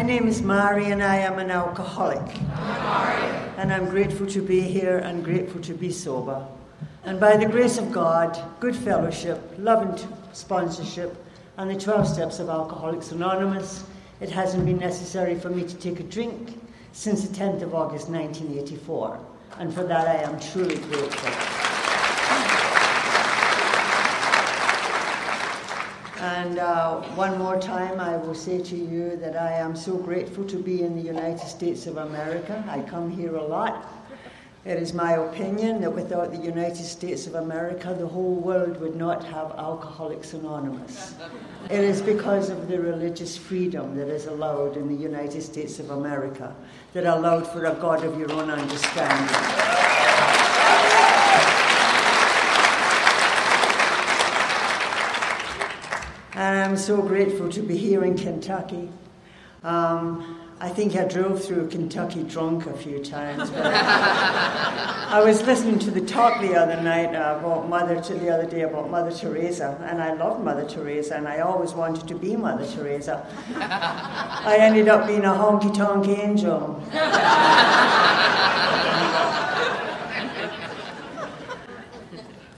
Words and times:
My 0.00 0.06
name 0.06 0.28
is 0.28 0.40
Mary 0.40 0.92
and 0.92 1.02
I 1.02 1.16
am 1.16 1.38
an 1.38 1.50
alcoholic. 1.50 2.22
And 3.58 3.70
I'm 3.70 3.90
grateful 3.90 4.26
to 4.28 4.40
be 4.40 4.62
here 4.62 4.96
and 4.96 5.22
grateful 5.22 5.60
to 5.60 5.74
be 5.74 5.92
sober. 5.92 6.42
And 7.04 7.20
by 7.20 7.36
the 7.36 7.44
grace 7.44 7.76
of 7.76 7.92
God, 7.92 8.42
good 8.60 8.74
fellowship, 8.74 9.42
love 9.58 9.82
and 9.82 10.06
sponsorship, 10.32 11.22
and 11.58 11.70
the 11.70 11.78
12 11.78 12.08
steps 12.08 12.38
of 12.38 12.48
Alcoholics 12.48 13.12
Anonymous, 13.12 13.84
it 14.22 14.30
hasn't 14.30 14.64
been 14.64 14.78
necessary 14.78 15.38
for 15.38 15.50
me 15.50 15.64
to 15.64 15.76
take 15.76 16.00
a 16.00 16.04
drink 16.04 16.58
since 16.92 17.28
the 17.28 17.36
10th 17.36 17.60
of 17.60 17.74
August 17.74 18.08
1984. 18.08 19.20
And 19.58 19.70
for 19.74 19.84
that 19.84 20.08
I 20.08 20.22
am 20.22 20.40
truly 20.40 20.76
grateful. 20.76 21.49
And 26.20 26.58
uh, 26.58 27.00
one 27.14 27.38
more 27.38 27.58
time, 27.58 27.98
I 27.98 28.18
will 28.18 28.34
say 28.34 28.60
to 28.60 28.76
you 28.76 29.16
that 29.16 29.36
I 29.36 29.52
am 29.52 29.74
so 29.74 29.96
grateful 29.96 30.44
to 30.48 30.56
be 30.56 30.82
in 30.82 30.94
the 30.94 31.02
United 31.02 31.46
States 31.48 31.86
of 31.86 31.96
America. 31.96 32.62
I 32.68 32.82
come 32.82 33.10
here 33.10 33.36
a 33.36 33.42
lot. 33.42 33.90
It 34.66 34.76
is 34.76 34.92
my 34.92 35.12
opinion 35.12 35.80
that 35.80 35.90
without 35.90 36.30
the 36.30 36.36
United 36.36 36.84
States 36.84 37.26
of 37.26 37.36
America, 37.36 37.96
the 37.98 38.06
whole 38.06 38.34
world 38.34 38.78
would 38.82 38.96
not 38.96 39.24
have 39.24 39.52
Alcoholics 39.52 40.34
Anonymous. 40.34 41.14
It 41.70 41.80
is 41.80 42.02
because 42.02 42.50
of 42.50 42.68
the 42.68 42.78
religious 42.78 43.38
freedom 43.38 43.96
that 43.96 44.08
is 44.08 44.26
allowed 44.26 44.76
in 44.76 44.88
the 44.88 45.02
United 45.02 45.40
States 45.40 45.78
of 45.80 45.88
America, 45.88 46.54
that 46.92 47.06
allowed 47.06 47.46
for 47.46 47.64
a 47.64 47.74
God 47.76 48.04
of 48.04 48.18
your 48.18 48.30
own 48.30 48.50
understanding. 48.50 49.89
I'm 56.40 56.78
so 56.78 57.02
grateful 57.02 57.50
to 57.50 57.60
be 57.60 57.76
here 57.76 58.02
in 58.02 58.16
Kentucky. 58.16 58.88
Um, 59.62 60.40
I 60.58 60.70
think 60.70 60.96
I 60.96 61.04
drove 61.04 61.44
through 61.44 61.68
Kentucky 61.68 62.22
drunk 62.22 62.64
a 62.64 62.72
few 62.72 63.04
times. 63.04 63.50
I 63.54 65.22
was 65.22 65.42
listening 65.42 65.78
to 65.80 65.90
the 65.90 66.00
talk 66.00 66.40
the 66.40 66.54
other 66.54 66.80
night 66.80 67.10
about 67.10 67.68
Mother 67.68 68.00
to 68.00 68.14
the 68.14 68.30
other 68.30 68.48
day 68.48 68.62
about 68.62 68.90
Mother 68.90 69.10
Teresa, 69.10 69.78
and 69.86 70.00
I 70.00 70.14
loved 70.14 70.42
Mother 70.42 70.66
Teresa, 70.66 71.16
and 71.16 71.28
I 71.28 71.40
always 71.40 71.74
wanted 71.74 72.08
to 72.08 72.14
be 72.14 72.36
Mother 72.36 72.66
Teresa. 72.66 73.26
I 73.56 74.56
ended 74.58 74.88
up 74.88 75.06
being 75.06 75.26
a 75.26 75.32
honky 75.32 75.74
tonk 75.74 76.08
angel. 76.08 76.82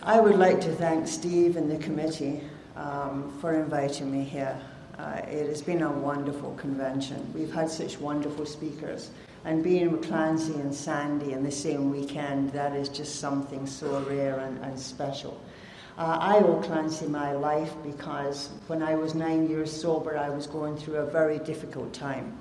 I 0.04 0.20
would 0.20 0.36
like 0.36 0.60
to 0.60 0.72
thank 0.72 1.08
Steve 1.08 1.56
and 1.56 1.68
the 1.68 1.78
committee 1.78 2.42
um, 2.82 3.32
for 3.40 3.54
inviting 3.54 4.10
me 4.10 4.24
here. 4.24 4.58
Uh, 4.98 5.20
it 5.28 5.48
has 5.48 5.62
been 5.62 5.82
a 5.82 5.90
wonderful 5.90 6.54
convention. 6.54 7.32
We've 7.34 7.52
had 7.52 7.70
such 7.70 7.98
wonderful 7.98 8.44
speakers. 8.44 9.10
And 9.44 9.62
being 9.62 9.90
with 9.90 10.06
Clancy 10.06 10.54
and 10.54 10.74
Sandy 10.74 11.32
in 11.32 11.42
the 11.42 11.50
same 11.50 11.90
weekend, 11.90 12.52
that 12.52 12.74
is 12.76 12.88
just 12.88 13.16
something 13.16 13.66
so 13.66 14.00
rare 14.02 14.38
and, 14.40 14.58
and 14.64 14.78
special. 14.78 15.40
Uh, 15.98 16.18
I 16.20 16.38
owe 16.38 16.60
Clancy 16.62 17.06
my 17.06 17.32
life 17.32 17.72
because 17.82 18.50
when 18.66 18.82
I 18.82 18.94
was 18.94 19.14
nine 19.14 19.48
years 19.48 19.72
sober, 19.72 20.16
I 20.16 20.28
was 20.28 20.46
going 20.46 20.76
through 20.76 20.96
a 20.96 21.10
very 21.10 21.38
difficult 21.38 21.92
time. 21.92 22.38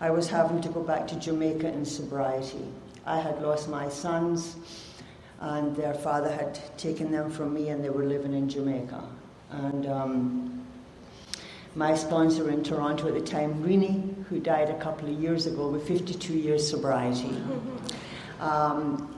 I 0.00 0.10
was 0.10 0.28
having 0.28 0.60
to 0.62 0.68
go 0.68 0.82
back 0.82 1.06
to 1.08 1.16
Jamaica 1.16 1.68
in 1.68 1.84
sobriety. 1.84 2.64
I 3.06 3.20
had 3.20 3.42
lost 3.42 3.68
my 3.68 3.88
sons, 3.88 4.56
and 5.40 5.76
their 5.76 5.94
father 5.94 6.32
had 6.32 6.58
taken 6.78 7.10
them 7.10 7.30
from 7.30 7.52
me, 7.52 7.68
and 7.68 7.84
they 7.84 7.90
were 7.90 8.04
living 8.04 8.32
in 8.32 8.48
Jamaica. 8.48 9.04
And 9.62 9.86
um, 9.86 10.66
my 11.74 11.94
sponsor 11.94 12.50
in 12.50 12.62
Toronto 12.62 13.08
at 13.08 13.14
the 13.14 13.20
time, 13.20 13.62
Rini, 13.62 14.24
who 14.24 14.40
died 14.40 14.68
a 14.70 14.78
couple 14.78 15.08
of 15.08 15.20
years 15.20 15.46
ago 15.46 15.68
with 15.68 15.86
52 15.86 16.34
years 16.34 16.68
sobriety, 16.68 17.36
um, 18.40 19.10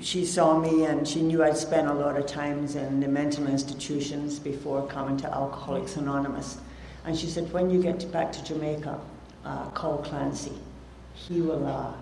she 0.00 0.24
saw 0.24 0.58
me 0.58 0.84
and 0.84 1.06
she 1.06 1.22
knew 1.22 1.44
I'd 1.44 1.56
spent 1.56 1.88
a 1.88 1.92
lot 1.92 2.16
of 2.16 2.26
times 2.26 2.76
in 2.76 3.00
the 3.00 3.08
mental 3.08 3.46
institutions 3.46 4.38
before 4.38 4.86
coming 4.86 5.16
to 5.18 5.32
Alcoholics 5.32 5.96
Anonymous. 5.96 6.58
And 7.04 7.16
she 7.16 7.26
said, 7.26 7.52
when 7.52 7.70
you 7.70 7.82
get 7.82 8.10
back 8.10 8.32
to 8.32 8.44
Jamaica, 8.44 8.98
uh, 9.44 9.68
call 9.70 9.98
Clancy. 9.98 10.52
He 11.14 11.40
will. 11.40 11.66
Uh, 11.66 11.92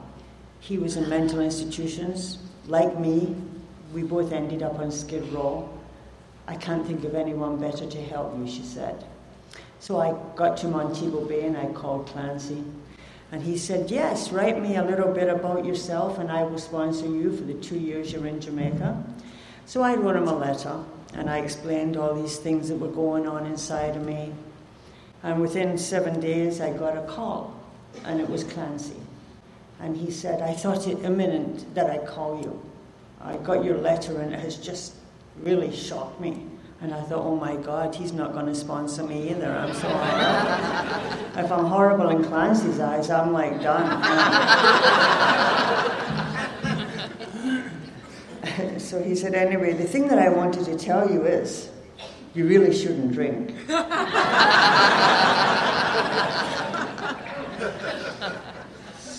he 0.60 0.78
was 0.78 0.96
in 0.96 1.08
mental 1.08 1.40
institutions, 1.40 2.38
like 2.66 2.98
me. 2.98 3.34
We 3.94 4.02
both 4.02 4.32
ended 4.32 4.62
up 4.62 4.78
on 4.78 4.90
Skid 4.90 5.26
Row. 5.32 5.68
I 6.46 6.56
can't 6.56 6.86
think 6.86 7.04
of 7.04 7.14
anyone 7.14 7.58
better 7.58 7.86
to 7.86 8.02
help 8.02 8.36
you, 8.38 8.46
she 8.48 8.62
said. 8.62 9.04
So 9.78 9.98
I 10.00 10.14
got 10.36 10.56
to 10.58 10.68
Montego 10.68 11.24
Bay 11.24 11.44
and 11.44 11.56
I 11.56 11.66
called 11.72 12.06
Clancy. 12.06 12.62
And 13.32 13.42
he 13.42 13.56
said, 13.56 13.90
Yes, 13.90 14.32
write 14.32 14.60
me 14.60 14.76
a 14.76 14.84
little 14.84 15.12
bit 15.12 15.28
about 15.28 15.64
yourself 15.64 16.18
and 16.18 16.30
I 16.30 16.42
will 16.42 16.58
sponsor 16.58 17.06
you 17.06 17.36
for 17.36 17.44
the 17.44 17.54
two 17.54 17.78
years 17.78 18.12
you're 18.12 18.26
in 18.26 18.40
Jamaica. 18.40 19.02
So 19.66 19.82
I 19.82 19.94
wrote 19.94 20.16
him 20.16 20.28
a 20.28 20.36
letter 20.36 20.82
and 21.14 21.30
I 21.30 21.38
explained 21.38 21.96
all 21.96 22.14
these 22.14 22.38
things 22.38 22.68
that 22.68 22.76
were 22.76 22.88
going 22.88 23.26
on 23.26 23.46
inside 23.46 23.96
of 23.96 24.04
me. 24.04 24.32
And 25.22 25.40
within 25.40 25.76
seven 25.76 26.20
days, 26.20 26.60
I 26.60 26.72
got 26.72 26.96
a 26.96 27.02
call, 27.02 27.54
and 28.04 28.20
it 28.20 28.28
was 28.28 28.42
Clancy. 28.42 28.96
And 29.80 29.96
he 29.96 30.10
said, 30.10 30.40
I 30.40 30.54
thought 30.54 30.86
it 30.86 31.04
imminent 31.04 31.74
that 31.74 31.90
I 31.90 31.98
call 31.98 32.40
you. 32.40 32.62
I 33.20 33.36
got 33.38 33.64
your 33.64 33.78
letter 33.78 34.20
and 34.20 34.32
it 34.32 34.40
has 34.40 34.56
just 34.56 34.94
really 35.36 35.74
shocked 35.74 36.20
me. 36.20 36.46
And 36.82 36.94
I 36.94 37.02
thought, 37.02 37.24
oh 37.24 37.36
my 37.36 37.56
God, 37.56 37.94
he's 37.94 38.12
not 38.12 38.32
going 38.32 38.46
to 38.46 38.54
sponsor 38.54 39.02
me 39.02 39.30
either. 39.30 39.52
I'm 39.52 39.74
so 39.74 39.88
if 41.38 41.52
I'm 41.52 41.66
horrible 41.66 42.08
in 42.08 42.24
Clancy's 42.24 42.80
eyes, 42.80 43.10
I'm 43.10 43.34
like 43.34 43.60
done. 43.60 44.00
so 48.80 49.02
he 49.02 49.14
said, 49.14 49.34
anyway, 49.34 49.74
the 49.74 49.84
thing 49.84 50.08
that 50.08 50.18
I 50.18 50.30
wanted 50.30 50.64
to 50.66 50.78
tell 50.78 51.10
you 51.10 51.24
is, 51.24 51.68
you 52.34 52.46
really 52.46 52.74
shouldn't 52.74 53.12
drink. 53.12 53.54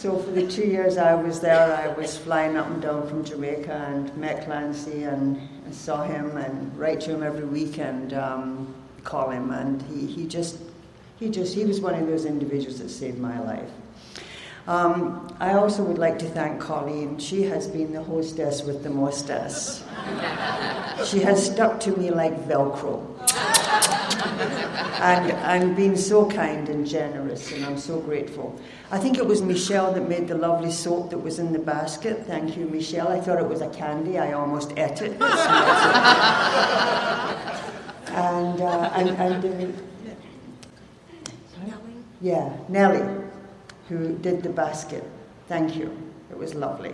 So 0.01 0.17
for 0.17 0.31
the 0.31 0.47
two 0.47 0.63
years 0.63 0.97
I 0.97 1.13
was 1.13 1.41
there, 1.41 1.75
I 1.75 1.89
was 1.89 2.17
flying 2.17 2.57
up 2.57 2.65
and 2.65 2.81
down 2.81 3.07
from 3.07 3.23
Jamaica 3.23 3.85
and 3.87 4.17
met 4.17 4.45
Clancy 4.45 5.03
and 5.03 5.39
saw 5.69 6.01
him 6.01 6.37
and 6.37 6.75
write 6.75 7.01
to 7.01 7.11
him 7.11 7.21
every 7.21 7.45
week 7.45 7.77
and 7.77 8.11
um, 8.15 8.73
call 9.03 9.29
him. 9.29 9.51
And 9.51 9.79
he, 9.83 10.07
he 10.07 10.25
just, 10.25 10.57
he 11.19 11.29
just, 11.29 11.53
he 11.53 11.65
was 11.65 11.81
one 11.81 11.93
of 11.93 12.07
those 12.07 12.25
individuals 12.25 12.79
that 12.79 12.89
saved 12.89 13.19
my 13.19 13.39
life. 13.41 13.69
Um, 14.65 15.35
I 15.39 15.53
also 15.53 15.83
would 15.83 15.99
like 15.99 16.17
to 16.17 16.25
thank 16.29 16.59
Colleen. 16.59 17.19
She 17.19 17.43
has 17.43 17.67
been 17.67 17.93
the 17.93 18.01
hostess 18.01 18.63
with 18.63 18.81
the 18.81 18.89
mostess. 18.89 19.83
she 21.05 21.19
has 21.19 21.45
stuck 21.45 21.79
to 21.81 21.95
me 21.95 22.09
like 22.09 22.35
Velcro 22.47 23.05
and, 24.15 25.31
and 25.31 25.75
been 25.75 25.97
so 25.97 26.29
kind 26.29 26.69
and 26.69 26.85
generous, 26.85 27.51
and 27.51 27.65
I'm 27.65 27.77
so 27.77 27.99
grateful. 27.99 28.59
I 28.91 28.97
think 28.99 29.17
it 29.17 29.25
was 29.25 29.41
Michelle 29.41 29.93
that 29.93 30.07
made 30.07 30.27
the 30.27 30.35
lovely 30.35 30.71
soap 30.71 31.09
that 31.11 31.17
was 31.17 31.39
in 31.39 31.53
the 31.53 31.59
basket. 31.59 32.25
Thank 32.27 32.57
you, 32.57 32.65
Michelle. 32.65 33.07
I 33.07 33.19
thought 33.19 33.39
it 33.39 33.47
was 33.47 33.61
a 33.61 33.69
candy. 33.69 34.17
I 34.19 34.33
almost 34.33 34.71
ate 34.77 35.01
it. 35.01 35.13
and, 38.11 38.61
uh, 38.61 38.91
and, 38.95 39.09
and 39.09 39.45
uh, 39.65 39.67
yeah, 42.21 42.55
Nellie, 42.69 43.07
who 43.89 44.17
did 44.17 44.43
the 44.43 44.49
basket. 44.49 45.03
Thank 45.47 45.75
you. 45.75 45.97
It 46.29 46.37
was 46.37 46.53
lovely. 46.53 46.93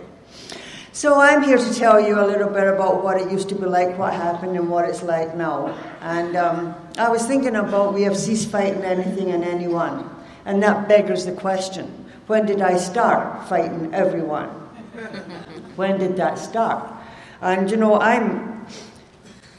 So 0.92 1.20
I'm 1.20 1.42
here 1.42 1.58
to 1.58 1.74
tell 1.74 2.00
you 2.00 2.18
a 2.18 2.26
little 2.26 2.48
bit 2.48 2.66
about 2.66 3.04
what 3.04 3.20
it 3.20 3.30
used 3.30 3.48
to 3.50 3.54
be 3.54 3.66
like, 3.66 3.96
what 3.98 4.12
happened, 4.14 4.56
and 4.56 4.68
what 4.68 4.88
it's 4.88 5.02
like 5.02 5.36
now. 5.36 5.68
And 6.00 6.34
um, 6.34 6.74
I 6.98 7.08
was 7.10 7.24
thinking 7.26 7.54
about 7.54 7.94
we 7.94 8.02
have 8.02 8.16
ceased 8.16 8.50
fighting 8.50 8.82
anything 8.82 9.30
and 9.30 9.44
anyone, 9.44 10.10
and 10.44 10.62
that 10.62 10.88
beggars 10.88 11.26
the 11.26 11.32
question: 11.32 11.86
When 12.26 12.44
did 12.44 12.60
I 12.60 12.76
start 12.76 13.48
fighting 13.48 13.94
everyone? 13.94 14.48
when 15.76 15.98
did 15.98 16.16
that 16.16 16.38
start? 16.38 16.92
And 17.40 17.70
you 17.70 17.76
know, 17.76 18.00
I'm 18.00 18.66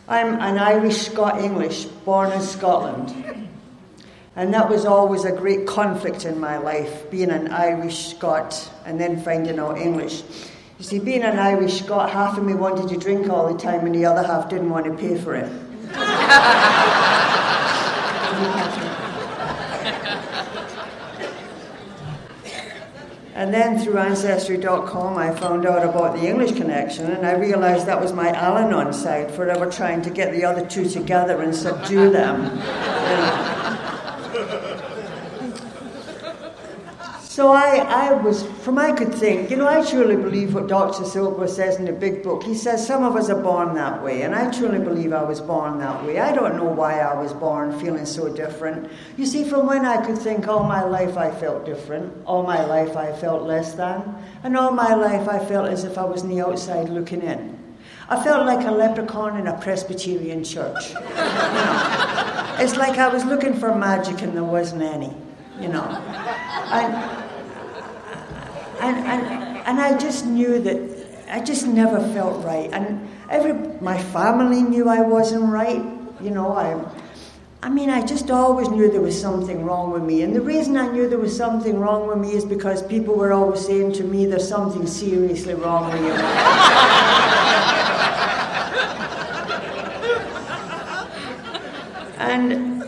I'm 0.07 0.33
an 0.41 0.57
Irish 0.57 0.97
Scot 0.97 1.39
English, 1.41 1.85
born 1.85 2.31
in 2.31 2.41
Scotland. 2.41 3.47
And 4.35 4.53
that 4.53 4.69
was 4.69 4.85
always 4.85 5.25
a 5.25 5.31
great 5.31 5.67
conflict 5.67 6.25
in 6.25 6.39
my 6.39 6.57
life, 6.57 7.09
being 7.11 7.29
an 7.29 7.49
Irish 7.51 8.15
Scot 8.15 8.71
and 8.85 8.99
then 8.99 9.21
finding 9.21 9.59
out 9.59 9.77
English. 9.77 10.23
You 10.77 10.85
see, 10.85 10.99
being 10.99 11.23
an 11.23 11.37
Irish 11.37 11.83
Scot, 11.83 12.09
half 12.09 12.37
of 12.37 12.45
me 12.45 12.53
wanted 12.53 12.89
to 12.89 12.97
drink 12.97 13.29
all 13.29 13.51
the 13.51 13.59
time 13.59 13.85
and 13.85 13.93
the 13.93 14.05
other 14.05 14.23
half 14.23 14.49
didn't 14.49 14.69
want 14.69 14.85
to 14.85 14.93
pay 14.93 15.17
for 15.17 15.35
it. 15.35 15.51
and 23.35 23.53
then 23.53 23.79
through 23.79 23.97
Ancestry.com, 23.97 25.17
I 25.17 25.31
found 25.31 25.65
out 25.65 25.83
about 25.83 26.15
the 26.15 26.27
English 26.27 26.53
connection 26.53 27.11
and 27.11 27.25
I 27.25 27.33
realized 27.33 27.87
that 27.87 27.99
was 27.99 28.13
my 28.13 28.29
Al 28.29 28.57
Anon 28.57 28.93
side, 28.93 29.31
forever 29.31 29.69
trying 29.69 30.01
to 30.03 30.09
get 30.09 30.31
the 30.31 30.45
other 30.45 30.65
two 30.65 30.87
together 30.87 31.41
and 31.41 31.55
subdue 31.55 32.11
them. 32.11 33.55
So 37.39 37.53
I, 37.53 37.77
I 37.77 38.11
was, 38.11 38.43
from 38.43 38.77
I 38.77 38.91
could 38.91 39.15
think, 39.15 39.49
you 39.49 39.55
know, 39.55 39.65
I 39.65 39.81
truly 39.89 40.17
believe 40.17 40.55
what 40.55 40.67
Dr. 40.67 41.03
Silkworth 41.03 41.51
says 41.51 41.77
in 41.77 41.85
the 41.85 41.93
big 41.93 42.21
book. 42.21 42.43
He 42.43 42.53
says 42.53 42.85
some 42.85 43.01
of 43.01 43.15
us 43.15 43.29
are 43.29 43.41
born 43.41 43.75
that 43.75 44.03
way, 44.03 44.23
and 44.23 44.35
I 44.35 44.51
truly 44.51 44.79
believe 44.79 45.13
I 45.13 45.23
was 45.23 45.39
born 45.39 45.79
that 45.79 46.03
way. 46.03 46.19
I 46.19 46.35
don't 46.35 46.57
know 46.57 46.65
why 46.65 46.99
I 46.99 47.17
was 47.17 47.31
born 47.31 47.79
feeling 47.79 48.05
so 48.05 48.27
different. 48.27 48.91
You 49.15 49.25
see, 49.25 49.45
from 49.45 49.67
when 49.67 49.85
I 49.85 50.05
could 50.05 50.17
think 50.17 50.49
all 50.49 50.65
my 50.65 50.83
life 50.83 51.15
I 51.15 51.31
felt 51.31 51.65
different, 51.65 52.11
all 52.25 52.43
my 52.43 52.61
life 52.65 52.97
I 52.97 53.13
felt 53.13 53.43
less 53.43 53.73
than, 53.73 54.21
and 54.43 54.57
all 54.57 54.71
my 54.71 54.93
life 54.93 55.29
I 55.29 55.39
felt 55.39 55.69
as 55.69 55.85
if 55.85 55.97
I 55.97 56.03
was 56.03 56.23
on 56.23 56.27
the 56.27 56.41
outside 56.41 56.89
looking 56.89 57.21
in. 57.21 57.57
I 58.09 58.21
felt 58.21 58.47
like 58.47 58.67
a 58.67 58.71
leprechaun 58.71 59.37
in 59.37 59.47
a 59.47 59.57
Presbyterian 59.61 60.43
church. 60.43 60.91
It's 62.59 62.75
like 62.75 62.97
I 62.97 63.07
was 63.07 63.23
looking 63.23 63.53
for 63.53 63.73
magic 63.73 64.23
and 64.23 64.35
there 64.35 64.43
wasn't 64.43 64.81
any, 64.81 65.13
you 65.61 65.69
know. 65.69 65.85
And, 65.85 67.28
and, 68.81 68.97
and, 68.97 69.57
and 69.67 69.79
I 69.79 69.97
just 69.97 70.25
knew 70.25 70.59
that 70.59 70.99
I 71.29 71.41
just 71.41 71.67
never 71.67 71.99
felt 72.13 72.43
right. 72.43 72.69
And 72.71 73.07
every, 73.29 73.53
my 73.81 74.01
family 74.01 74.63
knew 74.63 74.89
I 74.89 75.01
wasn't 75.01 75.51
right. 75.51 75.83
You 76.21 76.31
know, 76.31 76.53
I, 76.53 76.83
I 77.61 77.69
mean, 77.69 77.89
I 77.89 78.05
just 78.05 78.31
always 78.31 78.69
knew 78.69 78.89
there 78.89 79.01
was 79.01 79.19
something 79.19 79.63
wrong 79.63 79.91
with 79.91 80.03
me. 80.03 80.23
And 80.23 80.35
the 80.35 80.41
reason 80.41 80.75
I 80.77 80.87
knew 80.87 81.07
there 81.07 81.19
was 81.19 81.35
something 81.35 81.79
wrong 81.79 82.07
with 82.07 82.17
me 82.17 82.33
is 82.33 82.45
because 82.45 82.81
people 82.81 83.15
were 83.15 83.33
always 83.33 83.65
saying 83.65 83.93
to 83.93 84.03
me, 84.03 84.25
there's 84.25 84.47
something 84.47 84.87
seriously 84.87 85.53
wrong 85.53 85.91
with 85.91 86.01
you. 86.01 86.15
And, 92.19 92.83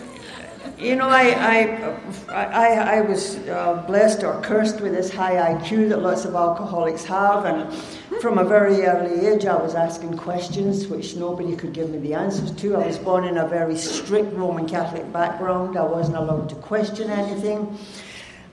you 0.78 0.98
know, 0.98 1.08
I, 1.08 1.24
I, 1.40 2.00
I, 2.32 2.98
I 2.98 3.02
was 3.02 3.36
uh, 3.48 3.84
blessed 3.88 4.24
or 4.24 4.42
cursed 4.42 4.82
with 4.82 4.94
this 4.94 5.12
high 5.12 5.54
IQ 5.54 5.90
that 5.90 6.02
lots 6.02 6.26
of 6.26 6.36
alcoholics 6.36 7.04
have. 7.06 7.46
And 7.46 7.74
from 8.22 8.38
a 8.38 8.44
very 8.44 8.84
early 8.84 9.28
age, 9.28 9.46
I 9.46 9.56
was 9.56 9.76
asking 9.76 10.18
questions 10.18 10.88
which 10.88 11.16
nobody 11.16 11.56
could 11.56 11.74
give 11.74 11.90
me 11.90 11.98
the 11.98 12.14
answers 12.14 12.52
to. 12.52 12.76
I 12.76 12.88
was 12.88 12.98
born 12.98 13.26
in 13.26 13.38
a 13.38 13.48
very 13.48 13.78
strict 13.78 14.34
Roman 14.34 14.68
Catholic 14.68 15.12
background. 15.12 15.78
I 15.78 15.84
wasn't 15.84 16.18
allowed 16.18 16.50
to 16.50 16.56
question 16.56 17.10
anything 17.10 17.78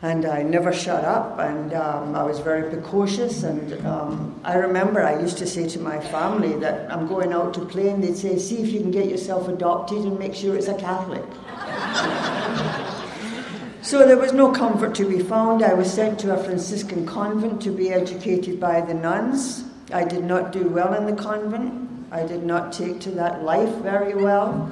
and 0.01 0.27
I 0.27 0.43
never 0.43 0.73
shut 0.73 1.05
up, 1.05 1.41
and 1.41 1.75
um, 1.75 2.15
I 2.15 2.23
was 2.23 2.39
very 2.39 2.71
precocious. 2.71 3.43
And 3.43 3.85
um, 3.85 4.41
I 4.45 4.55
remember 4.55 5.03
I 5.03 5.21
used 5.21 5.39
to 5.39 5.47
say 5.47 5.69
to 5.71 5.81
my 5.81 5.99
family 5.99 6.55
that 6.61 6.91
I'm 6.93 7.09
going 7.09 7.33
out 7.33 7.53
to 7.55 7.65
play, 7.65 7.89
and 7.89 8.03
they'd 8.03 8.17
say, 8.17 8.39
"See 8.39 8.59
if 8.59 8.69
you 8.69 8.81
can 8.81 8.93
get 8.93 9.07
yourself 9.09 9.49
adopted, 9.49 9.99
and 9.99 10.17
make 10.17 10.37
sure 10.37 10.55
it's 10.55 10.69
a 10.69 10.75
Catholic." 10.75 11.25
so 13.89 14.07
there 14.07 14.19
was 14.19 14.35
no 14.35 14.53
comfort 14.53 14.95
to 14.97 15.09
be 15.09 15.19
found. 15.21 15.65
I 15.65 15.73
was 15.73 15.91
sent 15.91 16.19
to 16.21 16.39
a 16.39 16.45
Franciscan 16.45 17.07
convent 17.07 17.63
to 17.63 17.71
be 17.71 17.91
educated 17.91 18.61
by 18.61 18.83
the 18.83 18.93
nuns. 18.93 19.65
I 19.95 20.05
did 20.05 20.25
not 20.25 20.53
do 20.53 20.69
well 20.69 20.93
in 20.93 21.07
the 21.07 21.15
convent. 21.23 21.89
I 22.13 22.27
did 22.27 22.43
not 22.43 22.71
take 22.71 23.01
to 23.01 23.11
that 23.13 23.45
life 23.45 23.75
very 23.77 24.15
well. 24.15 24.71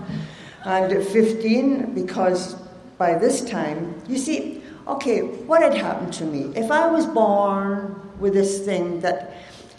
And 0.67 0.93
at 0.93 1.03
15, 1.07 1.95
because 1.95 2.57
by 2.99 3.15
this 3.15 3.41
time, 3.41 3.99
you 4.07 4.19
see, 4.19 4.63
okay, 4.87 5.23
what 5.23 5.63
had 5.63 5.73
happened 5.73 6.13
to 6.15 6.27
me? 6.27 6.53
If 6.55 6.71
I 6.71 6.87
was 6.87 7.07
born 7.07 7.99
with 8.21 8.35
this 8.35 8.67
thing 8.67 9.01
that, 9.01 9.35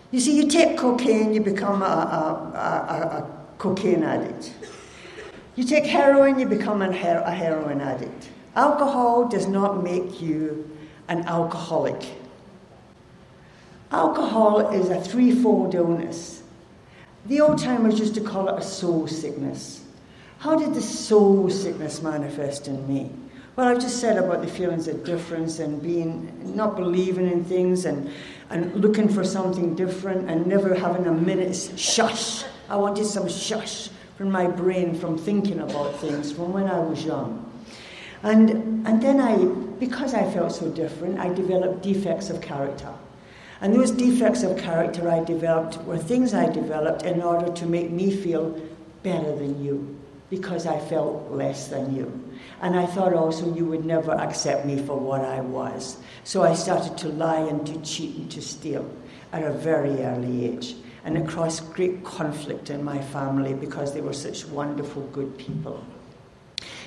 you 0.10 0.20
see, 0.20 0.36
you 0.36 0.48
take 0.48 0.80
cocaine, 0.80 1.32
you 1.32 1.42
become 1.42 1.84
a, 1.84 1.86
a, 1.86 2.58
a, 2.58 3.18
a 3.20 3.28
cocaine 3.60 4.02
addict. 4.02 4.52
You 5.56 5.64
take 5.64 5.86
heroin, 5.86 6.40
you 6.40 6.48
become 6.48 6.82
a, 6.82 6.92
her- 6.92 7.22
a 7.24 7.32
heroin 7.32 7.82
addict. 7.82 8.30
Alcohol 8.58 9.28
does 9.28 9.46
not 9.46 9.84
make 9.84 10.20
you 10.20 10.68
an 11.10 11.24
alcoholic. 11.28 12.18
Alcohol 13.92 14.72
is 14.72 14.90
a 14.90 15.00
threefold 15.00 15.76
illness. 15.76 16.42
The 17.28 17.40
old 17.40 17.60
timers 17.60 18.00
used 18.00 18.16
to 18.16 18.22
call 18.22 18.50
it 18.50 18.58
a 18.58 18.64
soul 18.64 19.06
sickness. 19.06 19.86
How 20.40 20.58
did 20.58 20.74
the 20.74 20.82
soul 20.82 21.52
sickness 21.52 22.02
manifest 22.02 22.68
in 22.68 22.88
me? 22.88 23.12
Well, 23.56 23.68
I've 23.68 23.80
just 23.80 24.02
said 24.02 24.18
about 24.18 24.42
the 24.42 24.48
feelings 24.48 24.88
of 24.88 25.04
difference 25.04 25.60
and 25.60 25.80
being 25.80 26.56
not 26.56 26.76
believing 26.76 27.32
in 27.32 27.46
things 27.46 27.86
and, 27.86 28.12
and 28.50 28.74
looking 28.74 29.08
for 29.08 29.24
something 29.24 29.76
different 29.76 30.32
and 30.32 30.48
never 30.48 30.74
having 30.74 31.06
a 31.06 31.12
minute's 31.12 31.80
shush. 31.80 32.44
I 32.70 32.76
wanted 32.78 33.06
some 33.06 33.30
shush 33.30 33.90
from 34.18 34.32
my 34.32 34.48
brain 34.48 34.96
from 34.96 35.16
thinking 35.16 35.60
about 35.60 36.00
things 36.00 36.32
from 36.32 36.54
when 36.54 36.68
I 36.68 36.80
was 36.80 37.06
young. 37.06 37.47
And, 38.24 38.86
and 38.88 39.02
then 39.02 39.20
I, 39.20 39.46
because 39.80 40.14
I 40.14 40.30
felt 40.32 40.52
so 40.52 40.70
different, 40.70 41.20
I 41.20 41.34
developed 41.34 41.84
defects 41.84 42.30
of 42.30 42.42
character. 42.42 42.94
And 43.62 43.74
those 43.74 43.92
defects 43.92 44.44
of 44.44 44.58
character 44.58 45.10
I 45.10 45.24
developed 45.24 45.78
were 45.84 45.98
things 45.98 46.34
I 46.34 46.48
developed 46.48 47.04
in 47.04 47.22
order 47.22 47.52
to 47.52 47.66
make 47.66 47.90
me 47.90 48.16
feel 48.16 48.60
better 49.04 49.36
than 49.36 49.64
you, 49.64 50.00
because 50.30 50.68
I 50.68 50.80
felt 50.80 51.32
less 51.32 51.68
than 51.68 51.96
you. 51.96 52.24
And 52.62 52.76
I 52.76 52.86
thought 52.86 53.14
also 53.14 53.54
you 53.54 53.66
would 53.66 53.86
never 53.86 54.12
accept 54.12 54.66
me 54.66 54.78
for 54.78 54.98
what 54.98 55.22
I 55.22 55.42
was. 55.42 55.98
So 56.24 56.44
I 56.44 56.54
started 56.54 56.98
to 57.00 57.10
lie 57.10 57.40
and 57.40 57.66
to 57.68 57.82
cheat 57.82 58.16
and 58.16 58.32
to 58.32 58.42
steal 58.42 58.90
at 59.32 59.44
a 59.44 59.52
very 59.52 60.02
early 60.04 60.46
age. 60.46 60.76
And 61.04 61.18
it 61.18 61.28
caused 61.28 61.74
great 61.74 62.04
conflict 62.04 62.70
in 62.70 62.84
my 62.84 63.02
family 63.02 63.54
because 63.54 63.94
they 63.94 64.02
were 64.02 64.14
such 64.14 64.46
wonderful, 64.46 65.04
good 65.08 65.38
people. 65.38 65.84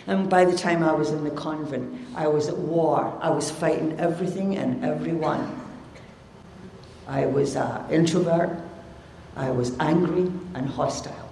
And 0.06 0.28
by 0.28 0.44
the 0.44 0.56
time 0.56 0.82
I 0.82 0.92
was 0.92 1.10
in 1.10 1.24
the 1.24 1.30
convent, 1.30 2.06
I 2.16 2.28
was 2.28 2.48
at 2.48 2.56
war. 2.56 3.18
I 3.20 3.30
was 3.30 3.50
fighting 3.50 3.98
everything 3.98 4.56
and 4.56 4.84
everyone. 4.84 5.60
I 7.06 7.26
was 7.26 7.56
an 7.56 7.90
introvert. 7.90 8.58
I 9.36 9.50
was 9.50 9.78
angry 9.78 10.32
and 10.54 10.68
hostile. 10.68 11.28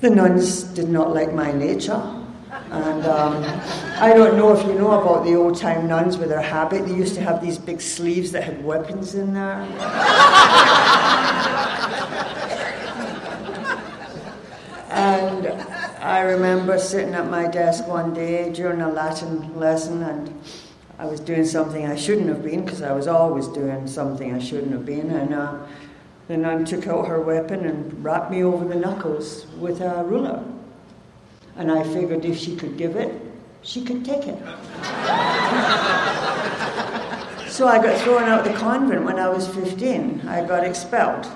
The 0.00 0.10
nuns 0.10 0.62
did 0.62 0.88
not 0.88 1.14
like 1.14 1.32
my 1.32 1.52
nature. 1.52 2.02
And 2.70 3.06
um, 3.06 3.42
I 3.98 4.12
don't 4.14 4.36
know 4.36 4.56
if 4.56 4.66
you 4.66 4.74
know 4.74 5.00
about 5.00 5.24
the 5.24 5.34
old 5.34 5.56
time 5.56 5.88
nuns 5.88 6.18
with 6.18 6.28
their 6.28 6.42
habit. 6.42 6.86
They 6.86 6.94
used 6.94 7.14
to 7.14 7.20
have 7.20 7.40
these 7.40 7.58
big 7.58 7.80
sleeves 7.80 8.32
that 8.32 8.44
had 8.44 8.64
weapons 8.64 9.14
in 9.14 9.34
there. 9.34 9.54
and 14.90 15.63
I 16.04 16.20
remember 16.20 16.78
sitting 16.78 17.14
at 17.14 17.30
my 17.30 17.48
desk 17.48 17.88
one 17.88 18.12
day 18.12 18.52
during 18.52 18.82
a 18.82 18.92
Latin 18.92 19.58
lesson, 19.58 20.02
and 20.02 20.38
I 20.98 21.06
was 21.06 21.18
doing 21.18 21.46
something 21.46 21.86
I 21.86 21.96
shouldn't 21.96 22.28
have 22.28 22.42
been 22.42 22.62
because 22.62 22.82
I 22.82 22.92
was 22.92 23.06
always 23.06 23.48
doing 23.48 23.86
something 23.86 24.34
I 24.34 24.38
shouldn't 24.38 24.72
have 24.72 24.84
been. 24.84 25.08
And 25.08 25.32
uh, 25.32 25.66
the 26.28 26.36
nun 26.36 26.66
took 26.66 26.86
out 26.88 27.06
her 27.08 27.22
weapon 27.22 27.64
and 27.64 28.04
rapped 28.04 28.30
me 28.30 28.44
over 28.44 28.66
the 28.68 28.74
knuckles 28.74 29.46
with 29.58 29.80
a 29.80 30.04
ruler. 30.04 30.44
And 31.56 31.72
I 31.72 31.82
figured 31.82 32.26
if 32.26 32.36
she 32.36 32.54
could 32.54 32.76
give 32.76 32.96
it, 32.96 33.18
she 33.62 33.82
could 33.82 34.04
take 34.04 34.26
it. 34.26 34.38
so 37.48 37.66
I 37.66 37.82
got 37.82 37.98
thrown 38.02 38.24
out 38.24 38.46
of 38.46 38.52
the 38.52 38.58
convent 38.58 39.04
when 39.04 39.18
I 39.18 39.30
was 39.30 39.48
15. 39.48 40.28
I 40.28 40.44
got 40.44 40.64
expelled. 40.64 41.26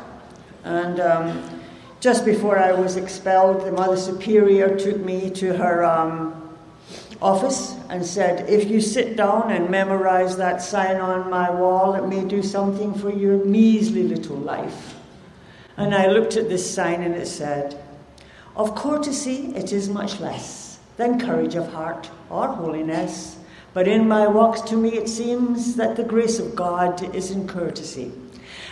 And 0.64 1.00
um, 1.00 1.57
just 2.00 2.24
before 2.24 2.58
I 2.58 2.72
was 2.72 2.96
expelled, 2.96 3.64
the 3.64 3.72
Mother 3.72 3.96
Superior 3.96 4.76
took 4.78 4.98
me 4.98 5.30
to 5.30 5.56
her 5.56 5.84
um, 5.84 6.56
office 7.20 7.74
and 7.88 8.04
said, 8.04 8.48
If 8.48 8.68
you 8.68 8.80
sit 8.80 9.16
down 9.16 9.50
and 9.50 9.70
memorize 9.70 10.36
that 10.36 10.62
sign 10.62 10.96
on 10.96 11.30
my 11.30 11.50
wall, 11.50 11.94
it 11.94 12.06
may 12.06 12.24
do 12.24 12.42
something 12.42 12.94
for 12.94 13.10
your 13.10 13.44
measly 13.44 14.04
little 14.04 14.36
life. 14.36 14.94
And 15.76 15.94
I 15.94 16.08
looked 16.08 16.36
at 16.36 16.48
this 16.48 16.68
sign 16.68 17.02
and 17.02 17.14
it 17.14 17.26
said, 17.26 17.82
of 18.58 18.74
courtesy 18.74 19.52
it 19.54 19.72
is 19.72 19.88
much 19.88 20.18
less 20.18 20.80
than 20.96 21.20
courage 21.20 21.54
of 21.54 21.72
heart 21.72 22.10
or 22.28 22.48
holiness, 22.48 23.36
but 23.72 23.86
in 23.86 24.08
my 24.08 24.26
walks 24.26 24.60
to 24.62 24.76
me 24.76 24.94
it 24.94 25.08
seems 25.08 25.76
that 25.76 25.94
the 25.94 26.02
grace 26.02 26.40
of 26.40 26.56
God 26.56 27.14
is 27.14 27.30
in 27.30 27.46
courtesy. 27.46 28.10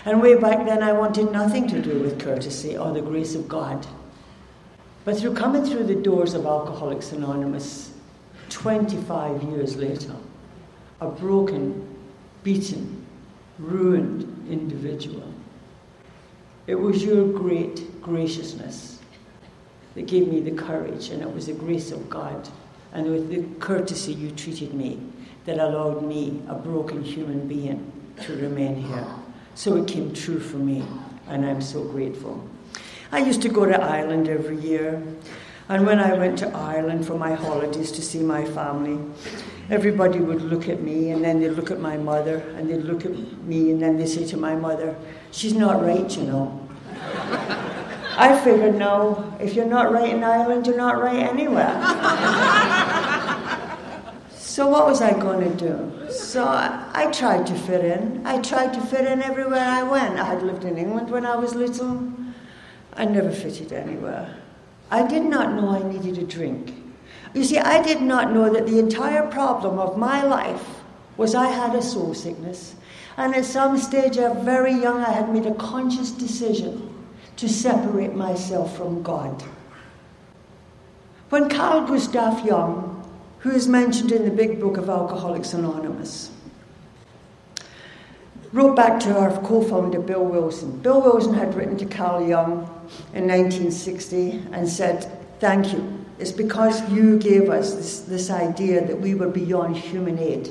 And 0.07 0.23
way 0.23 0.37
back 0.37 0.65
then 0.65 0.85
I 0.85 0.93
wanted 0.93 1.33
nothing 1.33 1.67
to 1.69 1.83
do 1.83 1.99
with 1.99 2.21
courtesy 2.21 2.79
or 2.79 2.93
the 2.93 3.03
grace 3.03 3.35
of 3.35 3.49
God. 3.49 3.85
But 5.05 5.19
through 5.19 5.35
coming 5.35 5.65
through 5.65 5.85
the 5.85 5.97
doors 5.97 6.35
of 6.35 6.47
Alcoholics 6.47 7.11
Anonymous 7.11 7.93
25 8.49 9.43
years 9.43 9.77
later, 9.77 10.15
a 11.01 11.09
broken, 11.09 11.87
beaten, 12.45 13.05
ruined 13.59 14.49
individual, 14.49 15.35
it 16.69 16.77
was 16.77 17.05
your 17.05 17.27
great 17.27 18.01
graciousness 18.01 19.01
that 19.95 20.07
gave 20.07 20.29
me 20.29 20.41
the 20.41 20.53
courage, 20.53 21.09
and 21.09 21.21
it 21.21 21.33
was 21.33 21.47
the 21.47 21.53
grace 21.53 21.91
of 21.91 22.09
God 22.09 22.49
and 22.93 23.11
with 23.11 23.29
the 23.29 23.43
courtesy 23.59 24.13
you 24.13 24.31
treated 24.31 24.73
me 24.73 25.01
that 25.47 25.59
allowed 25.59 26.03
me, 26.03 26.43
a 26.49 26.55
broken 26.55 27.03
human 27.03 27.47
being, 27.49 27.93
to 28.23 28.37
remain 28.37 28.77
here. 28.77 29.07
So 29.57 29.75
it 29.77 29.89
came 29.89 30.13
true 30.13 30.39
for 30.39 30.59
me, 30.59 30.85
and 31.29 31.47
I'm 31.47 31.63
so 31.63 31.83
grateful. 31.83 32.47
I 33.11 33.21
used 33.21 33.41
to 33.41 33.49
go 33.49 33.65
to 33.65 33.83
Ireland 33.83 34.29
every 34.29 34.61
year. 34.61 35.03
And 35.71 35.87
when 35.87 35.99
I 35.99 36.13
went 36.13 36.39
to 36.41 36.49
Ireland 36.55 37.07
for 37.07 37.19
my 37.19 37.33
holidays 37.33 37.91
to 37.93 38.03
see 38.03 38.19
my 38.19 38.45
family, 38.45 38.99
everybody 39.71 40.21
would 40.21 40.43
look 40.43 40.69
at 40.69 40.83
me 40.83 41.11
and 41.11 41.25
then 41.25 41.41
they'd 41.41 41.57
look 41.57 41.71
at 41.71 41.81
my 41.81 41.97
mother 41.97 42.37
and 42.57 42.69
they'd 42.69 42.85
look 42.85 43.07
at 43.07 43.17
me 43.45 43.71
and 43.71 43.81
then 43.81 43.97
they'd 43.97 44.09
say 44.09 44.27
to 44.27 44.37
my 44.37 44.55
mother, 44.55 44.95
She's 45.33 45.55
not 45.55 45.83
right, 45.83 46.17
you 46.17 46.25
know. 46.25 46.69
I 48.19 48.39
figured, 48.45 48.75
no, 48.75 49.35
if 49.41 49.55
you're 49.55 49.65
not 49.65 49.91
right 49.91 50.13
in 50.13 50.23
Ireland, 50.23 50.67
you're 50.67 50.77
not 50.77 51.01
right 51.01 51.17
anywhere. 51.17 51.73
so, 54.57 54.67
what 54.67 54.87
was 54.87 55.03
I 55.03 55.13
going 55.13 55.41
to 55.41 55.55
do? 55.55 56.11
So, 56.11 56.43
I, 56.43 56.83
I 56.95 57.11
tried 57.11 57.47
to 57.49 57.55
fit 57.55 57.85
in. 57.85 58.27
I 58.27 58.41
tried 58.41 58.73
to 58.73 58.81
fit 58.81 59.05
in 59.05 59.21
everywhere 59.21 59.61
I 59.61 59.83
went. 59.83 60.19
I 60.19 60.25
had 60.25 60.43
lived 60.43 60.65
in 60.65 60.79
England 60.79 61.11
when 61.11 61.27
I 61.27 61.37
was 61.37 61.55
little. 61.55 62.11
I 62.95 63.05
never 63.05 63.31
fitted 63.31 63.71
anywhere. 63.71 64.35
I 64.91 65.07
did 65.07 65.25
not 65.25 65.53
know 65.53 65.69
I 65.69 65.87
needed 65.87 66.17
a 66.17 66.25
drink. 66.25 66.73
You 67.35 67.45
see, 67.45 67.59
I 67.59 67.83
did 67.83 68.01
not 68.01 68.33
know 68.33 68.51
that 68.51 68.67
the 68.67 68.79
entire 68.79 69.31
problem 69.31 69.79
of 69.79 69.99
my 69.99 70.25
life 70.25 70.67
was 71.19 71.35
I 71.35 71.49
had 71.49 71.75
a 71.75 71.83
soul 71.83 72.15
sickness. 72.15 72.77
And 73.19 73.35
at 73.35 73.45
some 73.45 73.77
stage, 73.77 74.17
very 74.17 74.73
young, 74.73 75.05
I 75.05 75.13
had 75.13 75.31
made 75.35 75.45
a 75.45 75.55
conscious 75.57 76.13
decision 76.13 77.05
to 77.37 77.47
separate 77.47 78.15
myself 78.15 78.75
from 78.75 79.03
God. 79.03 79.45
When 81.29 81.51
Carl 81.51 81.87
Gustav 81.87 82.47
Jung, 82.47 82.96
who 83.39 83.51
is 83.51 83.69
mentioned 83.69 84.13
in 84.13 84.25
the 84.25 84.31
big 84.31 84.61
book 84.61 84.77
of 84.77 84.89
Alcoholics 84.89 85.53
Anonymous, 85.55 86.31
wrote 88.53 88.75
back 88.75 88.99
to 89.01 89.19
our 89.19 89.31
co 89.43 89.63
founder 89.63 90.01
Bill 90.01 90.25
Wilson. 90.25 90.79
Bill 90.81 91.01
Wilson 91.03 91.35
had 91.35 91.55
written 91.55 91.77
to 91.79 91.87
Carl 91.87 92.27
Jung 92.27 92.63
in 93.13 93.27
1960 93.27 94.43
and 94.53 94.69
said, 94.69 95.11
Thank 95.39 95.73
you. 95.73 96.05
It's 96.19 96.33
because 96.33 96.91
you 96.91 97.19
gave 97.19 97.51
us 97.51 97.75
this, 97.75 98.01
this 98.01 98.31
idea 98.31 98.87
that 98.87 98.99
we 98.99 99.15
were 99.15 99.29
beyond 99.29 99.77
human 99.77 100.19
aid. 100.19 100.51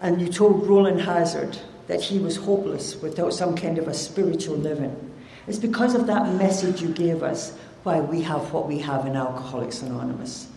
And 0.00 0.20
you 0.20 0.28
told 0.28 0.66
Rowland 0.66 1.02
Hazard 1.02 1.58
that 1.86 2.00
he 2.00 2.18
was 2.18 2.36
hopeless 2.36 2.96
without 3.02 3.34
some 3.34 3.54
kind 3.54 3.76
of 3.76 3.88
a 3.88 3.94
spiritual 3.94 4.56
living. 4.56 5.10
It's 5.46 5.58
because 5.58 5.94
of 5.94 6.06
that 6.06 6.34
message 6.34 6.80
you 6.80 6.88
gave 6.88 7.22
us 7.22 7.56
why 7.82 8.00
we 8.00 8.22
have 8.22 8.52
what 8.52 8.68
we 8.68 8.78
have 8.78 9.06
in 9.06 9.16
Alcoholics 9.16 9.82
Anonymous. 9.82 10.48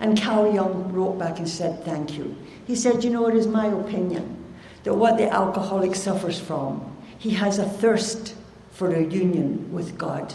And 0.00 0.20
Carl 0.20 0.52
Jung 0.52 0.92
wrote 0.92 1.18
back 1.18 1.38
and 1.38 1.48
said, 1.48 1.84
Thank 1.84 2.16
you. 2.16 2.36
He 2.66 2.74
said, 2.74 3.04
You 3.04 3.10
know, 3.10 3.28
it 3.28 3.34
is 3.34 3.46
my 3.46 3.66
opinion 3.66 4.36
that 4.82 4.94
what 4.94 5.16
the 5.16 5.30
alcoholic 5.30 5.94
suffers 5.94 6.38
from, 6.38 6.96
he 7.18 7.30
has 7.30 7.58
a 7.58 7.68
thirst 7.68 8.34
for 8.72 8.92
a 8.92 9.02
union 9.02 9.72
with 9.72 9.96
God. 9.96 10.34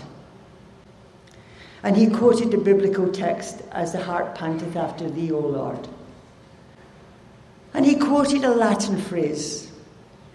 And 1.84 1.96
he 1.96 2.08
quoted 2.08 2.51
the 2.51 2.58
biblical 2.58 3.12
text 3.12 3.62
as 3.72 3.92
the 3.92 4.04
heart 4.04 4.36
panteth 4.36 4.75
after 4.75 5.10
thee, 5.10 5.32
O 5.32 5.39
Lord. 5.39 5.88
And 7.74 7.86
he 7.86 7.96
quoted 7.96 8.44
a 8.44 8.50
Latin 8.50 9.00
phrase 9.00 9.72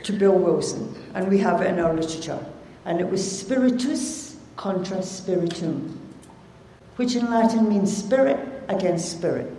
to 0.05 0.13
Bill 0.13 0.39
Wilson, 0.39 0.95
and 1.15 1.29
we 1.29 1.39
have 1.39 1.61
it 1.61 1.67
in 1.67 1.81
our 1.81 1.93
literature 1.93 2.39
and 2.85 3.01
it 3.01 3.09
was 3.09 3.39
spiritus 3.39 4.37
contra 4.57 5.03
spiritum, 5.03 5.99
which 6.97 7.17
in 7.17 7.31
Latin 7.31 7.69
means 7.69 7.97
spirit 7.97 8.39
against 8.69 9.11
spirit. 9.11 9.51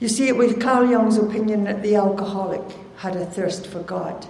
You 0.00 0.08
see, 0.08 0.28
it 0.28 0.36
was 0.36 0.54
Carl 0.54 0.90
Jung's 0.90 1.16
opinion 1.16 1.64
that 1.64 1.82
the 1.82 1.94
alcoholic 1.94 2.62
had 2.96 3.16
a 3.16 3.24
thirst 3.24 3.66
for 3.66 3.80
God, 3.80 4.26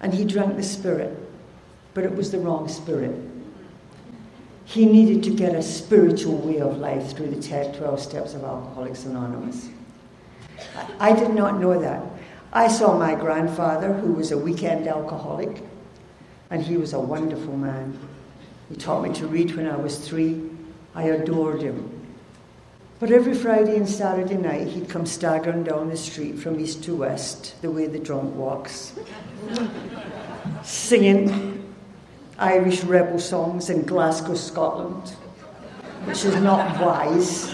and 0.00 0.14
he 0.14 0.24
drank 0.24 0.56
the 0.56 0.62
spirit, 0.62 1.18
but 1.94 2.04
it 2.04 2.14
was 2.14 2.30
the 2.30 2.38
wrong 2.38 2.68
spirit. 2.68 3.14
He 4.64 4.86
needed 4.86 5.24
to 5.24 5.34
get 5.34 5.54
a 5.54 5.62
spiritual 5.62 6.36
way 6.38 6.60
of 6.60 6.78
life 6.78 7.16
through 7.16 7.30
the 7.30 7.74
12 7.76 8.00
steps 8.00 8.34
of 8.34 8.44
Alcoholics 8.44 9.04
Anonymous. 9.04 9.68
I 11.00 11.12
did 11.12 11.34
not 11.34 11.60
know 11.60 11.80
that. 11.80 12.02
I 12.52 12.68
saw 12.68 12.96
my 12.96 13.14
grandfather, 13.14 13.92
who 13.92 14.12
was 14.12 14.32
a 14.32 14.38
weekend 14.38 14.86
alcoholic, 14.86 15.62
and 16.50 16.62
he 16.62 16.76
was 16.76 16.92
a 16.92 17.00
wonderful 17.00 17.56
man. 17.56 17.98
He 18.68 18.76
taught 18.76 19.02
me 19.02 19.12
to 19.14 19.26
read 19.26 19.56
when 19.56 19.68
I 19.68 19.76
was 19.76 19.98
three. 19.98 20.50
I 20.94 21.04
adored 21.04 21.62
him. 21.62 21.89
But 23.00 23.10
every 23.12 23.32
Friday 23.32 23.76
and 23.76 23.88
Saturday 23.88 24.36
night, 24.36 24.68
he'd 24.68 24.90
come 24.90 25.06
staggering 25.06 25.64
down 25.64 25.88
the 25.88 25.96
street 25.96 26.38
from 26.38 26.60
east 26.60 26.84
to 26.84 26.94
west, 26.94 27.54
the 27.62 27.70
way 27.70 27.86
the 27.86 27.98
drunk 27.98 28.34
walks, 28.36 28.92
singing 30.62 31.74
Irish 32.38 32.84
rebel 32.84 33.18
songs 33.18 33.70
in 33.70 33.84
Glasgow, 33.84 34.34
Scotland, 34.34 35.08
which 36.04 36.26
is 36.26 36.36
not 36.42 36.78
wise. 36.78 37.50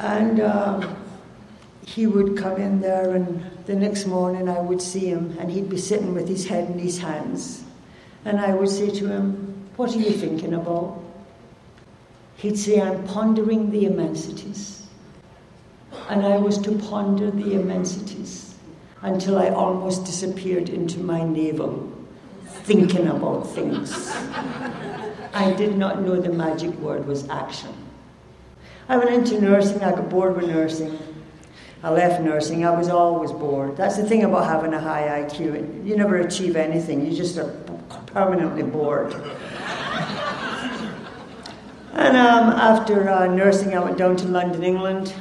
and 0.00 0.40
um, 0.40 0.96
he 1.86 2.08
would 2.08 2.36
come 2.36 2.56
in 2.56 2.80
there, 2.80 3.14
and 3.14 3.48
the 3.66 3.76
next 3.76 4.06
morning 4.06 4.48
I 4.48 4.58
would 4.58 4.82
see 4.82 5.06
him, 5.06 5.36
and 5.38 5.52
he'd 5.52 5.70
be 5.70 5.78
sitting 5.78 6.14
with 6.14 6.26
his 6.26 6.48
head 6.48 6.68
in 6.68 6.80
his 6.80 6.98
hands. 6.98 7.62
And 8.24 8.40
I 8.40 8.54
would 8.54 8.68
say 8.68 8.90
to 8.90 9.06
him, 9.06 9.68
What 9.76 9.94
are 9.94 10.00
you 10.00 10.10
thinking 10.10 10.54
about? 10.54 11.01
He'd 12.42 12.58
say, 12.58 12.80
I'm 12.80 13.04
pondering 13.04 13.70
the 13.70 13.84
immensities. 13.84 14.88
And 16.08 16.26
I 16.26 16.38
was 16.38 16.58
to 16.62 16.72
ponder 16.72 17.30
the 17.30 17.54
immensities 17.54 18.56
until 19.00 19.38
I 19.38 19.50
almost 19.50 20.04
disappeared 20.04 20.68
into 20.68 20.98
my 20.98 21.22
navel, 21.22 21.88
thinking 22.46 23.06
about 23.06 23.42
things. 23.42 24.10
I 25.32 25.54
did 25.56 25.76
not 25.76 26.02
know 26.02 26.20
the 26.20 26.32
magic 26.32 26.76
word 26.80 27.06
was 27.06 27.28
action. 27.28 27.72
I 28.88 28.96
went 28.96 29.10
into 29.10 29.40
nursing, 29.40 29.84
I 29.84 29.92
got 29.92 30.08
bored 30.08 30.34
with 30.34 30.48
nursing. 30.48 30.98
I 31.84 31.90
left 31.90 32.22
nursing. 32.22 32.64
I 32.64 32.70
was 32.70 32.88
always 32.88 33.30
bored. 33.32 33.76
That's 33.76 33.96
the 33.96 34.04
thing 34.04 34.24
about 34.24 34.46
having 34.46 34.72
a 34.72 34.80
high 34.80 35.24
IQ. 35.24 35.84
You 35.84 35.96
never 35.96 36.16
achieve 36.18 36.54
anything. 36.54 37.04
You 37.04 37.16
just 37.16 37.38
are 37.38 37.50
permanently 38.06 38.62
bored. 38.62 39.14
And 41.92 42.16
um, 42.16 42.50
after 42.50 43.08
uh, 43.08 43.26
nursing, 43.26 43.74
I 43.74 43.80
went 43.80 43.98
down 43.98 44.16
to 44.16 44.26
London, 44.28 44.62
England, 44.62 45.14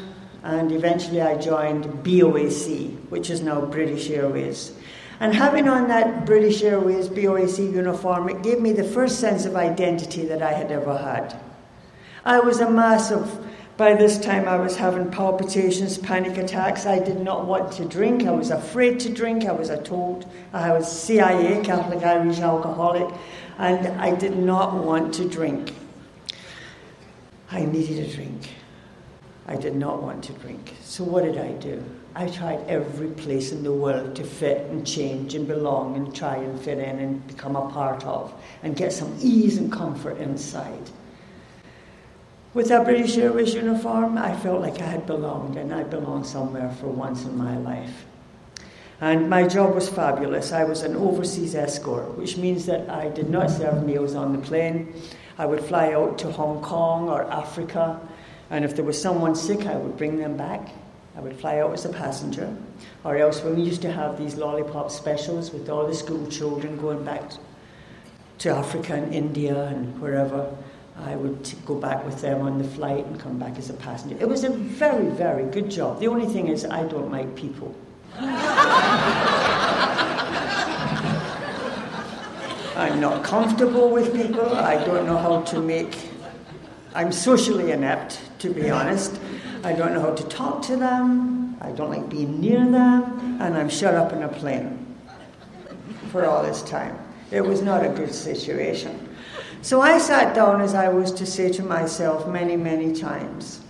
and 0.43 0.71
eventually 0.71 1.21
I 1.21 1.37
joined 1.37 1.85
BOAC, 2.03 3.09
which 3.09 3.29
is 3.29 3.41
now 3.41 3.61
British 3.61 4.09
Airways. 4.09 4.73
And 5.19 5.35
having 5.35 5.67
on 5.67 5.87
that 5.89 6.25
British 6.25 6.63
Airways 6.63 7.07
BOAC 7.07 7.71
uniform, 7.71 8.29
it 8.29 8.41
gave 8.41 8.59
me 8.59 8.73
the 8.73 8.83
first 8.83 9.19
sense 9.19 9.45
of 9.45 9.55
identity 9.55 10.25
that 10.25 10.41
I 10.41 10.53
had 10.53 10.71
ever 10.71 10.97
had. 10.97 11.39
I 12.25 12.39
was 12.39 12.59
a 12.59 12.69
massive 12.69 13.39
by 13.81 13.95
this 13.95 14.19
time, 14.19 14.47
I 14.47 14.57
was 14.57 14.77
having 14.77 15.09
palpitations, 15.09 15.97
panic 15.97 16.37
attacks. 16.37 16.85
I 16.85 16.99
did 16.99 17.19
not 17.19 17.47
want 17.47 17.71
to 17.73 17.85
drink. 17.85 18.27
I 18.27 18.31
was 18.31 18.51
afraid 18.51 18.99
to 18.99 19.09
drink. 19.09 19.45
I 19.45 19.53
was 19.53 19.71
a 19.71 19.81
told 19.81 20.29
I 20.53 20.71
was 20.71 20.85
CIA, 20.87 21.63
Catholic 21.63 22.03
Irish 22.03 22.41
alcoholic, 22.41 23.11
and 23.57 23.87
I 23.99 24.13
did 24.13 24.37
not 24.37 24.75
want 24.85 25.15
to 25.15 25.27
drink. 25.27 25.73
I 27.51 27.65
needed 27.65 28.07
a 28.07 28.15
drink. 28.15 28.49
I 29.47 29.57
did 29.57 29.75
not 29.75 30.01
want 30.01 30.23
to 30.25 30.33
drink. 30.33 30.73
So, 30.83 31.03
what 31.03 31.23
did 31.23 31.37
I 31.37 31.51
do? 31.53 31.83
I 32.15 32.27
tried 32.27 32.65
every 32.67 33.09
place 33.09 33.51
in 33.51 33.63
the 33.63 33.73
world 33.73 34.15
to 34.15 34.23
fit 34.23 34.69
and 34.69 34.87
change 34.87 35.35
and 35.35 35.47
belong 35.47 35.95
and 35.95 36.15
try 36.15 36.35
and 36.35 36.59
fit 36.59 36.77
in 36.77 36.99
and 36.99 37.27
become 37.27 37.55
a 37.55 37.69
part 37.69 38.05
of 38.05 38.33
and 38.63 38.75
get 38.75 38.93
some 38.93 39.17
ease 39.21 39.57
and 39.57 39.71
comfort 39.71 40.17
inside. 40.17 40.89
With 42.53 42.67
that 42.67 42.83
British 42.85 43.17
Airways 43.17 43.53
uniform, 43.53 44.17
I 44.17 44.35
felt 44.35 44.61
like 44.61 44.81
I 44.81 44.85
had 44.85 45.05
belonged, 45.05 45.57
and 45.57 45.73
I 45.73 45.83
belonged 45.83 46.27
somewhere 46.27 46.69
for 46.79 46.87
once 46.87 47.23
in 47.23 47.37
my 47.37 47.57
life. 47.57 48.05
And 48.99 49.29
my 49.29 49.47
job 49.47 49.73
was 49.73 49.89
fabulous. 49.89 50.51
I 50.51 50.65
was 50.65 50.83
an 50.83 50.95
overseas 50.95 51.55
escort, 51.55 52.17
which 52.17 52.37
means 52.37 52.65
that 52.65 52.89
I 52.89 53.09
did 53.09 53.29
not 53.29 53.49
serve 53.49 53.85
meals 53.85 54.15
on 54.15 54.33
the 54.33 54.37
plane. 54.37 54.93
I 55.41 55.45
would 55.47 55.63
fly 55.63 55.93
out 55.93 56.19
to 56.19 56.31
Hong 56.31 56.61
Kong 56.61 57.09
or 57.09 57.23
Africa, 57.23 57.99
and 58.51 58.63
if 58.63 58.75
there 58.75 58.85
was 58.85 59.01
someone 59.01 59.33
sick, 59.33 59.65
I 59.65 59.75
would 59.75 59.97
bring 59.97 60.17
them 60.17 60.37
back. 60.37 60.69
I 61.17 61.19
would 61.19 61.35
fly 61.35 61.57
out 61.57 61.73
as 61.73 61.83
a 61.83 61.89
passenger. 61.89 62.55
Or 63.03 63.17
else, 63.17 63.41
when 63.43 63.55
we 63.55 63.63
used 63.63 63.81
to 63.81 63.91
have 63.91 64.19
these 64.19 64.35
lollipop 64.35 64.91
specials 64.91 65.51
with 65.51 65.67
all 65.67 65.87
the 65.87 65.95
school 65.95 66.27
children 66.27 66.77
going 66.77 67.03
back 67.03 67.23
to 68.37 68.49
Africa 68.51 68.93
and 68.93 69.15
India 69.15 69.65
and 69.65 69.99
wherever, 69.99 70.55
I 70.95 71.15
would 71.15 71.51
go 71.65 71.73
back 71.73 72.05
with 72.05 72.21
them 72.21 72.41
on 72.41 72.59
the 72.59 72.63
flight 72.63 73.03
and 73.07 73.19
come 73.19 73.39
back 73.39 73.57
as 73.57 73.71
a 73.71 73.73
passenger. 73.73 74.17
It 74.19 74.29
was 74.29 74.43
a 74.43 74.51
very, 74.51 75.09
very 75.09 75.45
good 75.45 75.71
job. 75.71 75.99
The 75.99 76.07
only 76.07 76.27
thing 76.27 76.49
is, 76.49 76.65
I 76.65 76.83
don't 76.83 77.11
like 77.11 77.35
people. 77.35 77.75
I'm 82.81 82.99
not 82.99 83.23
comfortable 83.23 83.91
with 83.91 84.11
people. 84.11 84.55
I 84.55 84.83
don't 84.83 85.05
know 85.05 85.15
how 85.15 85.41
to 85.41 85.59
make. 85.59 86.09
I'm 86.95 87.11
socially 87.11 87.71
inept, 87.71 88.19
to 88.39 88.49
be 88.49 88.71
honest. 88.71 89.21
I 89.63 89.73
don't 89.73 89.93
know 89.93 90.01
how 90.01 90.15
to 90.15 90.23
talk 90.23 90.63
to 90.63 90.75
them. 90.75 91.55
I 91.61 91.73
don't 91.73 91.91
like 91.91 92.09
being 92.09 92.41
near 92.41 92.65
them. 92.65 93.37
And 93.39 93.55
I'm 93.55 93.69
shut 93.69 93.93
up 93.93 94.13
in 94.13 94.23
a 94.23 94.27
plane 94.27 94.97
for 96.11 96.25
all 96.25 96.41
this 96.41 96.63
time. 96.63 96.97
It 97.29 97.41
was 97.41 97.61
not 97.61 97.85
a 97.85 97.89
good 97.89 98.11
situation. 98.11 99.15
So 99.61 99.81
I 99.81 99.99
sat 99.99 100.33
down 100.33 100.59
as 100.59 100.73
I 100.73 100.89
was 100.89 101.11
to 101.11 101.25
say 101.27 101.51
to 101.51 101.61
myself 101.61 102.27
many, 102.27 102.57
many 102.57 102.93
times. 102.93 103.61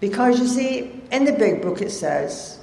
Because 0.00 0.40
you 0.40 0.46
see, 0.46 1.02
in 1.12 1.26
the 1.26 1.32
big 1.32 1.60
book 1.60 1.82
it 1.82 1.90
says, 1.90 2.58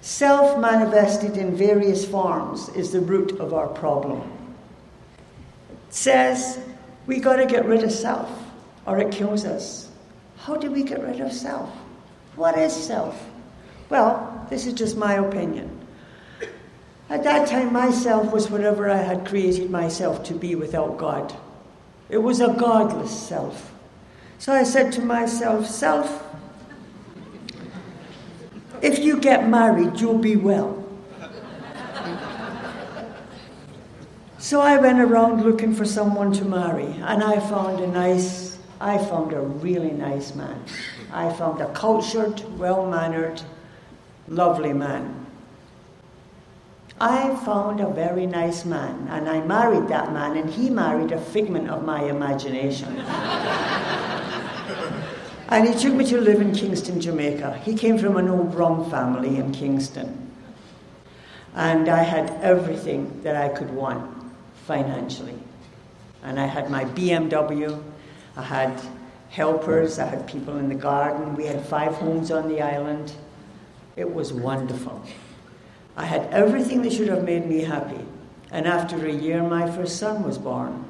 self 0.00 0.58
manifested 0.58 1.36
in 1.36 1.54
various 1.54 2.06
forms 2.06 2.70
is 2.70 2.92
the 2.92 3.00
root 3.00 3.38
of 3.40 3.52
our 3.52 3.68
problem. 3.68 4.37
Says 5.90 6.58
we 7.06 7.20
got 7.20 7.36
to 7.36 7.46
get 7.46 7.64
rid 7.64 7.82
of 7.82 7.92
self 7.92 8.30
or 8.86 8.98
it 8.98 9.12
kills 9.12 9.44
us. 9.44 9.90
How 10.38 10.56
do 10.56 10.70
we 10.70 10.82
get 10.82 11.02
rid 11.02 11.20
of 11.20 11.32
self? 11.32 11.70
What 12.36 12.56
is 12.56 12.72
self? 12.72 13.28
Well, 13.90 14.46
this 14.50 14.66
is 14.66 14.74
just 14.74 14.96
my 14.96 15.14
opinion. 15.14 15.78
At 17.10 17.24
that 17.24 17.48
time, 17.48 17.72
myself 17.72 18.32
was 18.32 18.50
whatever 18.50 18.90
I 18.90 18.98
had 18.98 19.26
created 19.26 19.70
myself 19.70 20.24
to 20.24 20.34
be 20.34 20.54
without 20.54 20.98
God. 20.98 21.34
It 22.08 22.18
was 22.18 22.40
a 22.40 22.48
godless 22.48 23.10
self. 23.10 23.72
So 24.38 24.52
I 24.52 24.62
said 24.62 24.92
to 24.94 25.00
myself, 25.00 25.66
Self, 25.66 26.24
if 28.82 28.98
you 28.98 29.18
get 29.18 29.48
married, 29.48 30.00
you'll 30.00 30.18
be 30.18 30.36
well. 30.36 30.84
So 34.48 34.62
I 34.62 34.78
went 34.78 34.98
around 34.98 35.44
looking 35.44 35.74
for 35.74 35.84
someone 35.84 36.32
to 36.32 36.44
marry, 36.46 36.90
and 37.02 37.22
I 37.22 37.38
found 37.38 37.80
a 37.80 37.86
nice, 37.86 38.56
I 38.80 38.96
found 38.96 39.34
a 39.34 39.42
really 39.42 39.90
nice 39.90 40.34
man. 40.34 40.64
I 41.12 41.30
found 41.34 41.60
a 41.60 41.70
cultured, 41.74 42.42
well 42.58 42.86
mannered, 42.86 43.42
lovely 44.26 44.72
man. 44.72 45.26
I 46.98 47.36
found 47.44 47.80
a 47.80 47.90
very 47.90 48.24
nice 48.24 48.64
man, 48.64 49.08
and 49.10 49.28
I 49.28 49.42
married 49.42 49.88
that 49.88 50.14
man, 50.14 50.38
and 50.38 50.48
he 50.48 50.70
married 50.70 51.12
a 51.12 51.20
figment 51.20 51.68
of 51.68 51.84
my 51.84 52.04
imagination. 52.04 52.96
and 55.50 55.68
he 55.68 55.78
took 55.78 55.92
me 55.92 56.06
to 56.06 56.18
live 56.18 56.40
in 56.40 56.54
Kingston, 56.54 57.02
Jamaica. 57.02 57.58
He 57.58 57.74
came 57.74 57.98
from 57.98 58.16
an 58.16 58.30
old 58.30 58.54
rum 58.54 58.90
family 58.90 59.36
in 59.36 59.52
Kingston. 59.52 60.32
And 61.54 61.90
I 61.90 62.02
had 62.02 62.30
everything 62.40 63.20
that 63.24 63.36
I 63.36 63.50
could 63.50 63.70
want 63.72 64.17
financially. 64.68 65.38
And 66.22 66.38
I 66.38 66.44
had 66.44 66.70
my 66.70 66.84
BMW, 66.84 67.82
I 68.36 68.42
had 68.42 68.80
helpers, 69.30 69.98
I 69.98 70.04
had 70.04 70.28
people 70.28 70.58
in 70.58 70.68
the 70.68 70.74
garden, 70.74 71.34
we 71.34 71.46
had 71.46 71.64
five 71.64 71.94
homes 71.94 72.30
on 72.30 72.48
the 72.48 72.60
island. 72.60 73.12
It 73.96 74.12
was 74.12 74.30
wonderful. 74.30 75.02
I 75.96 76.04
had 76.04 76.26
everything 76.32 76.82
that 76.82 76.92
should 76.92 77.08
have 77.08 77.24
made 77.24 77.46
me 77.46 77.62
happy. 77.62 78.04
And 78.50 78.68
after 78.68 79.06
a 79.06 79.12
year, 79.12 79.42
my 79.42 79.70
first 79.70 79.96
son 79.96 80.22
was 80.22 80.36
born. 80.36 80.84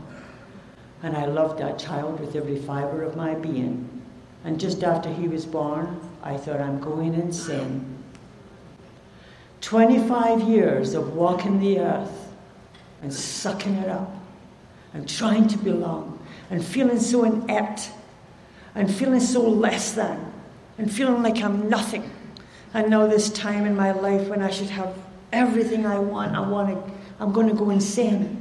And 1.03 1.17
I 1.17 1.27
loved 1.27 1.61
that 1.61 1.79
child 1.79 2.19
with 2.19 2.35
every 2.35 2.59
fiber 2.59 3.05
of 3.05 3.17
my 3.17 3.35
being. 3.37 4.03
And 4.45 4.59
just 4.59 4.83
after 4.83 5.13
he 5.13 5.29
was 5.29 5.47
born, 5.47 6.01
I 6.23 6.37
thought, 6.37 6.61
I'm 6.61 6.81
going 6.81 7.15
insane. 7.15 7.97
25 9.61 10.43
years 10.43 10.95
of 10.95 11.15
walking 11.15 11.61
the 11.61 11.79
earth 11.79 12.28
and 13.03 13.13
sucking 13.13 13.75
it 13.75 13.89
up 13.89 14.11
and 14.95 15.09
trying 15.09 15.47
to 15.49 15.59
belong 15.59 16.19
and 16.51 16.65
feeling 16.65 16.99
so 16.99 17.25
inept 17.25 17.91
and 18.75 18.93
feeling 18.93 19.21
so 19.21 19.43
less 19.43 19.93
than 19.93 20.33
and 20.79 20.93
feeling 20.93 21.23
like 21.23 21.39
I'm 21.43 21.69
nothing. 21.69 22.11
I 22.75 22.83
know 22.83 23.09
this 23.09 23.31
time 23.31 23.67
in 23.67 23.77
my 23.77 23.93
life 23.93 24.29
when 24.29 24.43
I 24.43 24.51
should 24.51 24.71
have 24.71 24.97
everything 25.33 25.87
I 25.87 25.99
want, 25.99 26.35
I 26.35 26.41
want 26.41 26.69
to, 26.69 26.95
I'm 27.21 27.33
going 27.33 27.49
to 27.49 27.55
go 27.55 27.71
insane. 27.71 28.35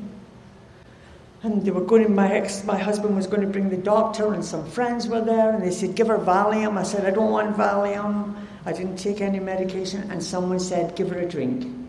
And 1.44 1.64
they 1.64 1.72
were 1.72 1.82
going 1.82 2.14
my 2.14 2.32
ex, 2.32 2.64
my 2.64 2.78
husband 2.78 3.16
was 3.16 3.28
going 3.28 3.42
to 3.42 3.48
bring 3.48 3.70
the 3.70 3.78
doctor, 3.78 4.34
and 4.34 4.44
some 4.44 4.68
friends 4.70 5.08
were 5.08 5.22
there, 5.22 5.52
and 5.52 5.64
they 5.64 5.72
said, 5.72 5.96
Give 5.96 6.08
her 6.08 6.18
Valium. 6.18 6.78
I 6.78 6.84
said, 6.84 7.06
I 7.06 7.12
don't 7.12 7.32
want 7.32 7.56
Valium. 7.56 8.36
I 8.66 8.74
didn't 8.74 8.98
take 8.98 9.22
any 9.22 9.40
medication. 9.40 10.10
And 10.12 10.22
someone 10.22 10.60
said, 10.60 10.96
Give 10.96 11.10
her 11.10 11.20
a 11.20 11.28
drink. 11.28 11.87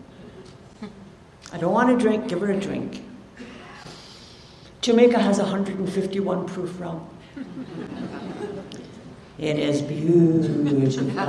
I 1.51 1.57
don't 1.57 1.73
want 1.73 1.89
a 1.89 1.97
drink, 1.97 2.27
give 2.27 2.41
her 2.41 2.51
a 2.51 2.59
drink. 2.59 3.03
Jamaica 4.81 5.19
has 5.19 5.39
151 5.39 6.47
proof 6.47 6.79
rum. 6.79 7.07
It 9.37 9.57
is 9.57 9.81
beautiful. 9.81 11.19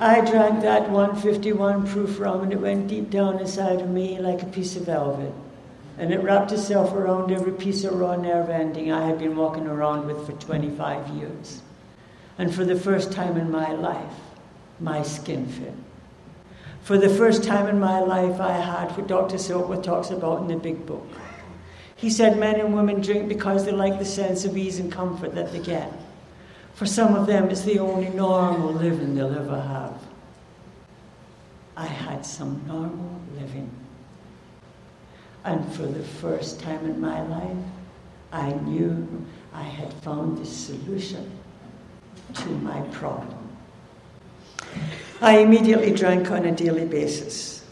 I 0.00 0.22
drank 0.22 0.62
that 0.62 0.88
151 0.88 1.86
proof 1.86 2.18
rum 2.18 2.42
and 2.44 2.52
it 2.52 2.60
went 2.60 2.88
deep 2.88 3.10
down 3.10 3.38
inside 3.38 3.82
of 3.82 3.90
me 3.90 4.18
like 4.18 4.42
a 4.42 4.46
piece 4.46 4.76
of 4.76 4.86
velvet. 4.86 5.34
And 5.98 6.12
it 6.12 6.22
wrapped 6.22 6.52
itself 6.52 6.94
around 6.94 7.30
every 7.30 7.52
piece 7.52 7.84
of 7.84 7.92
raw 7.92 8.16
nerve 8.16 8.48
ending 8.48 8.90
I 8.90 9.06
had 9.06 9.18
been 9.18 9.36
walking 9.36 9.66
around 9.66 10.06
with 10.06 10.24
for 10.24 10.32
25 10.32 11.08
years. 11.08 11.60
And 12.38 12.54
for 12.54 12.64
the 12.64 12.76
first 12.76 13.12
time 13.12 13.36
in 13.36 13.50
my 13.50 13.72
life, 13.72 14.14
my 14.80 15.02
skin 15.02 15.46
fit. 15.46 15.74
For 16.90 16.98
the 16.98 17.08
first 17.08 17.44
time 17.44 17.68
in 17.68 17.78
my 17.78 18.00
life, 18.00 18.40
I 18.40 18.50
had 18.50 18.90
what 18.96 19.06
Dr. 19.06 19.36
Silkworth 19.36 19.84
talks 19.84 20.10
about 20.10 20.40
in 20.40 20.48
the 20.48 20.56
big 20.56 20.86
book 20.86 21.06
he 21.94 22.10
said 22.10 22.36
men 22.36 22.58
and 22.58 22.74
women 22.74 23.00
drink 23.00 23.28
because 23.28 23.64
they 23.64 23.70
like 23.70 24.00
the 24.00 24.04
sense 24.04 24.44
of 24.44 24.56
ease 24.56 24.80
and 24.80 24.90
comfort 24.90 25.36
that 25.36 25.52
they 25.52 25.60
get. 25.60 25.92
For 26.74 26.86
some 26.86 27.14
of 27.14 27.28
them, 27.28 27.48
it's 27.48 27.60
the 27.62 27.78
only 27.78 28.08
normal 28.08 28.72
living 28.72 29.14
they'll 29.14 29.38
ever 29.38 29.60
have. 29.60 30.02
I 31.76 31.86
had 31.86 32.26
some 32.26 32.60
normal 32.66 33.20
living. 33.38 33.70
And 35.44 35.72
for 35.74 35.82
the 35.82 36.02
first 36.02 36.58
time 36.58 36.84
in 36.86 37.00
my 37.00 37.22
life, 37.22 37.64
I 38.32 38.52
knew 38.52 39.24
I 39.52 39.62
had 39.62 39.92
found 40.02 40.38
the 40.38 40.46
solution 40.46 41.30
to 42.34 42.48
my 42.48 42.80
problem. 42.88 43.39
I 45.20 45.38
immediately 45.38 45.92
drank 45.92 46.30
on 46.30 46.46
a 46.46 46.52
daily 46.52 46.86
basis. 46.86 47.64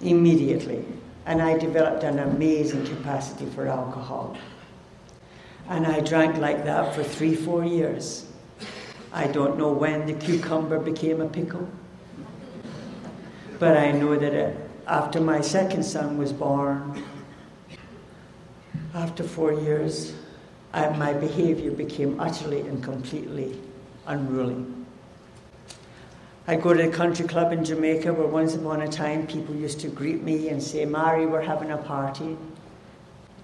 Immediately 0.00 0.84
and 1.26 1.42
I 1.42 1.58
developed 1.58 2.04
an 2.04 2.20
amazing 2.20 2.86
capacity 2.86 3.46
for 3.46 3.66
alcohol. 3.66 4.36
And 5.68 5.84
I 5.84 6.00
drank 6.00 6.36
like 6.36 6.64
that 6.64 6.94
for 6.94 7.02
three, 7.02 7.34
four 7.34 7.64
years. 7.64 8.26
I 9.12 9.26
don't 9.26 9.58
know 9.58 9.72
when 9.72 10.06
the 10.06 10.14
cucumber 10.14 10.78
became 10.78 11.20
a 11.20 11.28
pickle, 11.28 11.68
but 13.58 13.76
I 13.76 13.90
know 13.90 14.16
that 14.16 14.32
it, 14.32 14.70
after 14.86 15.20
my 15.20 15.40
second 15.40 15.82
son 15.82 16.16
was 16.16 16.32
born, 16.32 17.02
after 18.94 19.24
four 19.24 19.52
years, 19.52 20.14
I, 20.72 20.90
my 20.90 21.12
behavior 21.12 21.72
became 21.72 22.20
utterly 22.20 22.60
and 22.60 22.82
completely 22.82 23.60
unruly. 24.06 24.75
I'd 26.48 26.62
go 26.62 26.72
to 26.72 26.80
the 26.80 26.96
country 26.96 27.26
club 27.26 27.52
in 27.52 27.64
Jamaica 27.64 28.12
where 28.12 28.28
once 28.28 28.54
upon 28.54 28.80
a 28.82 28.88
time 28.88 29.26
people 29.26 29.54
used 29.54 29.80
to 29.80 29.88
greet 29.88 30.22
me 30.22 30.48
and 30.48 30.62
say, 30.62 30.84
Mary, 30.84 31.26
we're 31.26 31.40
having 31.40 31.72
a 31.72 31.76
party. 31.76 32.36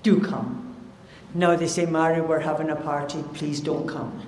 Do 0.04 0.20
come. 0.20 0.76
Now 1.34 1.56
they 1.56 1.66
say, 1.66 1.84
Mary, 1.84 2.20
we're 2.20 2.38
having 2.38 2.70
a 2.70 2.76
party. 2.76 3.24
Please 3.34 3.60
don't 3.60 3.88
come. 3.88 4.24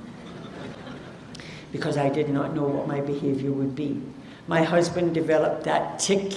Because 1.71 1.97
I 1.97 2.09
did 2.09 2.29
not 2.29 2.55
know 2.55 2.65
what 2.65 2.89
my 2.89 3.01
behavior 3.01 3.53
would 3.53 3.77
be. 3.77 4.03
My 4.49 4.63
husband 4.65 5.15
developed 5.15 5.65
that 5.65 6.01
tick 6.01 6.33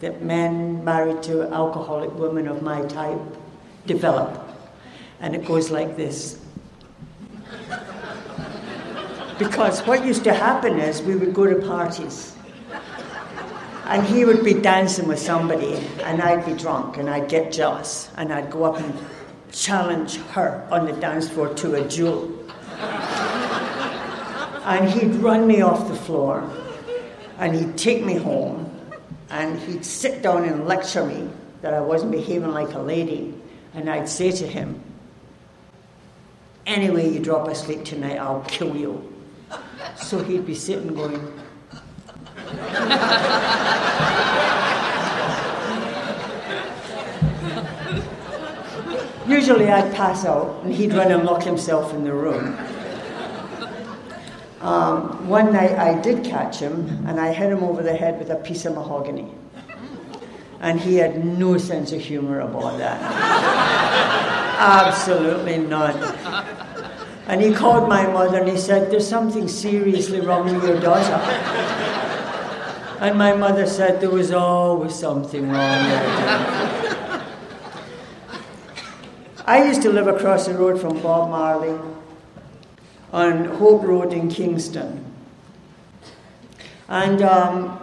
that 0.00 0.22
men 0.22 0.82
married 0.82 1.22
to 1.24 1.42
alcoholic 1.52 2.12
women 2.14 2.48
of 2.48 2.62
my 2.62 2.82
type 2.86 3.20
develop. 3.86 4.48
And 5.20 5.34
it 5.34 5.44
goes 5.44 5.70
like 5.70 5.96
this 5.96 6.42
because 9.42 9.80
what 9.86 10.04
used 10.04 10.22
to 10.22 10.32
happen 10.32 10.78
is 10.78 11.02
we 11.02 11.16
would 11.16 11.34
go 11.34 11.46
to 11.46 11.66
parties 11.66 12.36
and 13.86 14.06
he 14.06 14.24
would 14.24 14.44
be 14.44 14.54
dancing 14.54 15.08
with 15.08 15.18
somebody 15.18 15.74
and 16.04 16.22
I'd 16.22 16.46
be 16.46 16.52
drunk 16.52 16.96
and 16.96 17.10
I'd 17.10 17.28
get 17.28 17.50
jealous 17.50 18.08
and 18.16 18.32
I'd 18.32 18.50
go 18.50 18.64
up 18.64 18.78
and 18.78 18.94
challenge 19.50 20.16
her 20.34 20.66
on 20.70 20.86
the 20.86 20.92
dance 20.92 21.28
floor 21.28 21.52
to 21.54 21.74
a 21.74 21.88
duel. 21.88 22.32
and 24.64 24.88
he'd 24.88 25.16
run 25.16 25.46
me 25.46 25.60
off 25.60 25.88
the 25.88 25.96
floor 25.96 26.48
and 27.38 27.56
he'd 27.56 27.76
take 27.76 28.04
me 28.04 28.14
home 28.14 28.70
and 29.30 29.58
he'd 29.60 29.84
sit 29.84 30.22
down 30.22 30.44
and 30.44 30.66
lecture 30.66 31.04
me 31.04 31.28
that 31.62 31.74
I 31.74 31.80
wasn't 31.80 32.12
behaving 32.12 32.52
like 32.52 32.72
a 32.74 32.80
lady. 32.80 33.34
And 33.74 33.90
I'd 33.90 34.08
say 34.08 34.30
to 34.30 34.46
him, 34.46 34.80
Anyway, 36.64 37.10
you 37.10 37.18
drop 37.18 37.48
asleep 37.48 37.84
tonight, 37.84 38.18
I'll 38.18 38.42
kill 38.42 38.76
you. 38.76 39.11
So 39.96 40.22
he'd 40.22 40.46
be 40.46 40.54
sitting 40.54 40.94
going, 40.94 41.20
Usually 49.26 49.68
I'd 49.68 49.94
pass 49.94 50.24
out 50.24 50.62
and 50.64 50.72
he'd 50.72 50.92
run 50.92 51.10
and 51.12 51.24
lock 51.24 51.42
himself 51.42 51.94
in 51.94 52.04
the 52.04 52.12
room. 52.12 52.56
Um, 54.60 55.28
one 55.28 55.52
night 55.52 55.72
I 55.72 56.00
did 56.00 56.24
catch 56.24 56.58
him 56.58 57.04
and 57.06 57.18
I 57.18 57.32
hit 57.32 57.50
him 57.50 57.64
over 57.64 57.82
the 57.82 57.94
head 57.94 58.18
with 58.18 58.30
a 58.30 58.36
piece 58.36 58.64
of 58.64 58.74
mahogany. 58.74 59.32
And 60.60 60.78
he 60.78 60.96
had 60.96 61.24
no 61.24 61.58
sense 61.58 61.92
of 61.92 62.00
humor 62.00 62.40
about 62.40 62.78
that. 62.78 63.00
Absolutely 64.58 65.58
none. 65.58 65.96
And 67.26 67.40
he 67.40 67.52
called 67.54 67.88
my 67.88 68.06
mother 68.06 68.38
and 68.38 68.48
he 68.48 68.56
said, 68.56 68.90
There's 68.90 69.06
something 69.06 69.46
seriously 69.48 70.20
wrong 70.20 70.52
with 70.52 70.64
your 70.64 70.80
daughter. 70.80 71.14
And 73.00 73.16
my 73.16 73.32
mother 73.34 73.66
said, 73.66 74.00
There 74.00 74.10
was 74.10 74.32
always 74.32 74.94
something 74.94 75.50
wrong 75.50 75.84
with 75.84 75.98
her. 75.98 76.62
I 79.44 79.64
used 79.64 79.82
to 79.82 79.90
live 79.90 80.06
across 80.06 80.46
the 80.46 80.54
road 80.54 80.80
from 80.80 81.00
Bob 81.00 81.30
Marley 81.30 81.78
on 83.12 83.44
Hope 83.44 83.82
Road 83.82 84.12
in 84.12 84.28
Kingston. 84.28 85.04
And 86.88 87.22
um, 87.22 87.78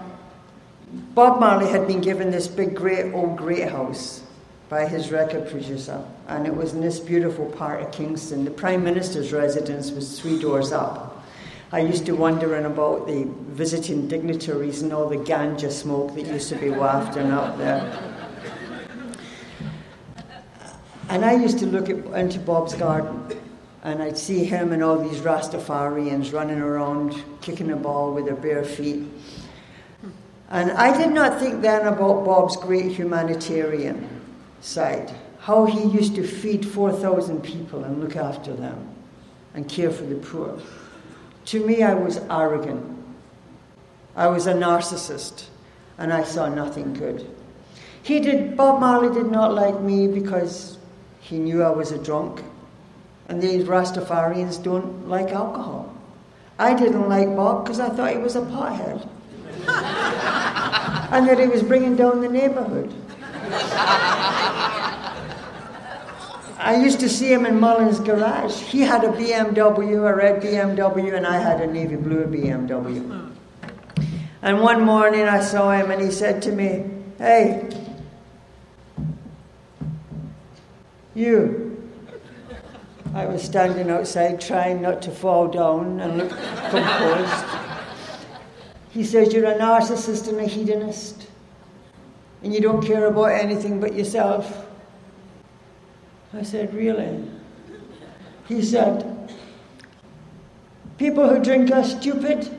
Bob 1.14 1.40
Marley 1.40 1.70
had 1.70 1.88
been 1.88 2.02
given 2.02 2.32
this 2.32 2.48
big, 2.48 2.76
great 2.76 3.14
old 3.14 3.38
great 3.38 3.70
house 3.70 4.22
by 4.70 4.88
his 4.88 5.12
record 5.12 5.50
producer, 5.50 6.06
and 6.28 6.46
it 6.46 6.56
was 6.56 6.76
in 6.76 6.82
this 6.82 7.00
beautiful 7.00 7.48
part 7.48 7.82
of 7.82 7.92
Kingston. 7.92 8.46
The 8.46 8.52
Prime 8.52 8.84
Minister's 8.84 9.34
residence 9.34 9.92
was 9.92 10.20
three 10.20 10.40
doors 10.40 10.72
up. 10.72 11.26
I 11.72 11.80
used 11.80 12.06
to 12.06 12.14
wonder 12.14 12.56
about 12.64 13.08
the 13.08 13.28
visiting 13.50 14.08
dignitaries 14.08 14.84
and 14.84 14.94
all 14.94 15.10
the 15.10 15.18
ganja 15.18 15.72
smoke 15.72 16.14
that 16.16 16.28
used 16.28 16.50
to 16.50 16.56
be 16.56 16.70
wafting 16.70 17.32
up 17.32 17.58
there. 17.58 17.82
And 21.10 21.26
I 21.26 21.34
used 21.34 21.58
to 21.60 21.66
look 21.66 21.90
at, 21.90 21.98
into 22.20 22.38
Bob's 22.38 22.76
garden, 22.76 23.40
and 23.82 24.04
I'd 24.04 24.20
see 24.20 24.46
him 24.46 24.72
and 24.72 24.84
all 24.84 25.00
these 25.00 25.22
Rastafarians 25.22 26.32
running 26.32 26.60
around, 26.60 27.24
kicking 27.42 27.72
a 27.72 27.76
ball 27.76 28.14
with 28.14 28.26
their 28.26 28.36
bare 28.36 28.64
feet. 28.64 29.04
And 30.52 30.72
I 30.72 30.96
did 30.96 31.12
not 31.12 31.40
think 31.40 31.64
then 31.64 31.88
about 31.88 32.24
Bob's 32.24 32.56
great 32.56 32.92
humanitarian 32.92 34.19
side, 34.62 35.14
how 35.40 35.66
he 35.66 35.84
used 35.84 36.16
to 36.16 36.28
feed 36.28 36.68
4,000 36.68 37.42
people 37.42 37.84
and 37.84 38.02
look 38.02 38.16
after 38.16 38.54
them 38.54 38.88
and 39.54 39.68
care 39.68 39.92
for 39.92 40.04
the 40.04 40.16
poor. 40.16 40.60
To 41.46 41.66
me, 41.66 41.82
I 41.82 41.94
was 41.94 42.18
arrogant. 42.30 42.98
I 44.16 44.28
was 44.28 44.48
a 44.48 44.54
narcissist, 44.54 45.46
and 45.98 46.12
I 46.12 46.24
saw 46.24 46.50
nothing 46.50 46.94
good. 46.94 47.30
He 48.04 48.20
did, 48.20 48.58
Bob 48.58 48.80
Marley 48.80 49.14
did 49.14 49.32
not 49.32 49.54
like 49.54 49.80
me 49.82 50.08
because 50.08 50.78
he 51.22 51.38
knew 51.38 51.64
I 51.64 51.70
was 51.70 51.92
a 51.92 51.98
drunk, 51.98 52.44
and 53.28 53.42
these 53.42 53.66
Rastafarians 53.66 54.62
don't 54.62 55.08
like 55.08 55.30
alcohol. 55.30 55.96
I 56.58 56.74
didn't 56.74 57.08
like 57.08 57.36
Bob 57.36 57.64
because 57.64 57.80
I 57.80 57.90
thought 57.90 58.12
he 58.12 58.18
was 58.18 58.36
a 58.36 58.42
pothead. 58.42 59.08
and 61.12 61.28
that 61.28 61.40
he 61.40 61.48
was 61.48 61.64
bringing 61.64 61.96
down 61.96 62.22
the 62.22 62.30
neighborhood. 62.30 62.94
I 66.60 66.80
used 66.82 67.00
to 67.00 67.10
see 67.10 67.32
him 67.32 67.46
in 67.46 67.60
Mullen's 67.60 68.00
garage. 68.00 68.60
He 68.62 68.82
had 68.82 69.04
a 69.04 69.08
BMW, 69.10 70.10
a 70.10 70.16
red 70.16 70.42
BMW, 70.42 71.16
and 71.16 71.26
I 71.26 71.38
had 71.38 71.62
a 71.62 71.68
navy 71.68 71.96
blue 71.96 72.26
BMW. 72.26 73.34
And 74.42 74.62
one 74.62 74.84
morning 74.84 75.24
I 75.24 75.42
saw 75.42 75.72
him 75.72 75.92
and 75.92 76.02
he 76.02 76.12
said 76.12 76.42
to 76.44 76.52
me, 76.52 76.86
Hey, 77.18 77.70
you. 81.16 81.66
I 83.14 83.26
was 83.26 83.42
standing 83.42 83.90
outside 83.90 84.40
trying 84.40 84.82
not 84.82 85.02
to 85.04 85.12
fall 85.12 85.48
down 85.48 86.00
and 86.00 86.18
look 86.18 86.30
composed. 86.70 87.46
He 88.92 89.04
says, 89.04 89.34
You're 89.34 89.46
a 89.46 89.58
narcissist 89.58 90.30
and 90.30 90.40
a 90.40 90.46
hedonist 90.46 91.19
and 92.44 92.54
you 92.54 92.62
don't 92.62 92.86
care 92.86 93.06
about 93.08 93.32
anything 93.32 93.80
but 93.80 93.94
yourself. 93.94 94.66
I 96.34 96.44
said, 96.44 96.74
Really? 96.74 97.28
He 98.48 98.62
said, 98.62 99.34
People 100.98 101.30
who 101.30 101.44
drink 101.44 101.72
are 101.72 101.84
stupid. 101.84 102.50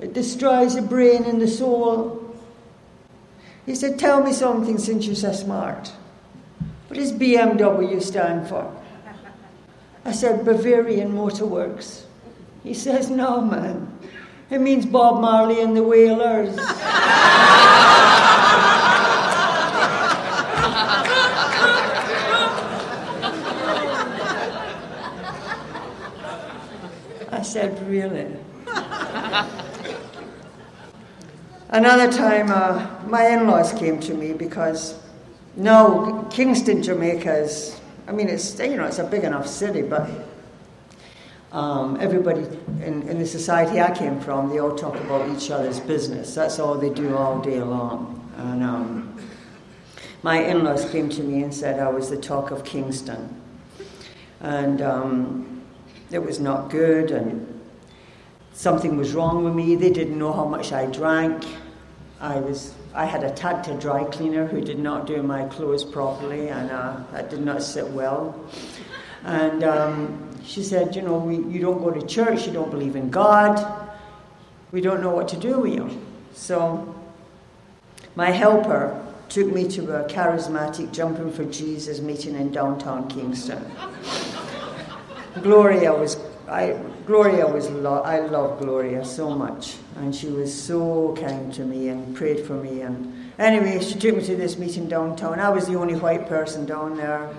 It 0.00 0.12
destroys 0.12 0.74
the 0.74 0.82
brain 0.82 1.24
and 1.24 1.40
the 1.40 1.48
soul. 1.48 2.36
He 3.66 3.74
said, 3.74 3.98
Tell 3.98 4.22
me 4.22 4.32
something 4.32 4.78
since 4.78 5.06
you're 5.06 5.14
so 5.14 5.32
smart. 5.32 5.92
What 6.88 6.98
does 6.98 7.12
BMW 7.12 8.00
stand 8.02 8.48
for? 8.48 8.74
I 10.04 10.12
said, 10.12 10.44
Bavarian 10.44 11.14
Motor 11.14 11.44
Works. 11.44 12.06
He 12.62 12.72
says, 12.74 13.10
No, 13.10 13.40
man. 13.42 13.92
It 14.50 14.60
means 14.60 14.86
Bob 14.86 15.20
Marley 15.20 15.60
and 15.60 15.76
the 15.76 15.82
Wailers. 15.82 16.56
Really? 27.88 28.26
Another 31.70 32.12
time, 32.12 32.50
uh, 32.50 32.86
my 33.06 33.28
in 33.28 33.46
laws 33.46 33.72
came 33.72 33.98
to 34.00 34.12
me 34.12 34.34
because, 34.34 35.00
no, 35.56 36.26
Kingston, 36.30 36.82
Jamaica 36.82 37.34
is, 37.38 37.80
I 38.06 38.12
mean, 38.12 38.28
it's, 38.28 38.58
you 38.58 38.76
know, 38.76 38.84
it's 38.84 38.98
a 38.98 39.04
big 39.04 39.24
enough 39.24 39.46
city, 39.46 39.80
but 39.80 40.10
um, 41.52 41.96
everybody 41.98 42.42
in, 42.82 43.08
in, 43.08 43.18
the 43.18 43.26
society 43.26 43.80
I 43.80 43.90
came 43.94 44.20
from, 44.20 44.50
they 44.50 44.58
all 44.58 44.76
talk 44.76 44.96
about 44.96 45.26
each 45.34 45.50
other's 45.50 45.80
business. 45.80 46.34
That's 46.34 46.58
all 46.58 46.74
they 46.74 46.90
do 46.90 47.16
all 47.16 47.40
day 47.40 47.62
long. 47.62 48.30
And 48.36 48.62
um, 48.62 49.18
my 50.22 50.42
in 50.42 50.62
laws 50.62 50.84
came 50.90 51.08
to 51.08 51.22
me 51.22 51.42
and 51.42 51.54
said 51.54 51.80
I 51.80 51.88
was 51.88 52.10
the 52.10 52.18
talk 52.18 52.50
of 52.50 52.66
Kingston. 52.66 53.34
And 54.40 54.82
um, 54.82 55.62
it 56.10 56.18
was 56.18 56.38
not 56.38 56.68
good, 56.68 57.10
and 57.10 57.57
something 58.58 58.96
was 58.96 59.14
wrong 59.14 59.44
with 59.44 59.54
me. 59.54 59.76
They 59.76 59.90
didn't 59.90 60.18
know 60.18 60.32
how 60.32 60.44
much 60.44 60.72
I 60.72 60.86
drank. 60.86 61.44
I 62.20 62.40
was 62.40 62.74
I 62.92 63.04
had 63.04 63.22
attacked 63.22 63.68
a 63.68 63.74
dry 63.74 64.02
cleaner 64.02 64.46
who 64.46 64.60
did 64.60 64.80
not 64.80 65.06
do 65.06 65.22
my 65.22 65.44
clothes 65.44 65.84
properly, 65.84 66.48
and 66.48 66.68
uh, 66.72 66.96
that 67.12 67.30
did 67.30 67.44
not 67.44 67.62
sit 67.62 67.86
well. 67.86 68.34
And 69.24 69.62
um, 69.62 70.36
she 70.44 70.64
said, 70.64 70.96
You 70.96 71.02
know, 71.02 71.18
we, 71.18 71.36
you 71.36 71.60
don't 71.60 71.78
go 71.78 71.92
to 71.92 72.04
church, 72.04 72.46
you 72.46 72.52
don't 72.52 72.70
believe 72.70 72.96
in 72.96 73.08
God, 73.10 73.64
we 74.72 74.80
don't 74.80 75.00
know 75.00 75.14
what 75.14 75.28
to 75.28 75.36
do 75.36 75.60
with 75.60 75.74
you. 75.74 76.02
So, 76.32 76.96
my 78.16 78.32
helper 78.32 79.04
took 79.28 79.46
me 79.52 79.68
to 79.68 80.04
a 80.04 80.08
charismatic 80.08 80.92
Jumping 80.92 81.30
for 81.30 81.44
Jesus 81.44 82.00
meeting 82.00 82.34
in 82.34 82.50
downtown 82.50 83.08
Kingston. 83.08 83.64
Gloria 85.42 85.92
was, 85.92 86.16
I, 86.48 86.80
Gloria 87.06 87.46
was, 87.46 87.68
lo- 87.70 88.02
I 88.02 88.20
love 88.20 88.60
Gloria 88.60 89.04
so 89.04 89.30
much, 89.30 89.76
and 89.96 90.14
she 90.14 90.28
was 90.28 90.52
so 90.52 91.14
kind 91.18 91.52
to 91.54 91.64
me 91.64 91.88
and 91.88 92.16
prayed 92.16 92.46
for 92.46 92.54
me. 92.54 92.80
And 92.82 93.30
anyway, 93.38 93.82
she 93.82 93.98
took 93.98 94.16
me 94.16 94.24
to 94.24 94.36
this 94.36 94.58
meeting 94.58 94.88
downtown. 94.88 95.38
I 95.40 95.50
was 95.50 95.66
the 95.66 95.76
only 95.76 95.94
white 95.96 96.26
person 96.28 96.64
down 96.64 96.96
there. 96.96 97.30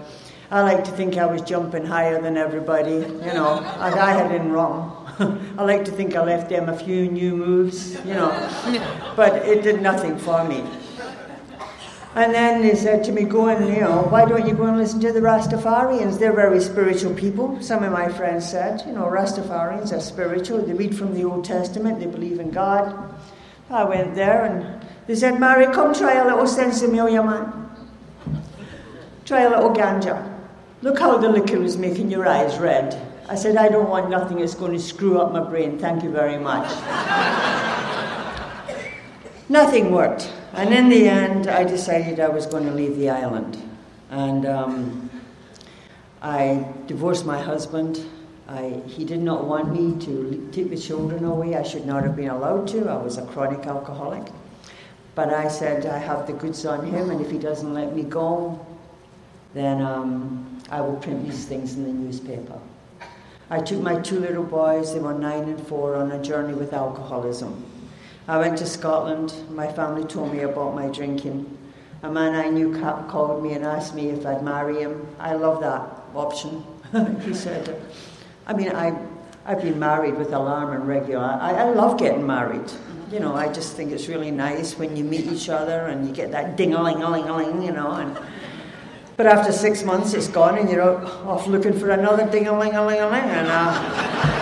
I 0.51 0.61
like 0.61 0.83
to 0.85 0.91
think 0.91 1.17
I 1.17 1.25
was 1.25 1.41
jumping 1.41 1.85
higher 1.85 2.21
than 2.21 2.35
everybody, 2.37 2.93
you 2.93 3.33
know, 3.33 3.59
as 3.79 3.93
I 3.93 4.11
had 4.11 4.31
in 4.31 4.51
wrong. 4.51 4.95
I 5.57 5.63
like 5.63 5.85
to 5.85 5.91
think 5.91 6.15
I 6.15 6.23
left 6.23 6.49
them 6.49 6.69
a 6.69 6.77
few 6.77 7.09
new 7.09 7.35
moves, 7.35 7.93
you 8.05 8.13
know, 8.13 8.31
but 9.15 9.47
it 9.47 9.63
did 9.63 9.81
nothing 9.81 10.17
for 10.17 10.43
me. 10.43 10.63
And 12.15 12.33
then 12.33 12.63
they 12.63 12.73
said 12.73 13.03
to 13.03 13.11
me, 13.11 13.23
go 13.23 13.49
and, 13.49 13.67
you 13.67 13.81
know, 13.81 14.01
why 14.09 14.25
don't 14.25 14.47
you 14.47 14.55
go 14.55 14.65
and 14.65 14.77
listen 14.77 14.99
to 15.01 15.11
the 15.11 15.19
Rastafarians? 15.19 16.17
They're 16.17 16.33
very 16.33 16.59
spiritual 16.59 17.13
people. 17.13 17.61
Some 17.61 17.83
of 17.83 17.91
my 17.91 18.09
friends 18.09 18.49
said, 18.49 18.81
you 18.87 18.93
know, 18.93 19.05
Rastafarians 19.05 19.95
are 19.95 20.01
spiritual. 20.01 20.63
They 20.63 20.73
read 20.73 20.97
from 20.97 21.13
the 21.13 21.23
Old 21.23 21.45
Testament, 21.45 21.99
they 21.99 22.07
believe 22.07 22.39
in 22.39 22.49
God. 22.49 23.13
I 23.69 23.83
went 23.83 24.15
there 24.15 24.45
and 24.45 24.87
they 25.05 25.15
said, 25.15 25.39
Mary, 25.39 25.71
come 25.71 25.93
try 25.93 26.15
a 26.15 26.25
little 26.25 26.45
Sinsemilla, 26.45 27.19
oh, 27.19 27.23
man. 27.23 27.69
Try 29.25 29.41
a 29.41 29.49
little 29.49 29.69
ganja. 29.69 30.35
Look 30.81 30.97
how 30.97 31.19
the 31.19 31.29
liquor 31.29 31.61
is 31.61 31.77
making 31.77 32.09
your 32.09 32.27
eyes 32.27 32.57
red. 32.57 32.99
I 33.27 33.35
said, 33.35 33.57
I 33.57 33.69
don't 33.69 33.87
want 33.87 34.09
nothing 34.09 34.39
that's 34.39 34.55
going 34.55 34.71
to 34.71 34.79
screw 34.79 35.19
up 35.19 35.31
my 35.31 35.47
brain. 35.47 35.77
Thank 35.77 36.03
you 36.03 36.09
very 36.09 36.39
much. 36.39 36.67
nothing 39.49 39.91
worked. 39.91 40.33
And 40.53 40.73
in 40.73 40.89
the 40.89 41.07
end, 41.07 41.47
I 41.47 41.63
decided 41.63 42.19
I 42.19 42.27
was 42.29 42.45
going 42.45 42.65
to 42.65 42.71
leave 42.71 42.97
the 42.97 43.09
island. 43.09 43.57
And 44.09 44.45
um, 44.45 45.09
I 46.21 46.65
divorced 46.88 47.25
my 47.25 47.39
husband. 47.39 48.03
I, 48.47 48.81
he 48.88 49.05
did 49.05 49.21
not 49.21 49.45
want 49.45 49.71
me 49.71 50.03
to 50.05 50.49
take 50.51 50.69
the 50.71 50.77
children 50.77 51.23
away. 51.23 51.55
I 51.55 51.63
should 51.63 51.85
not 51.85 52.03
have 52.03 52.15
been 52.15 52.29
allowed 52.29 52.67
to. 52.69 52.89
I 52.89 52.97
was 52.97 53.17
a 53.17 53.25
chronic 53.27 53.67
alcoholic. 53.67 54.23
But 55.13 55.33
I 55.33 55.47
said, 55.49 55.85
I 55.85 55.99
have 55.99 56.25
the 56.25 56.33
goods 56.33 56.65
on 56.65 56.85
him, 56.85 57.09
and 57.09 57.21
if 57.21 57.29
he 57.29 57.38
doesn't 57.38 57.73
let 57.73 57.95
me 57.95 58.03
go, 58.03 58.65
then 59.53 59.81
um, 59.81 60.62
I 60.71 60.81
will 60.81 60.95
print 60.95 61.25
these 61.25 61.45
things 61.45 61.75
in 61.75 61.83
the 61.83 61.91
newspaper. 61.91 62.59
I 63.49 63.59
took 63.59 63.81
my 63.81 63.99
two 63.99 64.19
little 64.19 64.43
boys, 64.43 64.93
they 64.93 64.99
were 64.99 65.13
nine 65.13 65.43
and 65.43 65.67
four, 65.67 65.95
on 65.95 66.12
a 66.12 66.21
journey 66.21 66.53
with 66.53 66.73
alcoholism. 66.73 67.65
I 68.29 68.37
went 68.37 68.59
to 68.59 68.65
Scotland. 68.67 69.33
My 69.49 69.65
family 69.71 70.05
told 70.05 70.31
me 70.31 70.41
about 70.41 70.75
my 70.75 70.85
drinking. 70.89 71.57
A 72.03 72.11
man 72.11 72.35
I 72.35 72.47
knew 72.47 72.79
called 72.79 73.41
me 73.41 73.53
and 73.53 73.65
asked 73.65 73.95
me 73.95 74.09
if 74.09 74.23
I'd 74.23 74.43
marry 74.43 74.83
him. 74.83 75.07
I 75.17 75.33
love 75.33 75.61
that 75.61 75.81
option. 76.13 76.63
he 77.25 77.33
said, 77.33 77.81
I 78.45 78.53
mean, 78.53 78.69
I, 78.69 78.95
I've 79.47 79.63
been 79.63 79.79
married 79.79 80.15
with 80.15 80.31
alarm 80.31 80.73
and 80.73 80.87
regular. 80.87 81.25
I, 81.25 81.53
I 81.53 81.63
love 81.71 81.97
getting 81.97 82.27
married. 82.27 82.71
You 83.11 83.19
know, 83.19 83.33
I 83.33 83.51
just 83.51 83.75
think 83.75 83.91
it's 83.91 84.07
really 84.07 84.29
nice 84.29 84.77
when 84.77 84.95
you 84.95 85.03
meet 85.03 85.25
each 85.25 85.49
other 85.49 85.87
and 85.87 86.07
you 86.07 86.13
get 86.13 86.29
that 86.29 86.55
ding-a-ling-a-ling-a-ling, 86.55 87.63
you 87.63 87.71
know. 87.71 87.93
And, 87.93 88.15
but 89.17 89.25
after 89.25 89.51
six 89.51 89.83
months, 89.83 90.13
it's 90.13 90.27
gone 90.27 90.59
and 90.59 90.69
you're 90.69 90.83
off 90.83 91.47
looking 91.47 91.73
for 91.73 91.89
another 91.89 92.29
ding-a-ling-a-ling-a-ling. 92.29 93.23
And, 93.23 93.47
uh, 93.49 94.38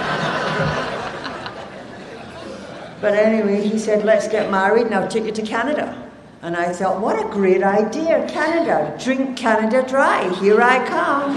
but 2.99 3.13
anyway, 3.13 3.67
he 3.67 3.77
said, 3.77 4.03
let's 4.03 4.27
get 4.27 4.49
married 4.49 4.87
and 4.87 4.95
I'll 4.95 5.07
take 5.07 5.25
you 5.25 5.31
to 5.31 5.41
Canada. 5.43 6.03
And 6.41 6.55
I 6.55 6.71
thought, 6.71 7.01
what 7.01 7.19
a 7.19 7.27
great 7.29 7.63
idea, 7.63 8.27
Canada. 8.29 8.95
Drink 9.03 9.37
Canada 9.37 9.87
dry. 9.87 10.33
Here 10.35 10.61
I 10.61 10.87
come. 10.87 11.35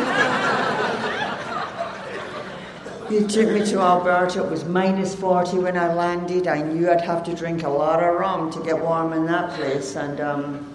he 3.11 3.27
took 3.27 3.51
me 3.51 3.64
to 3.66 3.81
Alberta. 3.81 4.44
It 4.44 4.51
was 4.51 4.64
minus 4.64 5.14
40 5.14 5.59
when 5.59 5.77
I 5.77 5.92
landed. 5.94 6.46
I 6.46 6.62
knew 6.62 6.90
I'd 6.90 7.01
have 7.01 7.25
to 7.25 7.35
drink 7.35 7.62
a 7.62 7.68
lot 7.68 8.03
of 8.03 8.14
rum 8.20 8.51
to 8.53 8.61
get 8.62 8.79
warm 8.79 9.12
in 9.12 9.27
that 9.27 9.55
place. 9.55 9.96
And 9.96 10.20
um, 10.20 10.75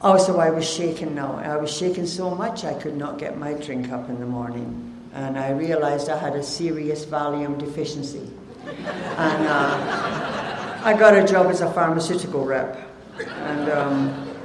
also, 0.00 0.38
I 0.38 0.50
was 0.50 0.68
shaking 0.68 1.14
now. 1.14 1.36
I 1.36 1.56
was 1.56 1.74
shaking 1.74 2.06
so 2.06 2.34
much 2.34 2.64
I 2.64 2.74
could 2.74 2.96
not 2.96 3.18
get 3.18 3.38
my 3.38 3.54
drink 3.54 3.90
up 3.90 4.08
in 4.08 4.20
the 4.20 4.26
morning. 4.26 4.92
And 5.14 5.38
I 5.38 5.50
realized 5.50 6.08
I 6.08 6.18
had 6.18 6.34
a 6.34 6.42
serious 6.42 7.04
Valium 7.04 7.58
deficiency. 7.58 8.28
And 8.66 9.46
uh, 9.46 10.80
I 10.84 10.94
got 10.98 11.16
a 11.16 11.26
job 11.26 11.46
as 11.46 11.60
a 11.60 11.70
pharmaceutical 11.72 12.44
rep 12.44 12.78
and 13.18 13.70
um, 13.70 14.36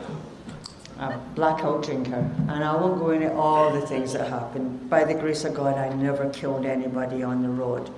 a 1.00 1.18
blackout 1.36 1.84
drinker. 1.84 2.30
And 2.48 2.64
I 2.64 2.76
won't 2.76 3.00
go 3.00 3.12
into 3.12 3.34
all 3.34 3.72
the 3.74 3.86
things 3.86 4.14
that 4.14 4.30
happened. 4.30 4.90
By 4.90 5.04
the 5.04 5.14
grace 5.14 5.46
of 5.46 5.54
God, 5.54 5.78
I 5.78 5.94
never 5.94 6.30
killed 6.30 6.66
anybody 6.66 7.24
on 7.24 7.42
the 7.42 7.50
road. 7.50 7.90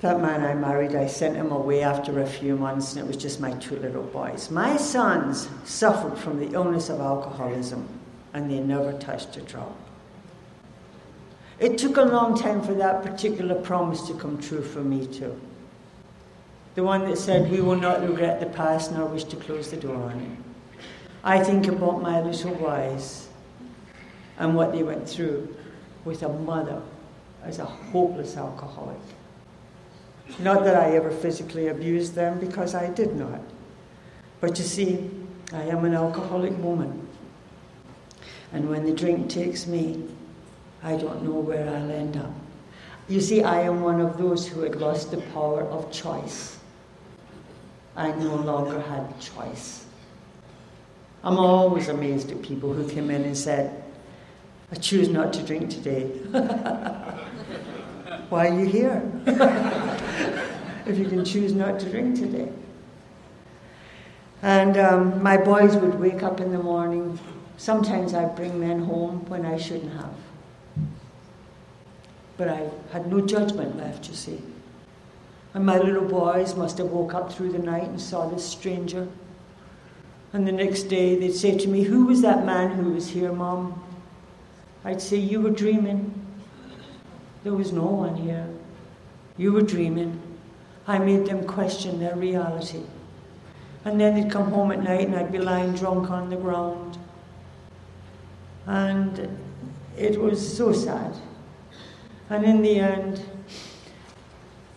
That 0.00 0.20
man 0.20 0.44
I 0.44 0.54
married, 0.54 0.94
I 0.94 1.06
sent 1.06 1.36
him 1.36 1.50
away 1.50 1.82
after 1.82 2.20
a 2.20 2.26
few 2.26 2.56
months, 2.56 2.94
and 2.94 3.04
it 3.04 3.06
was 3.08 3.16
just 3.16 3.40
my 3.40 3.52
two 3.52 3.76
little 3.76 4.02
boys. 4.02 4.50
My 4.50 4.76
sons 4.76 5.48
suffered 5.64 6.18
from 6.18 6.38
the 6.38 6.52
illness 6.52 6.90
of 6.90 7.00
alcoholism, 7.00 7.88
and 8.34 8.50
they 8.50 8.60
never 8.60 8.92
touched 8.98 9.36
a 9.36 9.40
drop. 9.40 9.74
It 11.58 11.78
took 11.78 11.96
a 11.96 12.02
long 12.02 12.38
time 12.38 12.62
for 12.62 12.74
that 12.74 13.02
particular 13.02 13.54
promise 13.54 14.02
to 14.08 14.14
come 14.14 14.40
true 14.40 14.62
for 14.62 14.82
me, 14.82 15.06
too 15.06 15.40
the 16.74 16.82
one 16.82 17.08
that 17.08 17.18
said, 17.18 17.50
We 17.50 17.60
will 17.60 17.76
not 17.76 18.02
regret 18.02 18.40
the 18.40 18.46
past 18.46 18.92
nor 18.92 19.06
wish 19.06 19.24
to 19.24 19.36
close 19.36 19.70
the 19.70 19.76
door 19.76 19.96
on 19.96 20.20
it. 20.20 20.38
I 21.22 21.42
think 21.42 21.68
about 21.68 22.02
my 22.02 22.20
little 22.20 22.54
boys 22.54 23.28
and 24.38 24.54
what 24.54 24.72
they 24.72 24.82
went 24.82 25.08
through 25.08 25.56
with 26.04 26.22
a 26.22 26.28
mother 26.28 26.82
as 27.44 27.58
a 27.58 27.64
hopeless 27.64 28.36
alcoholic. 28.36 28.98
Not 30.38 30.64
that 30.64 30.74
I 30.74 30.96
ever 30.96 31.10
physically 31.10 31.68
abused 31.68 32.14
them 32.14 32.40
because 32.40 32.74
I 32.74 32.90
did 32.90 33.14
not. 33.14 33.40
But 34.40 34.58
you 34.58 34.64
see, 34.64 35.10
I 35.52 35.62
am 35.62 35.84
an 35.84 35.94
alcoholic 35.94 36.58
woman. 36.58 37.08
And 38.52 38.68
when 38.68 38.84
the 38.84 38.92
drink 38.92 39.30
takes 39.30 39.66
me, 39.66 40.08
I 40.84 40.96
don't 40.96 41.22
know 41.24 41.40
where 41.40 41.66
I'll 41.66 41.90
end 41.90 42.18
up. 42.18 42.30
You 43.08 43.20
see, 43.20 43.42
I 43.42 43.62
am 43.62 43.80
one 43.80 44.00
of 44.00 44.18
those 44.18 44.46
who 44.46 44.60
had 44.60 44.76
lost 44.76 45.10
the 45.10 45.16
power 45.32 45.62
of 45.62 45.90
choice. 45.90 46.58
I 47.96 48.12
no 48.12 48.36
longer 48.36 48.80
had 48.80 49.18
choice. 49.18 49.86
I'm 51.22 51.38
always 51.38 51.88
amazed 51.88 52.30
at 52.30 52.42
people 52.42 52.74
who 52.74 52.86
came 52.88 53.10
in 53.10 53.24
and 53.24 53.36
said, 53.36 53.82
I 54.70 54.76
choose 54.76 55.08
not 55.08 55.32
to 55.34 55.42
drink 55.42 55.70
today. 55.70 56.04
Why 58.28 58.48
are 58.48 58.60
you 58.60 58.66
here? 58.66 59.02
if 60.86 60.98
you 60.98 61.08
can 61.08 61.24
choose 61.24 61.54
not 61.54 61.80
to 61.80 61.90
drink 61.90 62.16
today. 62.16 62.50
And 64.42 64.76
um, 64.76 65.22
my 65.22 65.38
boys 65.38 65.76
would 65.76 65.98
wake 65.98 66.22
up 66.22 66.40
in 66.40 66.52
the 66.52 66.58
morning. 66.58 67.18
Sometimes 67.56 68.12
I'd 68.12 68.36
bring 68.36 68.60
men 68.60 68.84
home 68.84 69.24
when 69.28 69.46
I 69.46 69.56
shouldn't 69.56 69.92
have. 69.94 70.14
But 72.36 72.48
I 72.48 72.68
had 72.92 73.10
no 73.10 73.20
judgment 73.20 73.76
left, 73.76 74.08
you 74.08 74.14
see. 74.14 74.40
And 75.54 75.64
my 75.64 75.78
little 75.78 76.04
boys 76.04 76.56
must 76.56 76.78
have 76.78 76.88
woke 76.88 77.14
up 77.14 77.32
through 77.32 77.52
the 77.52 77.58
night 77.58 77.84
and 77.84 78.00
saw 78.00 78.28
this 78.28 78.44
stranger. 78.44 79.06
And 80.32 80.48
the 80.48 80.52
next 80.52 80.84
day 80.84 81.16
they'd 81.16 81.32
say 81.32 81.56
to 81.56 81.68
me, 81.68 81.84
Who 81.84 82.06
was 82.06 82.22
that 82.22 82.44
man 82.44 82.72
who 82.72 82.90
was 82.90 83.08
here, 83.08 83.32
Mom? 83.32 83.80
I'd 84.84 85.00
say, 85.00 85.16
You 85.16 85.40
were 85.40 85.50
dreaming. 85.50 86.12
There 87.44 87.52
was 87.52 87.72
no 87.72 87.86
one 87.86 88.16
here. 88.16 88.48
You 89.36 89.52
were 89.52 89.62
dreaming. 89.62 90.20
I 90.88 90.98
made 90.98 91.26
them 91.26 91.46
question 91.46 92.00
their 92.00 92.16
reality. 92.16 92.82
And 93.84 94.00
then 94.00 94.14
they'd 94.14 94.32
come 94.32 94.50
home 94.50 94.72
at 94.72 94.82
night 94.82 95.06
and 95.06 95.14
I'd 95.14 95.30
be 95.30 95.38
lying 95.38 95.74
drunk 95.74 96.10
on 96.10 96.30
the 96.30 96.36
ground. 96.36 96.98
And 98.66 99.38
it 99.96 100.20
was 100.20 100.56
so 100.56 100.72
sad. 100.72 101.14
And 102.30 102.44
in 102.44 102.62
the 102.62 102.78
end, 102.78 103.22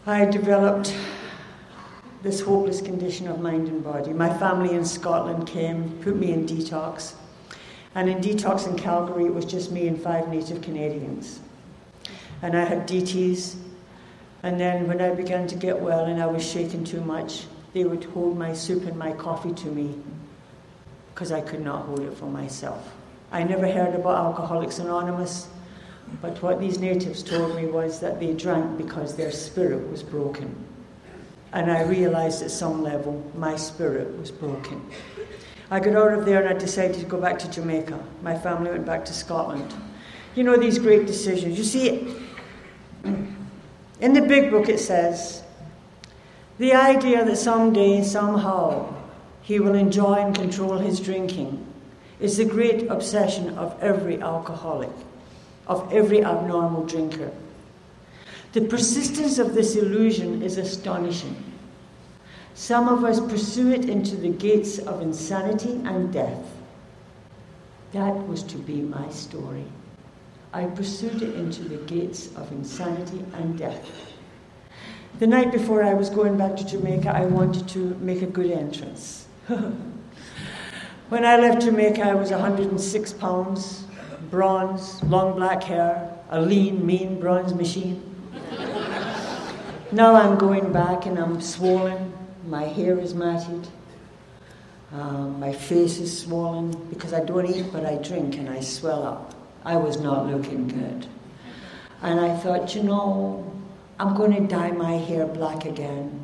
I 0.06 0.26
developed 0.26 0.96
this 2.24 2.42
hopeless 2.42 2.82
condition 2.82 3.28
of 3.28 3.40
mind 3.40 3.68
and 3.68 3.84
body. 3.84 4.12
My 4.12 4.36
family 4.38 4.74
in 4.74 4.84
Scotland 4.84 5.48
came, 5.48 5.98
put 6.02 6.16
me 6.16 6.32
in 6.34 6.46
detox. 6.46 7.14
And 7.96 8.10
in 8.10 8.20
detox 8.20 8.68
in 8.68 8.78
Calgary, 8.78 9.26
it 9.26 9.34
was 9.34 9.46
just 9.46 9.72
me 9.72 9.88
and 9.88 10.02
five 10.02 10.28
native 10.28 10.62
Canadians. 10.62 11.40
And 12.42 12.56
I 12.58 12.66
had 12.66 12.88
DTs. 12.88 13.56
And 14.44 14.60
then 14.60 14.88
when 14.88 15.02
I 15.02 15.14
began 15.14 15.48
to 15.48 15.56
get 15.56 15.80
well 15.80 16.06
and 16.06 16.22
I 16.22 16.28
was 16.28 16.48
shaking 16.48 16.84
too 16.84 17.02
much, 17.02 17.46
they 17.74 17.86
would 17.86 18.04
hold 18.06 18.38
my 18.38 18.54
soup 18.54 18.86
and 18.86 18.98
my 18.98 19.12
coffee 19.14 19.54
to 19.54 19.68
me 19.68 19.96
because 21.14 21.32
I 21.32 21.42
could 21.42 21.62
not 21.62 21.86
hold 21.86 22.02
it 22.02 22.14
for 22.14 22.26
myself. 22.26 22.94
I 23.32 23.44
never 23.44 23.68
heard 23.68 23.96
about 23.96 24.18
Alcoholics 24.18 24.80
Anonymous. 24.80 25.48
But 26.22 26.42
what 26.42 26.60
these 26.60 26.80
natives 26.80 27.22
told 27.22 27.56
me 27.56 27.66
was 27.66 28.00
that 28.00 28.20
they 28.20 28.34
drank 28.34 28.78
because 28.78 29.16
their 29.16 29.32
spirit 29.32 29.90
was 29.90 30.02
broken. 30.04 30.56
And 31.54 31.72
I 31.72 31.84
realized 31.84 32.42
at 32.42 32.52
some 32.52 32.84
level 32.84 33.24
my 33.36 33.56
spirit 33.56 34.18
was 34.18 34.32
broken. 34.32 34.82
I 35.70 35.80
got 35.80 35.96
out 35.96 36.18
of 36.18 36.26
there 36.26 36.40
and 36.40 36.50
I 36.50 36.60
decided 36.60 37.00
to 37.00 37.06
go 37.06 37.20
back 37.20 37.38
to 37.40 37.52
Jamaica. 37.52 38.00
My 38.22 38.38
family 38.38 38.72
went 38.72 38.86
back 38.86 39.06
to 39.06 39.14
Scotland. 39.14 39.74
You 40.36 40.44
know, 40.44 40.56
these 40.56 40.80
great 40.80 41.08
decisions. 41.08 41.58
You 41.58 41.64
see, 41.64 42.16
in 43.04 44.14
the 44.14 44.22
big 44.22 44.52
book 44.52 44.70
it 44.70 44.80
says, 44.80 45.44
the 46.58 46.74
idea 46.74 47.24
that 47.24 47.38
someday, 47.38 48.04
somehow, 48.04 48.96
he 49.42 49.60
will 49.60 49.76
enjoy 49.76 50.16
and 50.16 50.36
control 50.36 50.78
his 50.78 51.00
drinking 51.00 51.66
is 52.20 52.38
the 52.38 52.46
great 52.46 52.88
obsession 52.90 53.58
of 53.58 53.78
every 53.82 54.20
alcoholic 54.22 54.90
of 55.68 55.92
every 55.94 56.24
abnormal 56.24 56.86
drinker. 56.86 57.32
The 58.54 58.62
persistence 58.62 59.38
of 59.38 59.54
this 59.54 59.76
illusion 59.76 60.42
is 60.42 60.58
astonishing. 60.58 61.36
Some 62.56 62.88
of 62.88 63.04
us 63.04 63.20
pursue 63.20 63.72
it 63.72 63.88
into 63.88 64.16
the 64.16 64.30
gates 64.30 64.80
of 64.80 65.02
insanity 65.02 65.80
and 65.86 66.12
death. 66.12 66.44
That 67.92 68.28
was 68.28 68.42
to 68.44 68.58
be 68.58 68.82
my 68.82 69.10
story. 69.10 69.66
I 70.54 70.66
pursued 70.66 71.22
it 71.22 71.36
into 71.36 71.64
the 71.64 71.78
gates 71.78 72.36
of 72.36 72.52
insanity 72.52 73.24
and 73.34 73.58
death. 73.58 73.88
The 75.20 75.28
night 75.28 75.52
before 75.52 75.84
I 75.84 75.94
was 75.94 76.10
going 76.10 76.38
back 76.38 76.56
to 76.58 76.66
Jamaica, 76.66 77.10
I 77.10 77.26
wanted 77.26 77.68
to 77.70 77.96
make 78.00 78.22
a 78.22 78.28
good 78.28 78.52
entrance. 78.52 79.28
when 79.48 81.26
I 81.26 81.38
left 81.38 81.64
Jamaica, 81.64 82.02
I 82.04 82.16
was 82.16 82.32
106 82.32 83.14
pounds, 83.14 83.87
bronze, 84.30 85.04
long 85.04 85.36
black 85.36 85.64
hair, 85.64 86.12
a 86.30 86.42
lean, 86.42 86.86
mean 86.86 87.20
bronze 87.20 87.54
machine. 87.54 88.04
now 89.92 90.16
I'm 90.16 90.38
going 90.38 90.72
back 90.72 91.06
and 91.06 91.18
I'm 91.18 91.42
swollen, 91.42 92.14
my 92.46 92.64
hair 92.64 93.00
is 93.00 93.14
matted, 93.14 93.68
um, 94.92 95.40
my 95.40 95.52
face 95.52 96.00
is 96.00 96.18
swollen 96.22 96.72
because 96.90 97.14
I 97.14 97.24
don't 97.24 97.46
eat 97.46 97.72
but 97.72 97.86
I 97.86 97.96
drink 97.96 98.38
and 98.38 98.50
I 98.50 98.62
swell 98.62 99.04
up. 99.04 99.34
I 99.66 99.76
was 99.76 100.00
not 100.00 100.28
looking 100.28 100.68
good. 100.68 101.08
And 102.02 102.20
I 102.20 102.38
thought, 102.38 102.74
you 102.74 102.84
know, 102.84 103.52
I'm 104.00 104.16
going 104.16 104.32
to 104.34 104.48
dye 104.48 104.72
my 104.72 104.94
hair 104.94 105.26
black 105.26 105.66
again 105.66 106.24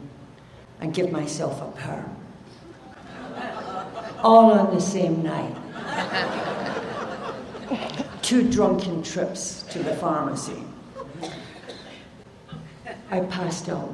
and 0.80 0.94
give 0.94 1.12
myself 1.12 1.62
a 1.62 1.72
perm. 1.82 2.16
All 4.20 4.52
on 4.52 4.74
the 4.74 4.80
same 4.80 5.24
night 5.24 6.43
two 8.34 8.50
drunken 8.50 9.04
trips 9.04 9.62
to 9.70 9.78
the 9.84 9.96
pharmacy. 9.98 10.64
I 13.12 13.20
passed 13.20 13.70
out. 13.70 13.94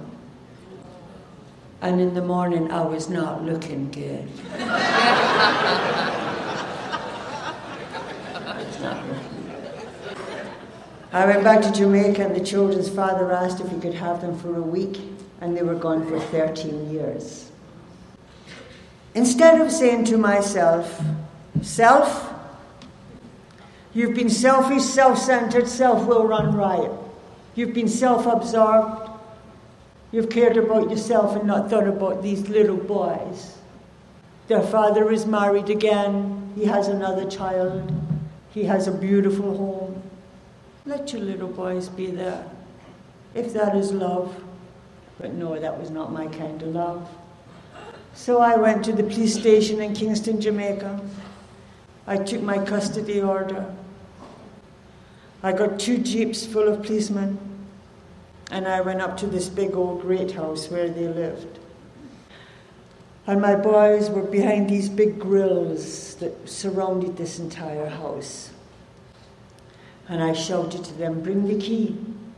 And 1.81 1.99
in 1.99 2.13
the 2.13 2.21
morning, 2.21 2.71
I 2.71 2.79
was 2.83 3.09
not 3.09 3.43
looking 3.43 3.91
good. 3.91 4.29
I 11.11 11.25
went 11.25 11.43
back 11.43 11.61
to 11.63 11.71
Jamaica, 11.73 12.27
and 12.27 12.33
the 12.33 12.45
children's 12.45 12.87
father 12.87 13.33
asked 13.33 13.59
if 13.59 13.69
he 13.69 13.77
could 13.81 13.95
have 13.95 14.21
them 14.21 14.39
for 14.39 14.55
a 14.55 14.61
week, 14.61 15.01
and 15.41 15.57
they 15.57 15.63
were 15.63 15.75
gone 15.75 16.07
for 16.07 16.17
13 16.17 16.89
years. 16.89 17.51
Instead 19.15 19.59
of 19.59 19.69
saying 19.69 20.05
to 20.05 20.17
myself, 20.17 21.03
Self, 21.61 22.28
you've 23.93 24.15
been 24.15 24.29
selfish, 24.29 24.83
self 24.83 25.17
centered, 25.17 25.67
self 25.67 26.07
will 26.07 26.27
run 26.27 26.55
riot. 26.55 26.91
You've 27.55 27.73
been 27.73 27.89
self 27.89 28.25
absorbed. 28.25 29.09
You've 30.11 30.29
cared 30.29 30.57
about 30.57 30.89
yourself 30.89 31.35
and 31.35 31.45
not 31.45 31.69
thought 31.69 31.87
about 31.87 32.23
these 32.23 32.49
little 32.49 32.77
boys. 32.77 33.57
Their 34.47 34.63
father 34.63 35.11
is 35.11 35.27
married 35.27 35.69
again. 35.69 36.51
He 36.55 36.65
has 36.65 36.87
another 36.87 37.29
child. 37.29 37.91
He 38.51 38.63
has 38.63 38.87
a 38.87 38.91
beautiful 38.91 39.55
home. 39.55 40.01
Let 40.85 41.13
your 41.13 41.21
little 41.21 41.49
boys 41.49 41.87
be 41.87 42.07
there, 42.09 42.49
if 43.35 43.53
that 43.53 43.75
is 43.75 43.91
love. 43.91 44.43
But 45.19 45.33
no, 45.33 45.59
that 45.59 45.79
was 45.79 45.91
not 45.91 46.11
my 46.11 46.25
kind 46.27 46.61
of 46.63 46.69
love. 46.69 47.07
So 48.15 48.39
I 48.39 48.55
went 48.55 48.83
to 48.85 48.91
the 48.91 49.03
police 49.03 49.35
station 49.35 49.81
in 49.81 49.93
Kingston, 49.93 50.41
Jamaica. 50.41 50.99
I 52.07 52.17
took 52.17 52.41
my 52.41 52.57
custody 52.65 53.21
order. 53.21 53.71
I 55.41 55.53
got 55.53 55.79
two 55.79 55.97
jeeps 55.99 56.45
full 56.45 56.67
of 56.67 56.83
policemen, 56.83 57.39
and 58.51 58.67
I 58.67 58.81
went 58.81 59.01
up 59.01 59.15
to 59.17 59.27
this 59.27 59.47
big 59.47 59.73
old 59.73 60.01
great 60.01 60.31
house 60.31 60.69
where 60.69 60.89
they 60.89 61.07
lived. 61.07 61.59
And 63.25 63.41
my 63.41 63.55
boys 63.55 64.09
were 64.09 64.23
behind 64.23 64.69
these 64.69 64.89
big 64.89 65.19
grills 65.19 66.15
that 66.15 66.49
surrounded 66.49 67.15
this 67.15 67.39
entire 67.39 67.87
house. 67.87 68.49
And 70.07 70.23
I 70.23 70.33
shouted 70.33 70.83
to 70.85 70.93
them, 70.95 71.21
Bring 71.21 71.47
the 71.47 71.59
key. 71.59 71.95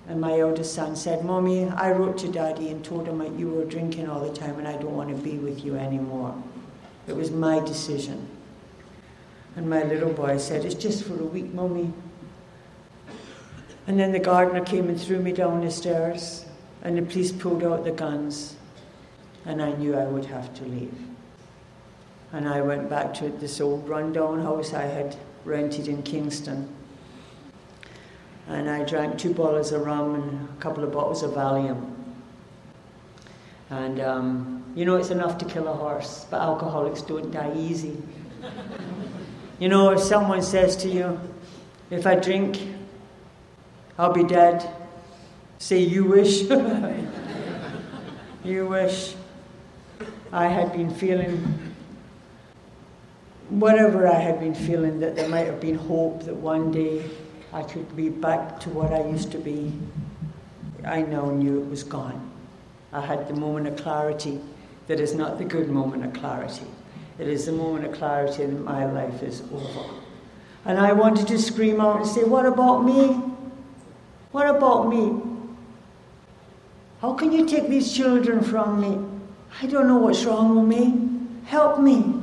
And 0.08 0.20
my 0.20 0.40
eldest 0.40 0.76
son 0.76 0.98
said, 0.98 1.24
Mommy, 1.24 1.70
I 1.70 1.92
wrote 1.92 2.18
to 2.20 2.28
Daddy 2.28 2.70
and 2.70 2.84
told 2.84 3.08
him 3.08 3.20
that 3.20 3.32
you 3.40 3.48
were 3.48 3.64
drinking 3.64 4.10
all 4.10 4.20
the 4.20 4.34
time 4.34 4.60
and 4.60 4.68
I 4.68 4.74
don't 4.74 4.98
want 4.98 5.16
to 5.16 5.24
be 5.24 5.38
with 5.38 5.64
you 5.64 5.78
anymore. 5.78 6.36
It 7.08 7.16
was 7.16 7.32
my 7.32 7.60
decision. 7.60 8.28
And 9.56 9.70
my 9.70 9.84
little 9.84 10.12
boy 10.12 10.38
said, 10.38 10.66
It's 10.66 10.76
just 10.76 11.06
for 11.06 11.14
a 11.14 11.26
week, 11.26 11.54
Mommy. 11.54 11.94
And 13.88 14.00
then 14.00 14.12
the 14.12 14.20
gardener 14.20 14.63
came 14.63 14.89
and 14.89 15.00
threw 15.00 15.20
me 15.20 15.32
down 15.32 15.62
the 15.62 15.72
stairs, 15.72 16.46
and 16.84 16.98
the 16.98 17.02
police 17.02 17.32
pulled 17.32 17.63
out 17.63 17.84
the 17.84 17.91
guns, 17.91 18.56
and 19.46 19.62
I 19.62 19.72
knew 19.74 19.96
I 19.96 20.06
would 20.06 20.26
have 20.26 20.54
to 20.56 20.63
leave. 20.65 20.94
And 22.34 22.48
I 22.48 22.62
went 22.62 22.89
back 22.89 23.13
to 23.15 23.30
this 23.30 23.60
old 23.60 23.88
rundown 23.89 24.41
house 24.41 24.74
I 24.74 24.84
had 24.84 25.15
rented 25.44 25.88
in 25.88 26.04
Kingston. 26.04 26.70
And 28.48 28.70
I 28.70 28.84
drank 28.84 29.17
two 29.17 29.34
bottles 29.34 29.72
of 29.72 29.86
rum 29.86 30.15
and 30.15 30.50
a 30.50 30.62
couple 30.62 30.84
of 30.84 30.91
bottles 30.91 31.24
of 31.24 31.32
Valium. 31.32 31.94
And 33.70 34.00
um, 34.00 34.63
you 34.76 34.86
know, 34.86 34.96
it's 34.96 35.10
enough 35.10 35.38
to 35.39 35.46
kill 35.46 35.67
a 35.67 35.74
horse, 35.74 36.26
but 36.30 36.41
alcoholics 36.41 37.02
don't 37.02 37.32
die 37.32 37.54
easy. 37.56 37.98
you 39.60 39.70
know, 39.70 39.91
if 39.91 40.00
someone 40.00 40.41
says 40.41 40.76
to 40.78 40.89
you, 40.89 41.20
if 41.89 42.08
I 42.08 42.15
drink, 42.15 42.60
I'll 43.98 44.14
be 44.14 44.24
dead. 44.24 44.70
Say, 45.58 45.80
you 45.80 46.06
wish. 46.06 46.42
you 48.44 48.68
wish. 48.68 49.16
I 50.32 50.48
had 50.48 50.72
been 50.72 50.90
feeling, 50.90 51.74
whatever 53.50 54.08
I 54.08 54.20
had 54.20 54.40
been 54.40 54.56
feeling, 54.56 55.00
that 55.02 55.16
there 55.16 55.28
might 55.28 55.46
have 55.46 55.60
been 55.60 55.76
hope 55.76 56.24
that 56.24 56.36
one 56.36 56.72
day 56.72 57.10
I 57.54 57.64
could 57.64 57.96
be 57.96 58.10
back 58.10 58.60
to 58.62 58.70
what 58.70 58.94
I 58.94 59.06
used 59.08 59.32
to 59.34 59.38
be. 59.38 59.74
I 60.86 61.02
now 61.02 61.30
knew 61.30 61.62
it 61.62 61.70
was 61.70 61.84
gone. 61.84 62.32
I 62.94 63.02
had 63.02 63.28
the 63.28 63.34
moment 63.34 63.68
of 63.68 63.78
clarity 63.78 64.40
that 64.88 65.00
is 65.00 65.14
not 65.14 65.38
the 65.38 65.46
good 65.46 65.70
moment 65.70 66.06
of 66.06 66.14
clarity. 66.14 66.66
It 67.20 67.28
is 67.28 67.46
the 67.46 67.52
moment 67.52 67.86
of 67.86 67.94
clarity 67.94 68.46
that 68.46 68.64
my 68.64 68.86
life 68.86 69.22
is 69.22 69.42
over. 69.52 69.94
And 70.66 70.80
I 70.80 70.94
wanted 70.94 71.28
to 71.28 71.40
scream 71.40 71.82
out 71.82 71.98
and 71.98 72.08
say, 72.08 72.24
What 72.24 72.46
about 72.46 72.84
me? 72.84 73.31
What 74.32 74.48
about 74.48 74.88
me? 74.88 75.22
How 77.02 77.13
can 77.13 77.32
you 77.32 77.46
take 77.46 77.67
these 77.67 77.91
children 77.91 78.41
from 78.41 78.80
me? 78.80 78.98
I 79.62 79.67
don't 79.67 79.88
know 79.88 79.98
what's 79.98 80.24
wrong 80.24 80.56
with 80.56 80.65
me. 80.65 81.10
Help 81.46 81.80
me. 81.80 82.22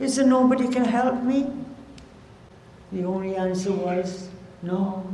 Is 0.00 0.16
there 0.16 0.26
nobody 0.26 0.66
can 0.66 0.84
help 0.84 1.22
me? 1.22 1.46
The 2.90 3.04
only 3.04 3.36
answer 3.36 3.72
was 3.72 4.28
no. 4.62 5.06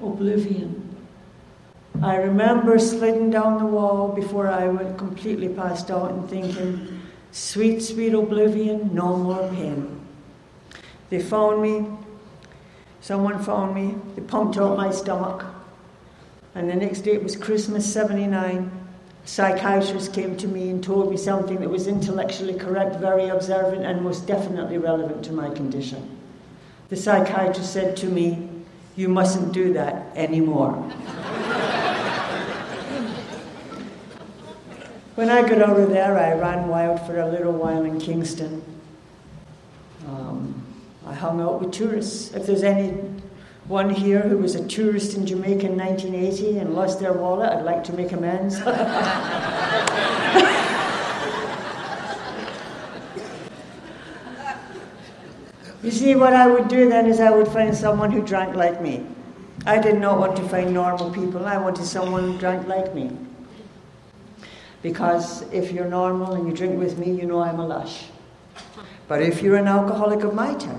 Oblivion. 0.00 0.96
I 2.02 2.16
remember 2.16 2.78
sliding 2.78 3.30
down 3.30 3.58
the 3.58 3.66
wall 3.66 4.08
before 4.08 4.48
I 4.48 4.68
went 4.68 4.96
completely 4.96 5.48
passed 5.48 5.90
out 5.90 6.12
and 6.12 6.30
thinking, 6.30 7.02
sweet, 7.32 7.80
sweet 7.80 8.14
oblivion, 8.14 8.94
no 8.94 9.16
more 9.16 9.46
pain. 9.50 10.00
They 11.10 11.20
found 11.20 11.60
me, 11.60 11.86
Someone 13.00 13.42
phoned 13.42 13.74
me, 13.74 13.96
they 14.14 14.22
pumped 14.22 14.58
out 14.58 14.76
my 14.76 14.90
stomach. 14.90 15.44
And 16.54 16.68
the 16.68 16.74
next 16.74 17.00
day 17.00 17.12
it 17.12 17.22
was 17.22 17.36
Christmas 17.36 17.90
79. 17.90 18.70
A 19.22 19.26
psychiatrist 19.26 20.12
came 20.12 20.36
to 20.36 20.48
me 20.48 20.70
and 20.70 20.82
told 20.82 21.10
me 21.10 21.16
something 21.16 21.60
that 21.60 21.70
was 21.70 21.86
intellectually 21.86 22.54
correct, 22.54 22.96
very 22.96 23.28
observant, 23.28 23.84
and 23.84 24.02
most 24.02 24.26
definitely 24.26 24.78
relevant 24.78 25.24
to 25.26 25.32
my 25.32 25.48
condition. 25.50 26.18
The 26.88 26.96
psychiatrist 26.96 27.72
said 27.72 27.96
to 27.98 28.06
me, 28.06 28.48
You 28.96 29.08
mustn't 29.08 29.52
do 29.52 29.72
that 29.74 30.06
anymore. 30.16 30.72
when 35.14 35.30
I 35.30 35.42
got 35.48 35.62
out 35.62 35.78
of 35.78 35.90
there, 35.90 36.18
I 36.18 36.32
ran 36.34 36.66
wild 36.68 37.00
for 37.06 37.20
a 37.20 37.28
little 37.28 37.52
while 37.52 37.84
in 37.84 38.00
Kingston. 38.00 38.64
Um, 40.08 40.59
I 41.10 41.14
hung 41.14 41.40
out 41.40 41.60
with 41.60 41.72
tourists. 41.72 42.32
If 42.34 42.46
there's 42.46 42.62
anyone 42.62 43.90
here 43.90 44.20
who 44.20 44.38
was 44.38 44.54
a 44.54 44.64
tourist 44.68 45.16
in 45.16 45.26
Jamaica 45.26 45.66
in 45.66 45.76
1980 45.76 46.58
and 46.58 46.72
lost 46.72 47.00
their 47.00 47.12
wallet, 47.12 47.50
I'd 47.50 47.64
like 47.64 47.82
to 47.84 47.92
make 47.92 48.12
amends. 48.12 48.60
you 55.82 55.90
see, 55.90 56.14
what 56.14 56.32
I 56.32 56.46
would 56.46 56.68
do 56.68 56.88
then 56.88 57.06
is 57.06 57.18
I 57.18 57.30
would 57.30 57.48
find 57.48 57.76
someone 57.76 58.12
who 58.12 58.22
drank 58.22 58.54
like 58.54 58.80
me. 58.80 59.04
I 59.66 59.80
did 59.80 59.98
not 59.98 60.20
want 60.20 60.36
to 60.36 60.48
find 60.48 60.72
normal 60.72 61.10
people, 61.10 61.44
I 61.44 61.56
wanted 61.56 61.86
someone 61.86 62.30
who 62.30 62.38
drank 62.38 62.68
like 62.68 62.94
me. 62.94 63.10
Because 64.80 65.42
if 65.50 65.72
you're 65.72 65.88
normal 65.88 66.34
and 66.34 66.46
you 66.46 66.54
drink 66.54 66.78
with 66.78 66.98
me, 66.98 67.10
you 67.10 67.26
know 67.26 67.40
I'm 67.40 67.58
a 67.58 67.66
lush. 67.66 68.04
But 69.08 69.22
if 69.22 69.42
you're 69.42 69.56
an 69.56 69.66
alcoholic 69.66 70.22
of 70.22 70.34
my 70.34 70.54
type, 70.54 70.78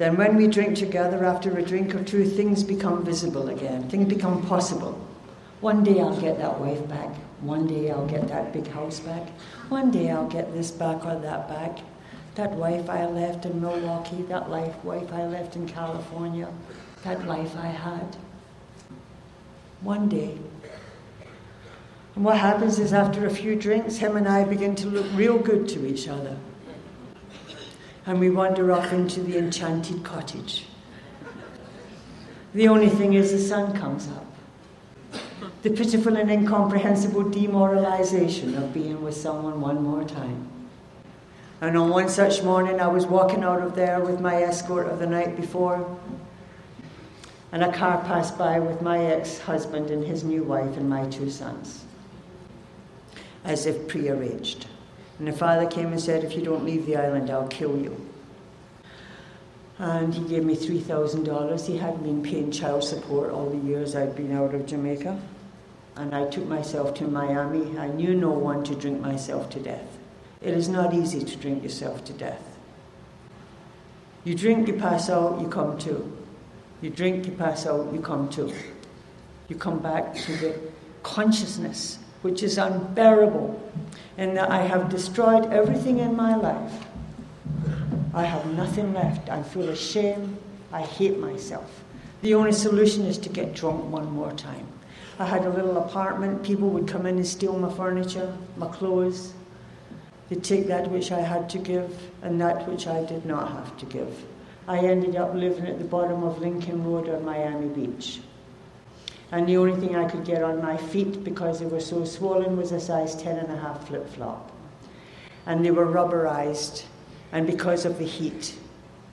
then 0.00 0.16
when 0.16 0.34
we 0.34 0.46
drink 0.46 0.78
together 0.78 1.26
after 1.26 1.58
a 1.58 1.62
drink 1.62 1.94
or 1.94 2.02
two, 2.02 2.24
things 2.24 2.64
become 2.64 3.04
visible 3.04 3.50
again, 3.50 3.86
things 3.90 4.08
become 4.08 4.40
possible. 4.46 4.98
One 5.60 5.84
day 5.84 6.00
I'll 6.00 6.18
get 6.18 6.38
that 6.38 6.58
wife 6.58 6.88
back. 6.88 7.14
One 7.42 7.66
day 7.66 7.90
I'll 7.90 8.06
get 8.06 8.26
that 8.28 8.50
big 8.50 8.66
house 8.68 8.98
back. 9.00 9.28
One 9.68 9.90
day 9.90 10.10
I'll 10.10 10.26
get 10.26 10.54
this 10.54 10.70
back 10.70 11.04
or 11.04 11.18
that 11.18 11.50
back. 11.50 11.80
That 12.36 12.52
wife 12.52 12.88
I 12.88 13.04
left 13.04 13.44
in 13.44 13.60
Milwaukee, 13.60 14.22
that 14.22 14.48
life, 14.48 14.74
wife 14.82 15.12
I 15.12 15.26
left 15.26 15.54
in 15.54 15.68
California, 15.68 16.48
that 17.04 17.26
life 17.26 17.54
I 17.58 17.66
had. 17.66 18.16
One 19.82 20.08
day. 20.08 20.38
And 22.14 22.24
what 22.24 22.38
happens 22.38 22.78
is 22.78 22.94
after 22.94 23.26
a 23.26 23.30
few 23.30 23.54
drinks, 23.54 23.98
him 23.98 24.16
and 24.16 24.26
I 24.26 24.44
begin 24.44 24.74
to 24.76 24.86
look 24.86 25.06
real 25.12 25.36
good 25.36 25.68
to 25.68 25.86
each 25.86 26.08
other 26.08 26.38
and 28.06 28.18
we 28.18 28.30
wander 28.30 28.72
off 28.72 28.92
into 28.92 29.20
the 29.20 29.38
enchanted 29.38 30.02
cottage. 30.02 30.66
The 32.54 32.68
only 32.68 32.88
thing 32.88 33.14
is, 33.14 33.30
the 33.30 33.38
sun 33.38 33.76
comes 33.76 34.08
up. 34.08 34.26
The 35.62 35.70
pitiful 35.70 36.16
and 36.16 36.30
incomprehensible 36.30 37.24
demoralization 37.24 38.54
of 38.56 38.72
being 38.72 39.02
with 39.02 39.14
someone 39.14 39.60
one 39.60 39.82
more 39.82 40.04
time. 40.04 40.48
And 41.60 41.76
on 41.76 41.90
one 41.90 42.08
such 42.08 42.42
morning, 42.42 42.80
I 42.80 42.88
was 42.88 43.06
walking 43.06 43.44
out 43.44 43.60
of 43.60 43.76
there 43.76 44.00
with 44.00 44.20
my 44.20 44.42
escort 44.42 44.86
of 44.86 44.98
the 44.98 45.06
night 45.06 45.36
before, 45.36 45.98
and 47.52 47.62
a 47.62 47.70
car 47.72 48.02
passed 48.04 48.38
by 48.38 48.58
with 48.58 48.80
my 48.80 49.04
ex 49.04 49.38
husband 49.38 49.90
and 49.90 50.04
his 50.04 50.24
new 50.24 50.42
wife 50.42 50.76
and 50.78 50.88
my 50.88 51.06
two 51.08 51.28
sons, 51.28 51.84
as 53.44 53.66
if 53.66 53.86
prearranged. 53.88 54.66
And 55.20 55.28
the 55.28 55.32
father 55.32 55.66
came 55.66 55.92
and 55.92 56.00
said, 56.00 56.24
If 56.24 56.34
you 56.34 56.42
don't 56.42 56.64
leave 56.64 56.86
the 56.86 56.96
island, 56.96 57.30
I'll 57.30 57.46
kill 57.48 57.76
you. 57.78 57.94
And 59.78 60.14
he 60.14 60.24
gave 60.24 60.44
me 60.44 60.56
$3,000. 60.56 61.66
He 61.66 61.76
hadn't 61.76 62.02
been 62.02 62.22
paying 62.22 62.50
child 62.50 62.84
support 62.84 63.30
all 63.30 63.50
the 63.50 63.58
years 63.58 63.94
I'd 63.94 64.16
been 64.16 64.34
out 64.34 64.54
of 64.54 64.64
Jamaica. 64.64 65.20
and 65.96 66.14
I 66.14 66.26
took 66.28 66.46
myself 66.46 66.94
to 66.94 67.04
Miami. 67.06 67.78
I 67.78 67.88
knew 67.88 68.14
no 68.14 68.30
one 68.30 68.64
to 68.64 68.74
drink 68.74 69.00
myself 69.00 69.50
to 69.50 69.60
death. 69.60 69.98
It 70.40 70.54
is 70.54 70.70
not 70.70 70.94
easy 70.94 71.22
to 71.22 71.36
drink 71.36 71.62
yourself 71.62 72.02
to 72.06 72.14
death. 72.14 72.42
You 74.24 74.34
drink, 74.34 74.68
you 74.68 74.74
pass 74.74 75.10
out, 75.10 75.38
you 75.40 75.48
come 75.48 75.76
to. 75.80 76.10
You 76.80 76.88
drink, 76.88 77.26
you 77.26 77.32
pass 77.32 77.66
out, 77.66 77.92
you 77.92 78.00
come 78.00 78.30
to. 78.30 78.50
You 79.48 79.56
come 79.56 79.80
back 79.80 80.14
to 80.14 80.36
the 80.36 80.58
consciousness, 81.02 81.98
which 82.22 82.42
is 82.42 82.56
unbearable, 82.56 83.60
and 84.20 84.36
that 84.36 84.50
I 84.50 84.60
have 84.60 84.90
destroyed 84.90 85.50
everything 85.50 85.98
in 85.98 86.14
my 86.14 86.36
life. 86.36 86.84
I 88.12 88.24
have 88.24 88.44
nothing 88.52 88.92
left. 88.92 89.30
I 89.30 89.42
feel 89.42 89.70
ashamed. 89.70 90.36
I 90.70 90.82
hate 90.82 91.18
myself. 91.18 91.82
The 92.20 92.34
only 92.34 92.52
solution 92.52 93.06
is 93.06 93.16
to 93.16 93.30
get 93.30 93.54
drunk 93.54 93.90
one 93.90 94.12
more 94.12 94.32
time. 94.32 94.66
I 95.18 95.24
had 95.24 95.46
a 95.46 95.48
little 95.48 95.78
apartment. 95.78 96.42
People 96.42 96.68
would 96.68 96.86
come 96.86 97.06
in 97.06 97.16
and 97.16 97.26
steal 97.26 97.58
my 97.58 97.72
furniture, 97.72 98.36
my 98.58 98.68
clothes. 98.68 99.32
They'd 100.28 100.44
take 100.44 100.66
that 100.66 100.90
which 100.90 101.12
I 101.12 101.20
had 101.20 101.48
to 101.50 101.58
give 101.58 101.98
and 102.20 102.38
that 102.42 102.68
which 102.68 102.86
I 102.86 103.02
did 103.06 103.24
not 103.24 103.50
have 103.50 103.78
to 103.78 103.86
give. 103.86 104.22
I 104.68 104.80
ended 104.80 105.16
up 105.16 105.34
living 105.34 105.66
at 105.66 105.78
the 105.78 105.84
bottom 105.86 106.24
of 106.24 106.40
Lincoln 106.40 106.84
Road 106.84 107.08
on 107.08 107.24
Miami 107.24 107.68
Beach. 107.68 108.20
And 109.32 109.48
the 109.48 109.56
only 109.56 109.78
thing 109.80 109.94
I 109.94 110.08
could 110.08 110.24
get 110.24 110.42
on 110.42 110.60
my 110.60 110.76
feet 110.76 111.22
because 111.22 111.60
they 111.60 111.66
were 111.66 111.80
so 111.80 112.04
swollen 112.04 112.56
was 112.56 112.72
a 112.72 112.80
size 112.80 113.14
10 113.14 113.38
and 113.38 113.50
a 113.52 113.56
half 113.56 113.86
flip 113.86 114.08
flop. 114.08 114.50
And 115.46 115.64
they 115.64 115.70
were 115.70 115.86
rubberized. 115.86 116.84
And 117.32 117.46
because 117.46 117.84
of 117.84 117.98
the 117.98 118.04
heat 118.04 118.56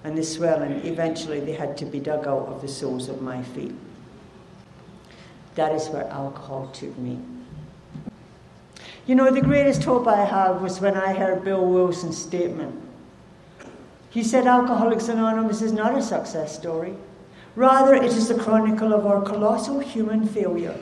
and 0.04 0.18
the 0.18 0.24
swelling, 0.24 0.86
eventually 0.86 1.40
they 1.40 1.54
had 1.54 1.78
to 1.78 1.86
be 1.86 2.00
dug 2.00 2.28
out 2.28 2.48
of 2.48 2.62
the 2.62 2.68
soles 2.68 3.10
of 3.10 3.22
my 3.22 3.44
feet. 3.44 3.76
That 5.54 5.72
is 5.72 5.88
where 5.90 6.08
alcohol 6.08 6.70
took 6.74 6.98
me. 6.98 7.20
You 9.06 9.16
know, 9.16 9.32
the 9.32 9.42
greatest 9.42 9.84
hope 9.84 10.08
I 10.08 10.26
had 10.26 10.62
was 10.62 10.82
when 10.82 10.96
I 10.96 11.14
heard 11.14 11.44
Bill 11.44 11.66
Wilson's 11.66 12.18
statement. 12.18 12.76
He 14.10 14.24
said 14.24 14.48
Alcoholics 14.48 15.10
Anonymous 15.10 15.62
is 15.62 15.72
not 15.72 15.98
a 15.98 16.02
success 16.02 16.56
story. 16.56 16.96
Rather, 17.58 17.96
it 17.96 18.04
is 18.04 18.28
the 18.28 18.36
chronicle 18.36 18.94
of 18.94 19.08
our 19.08 19.20
colossal 19.24 19.80
human 19.80 20.28
failure, 20.28 20.80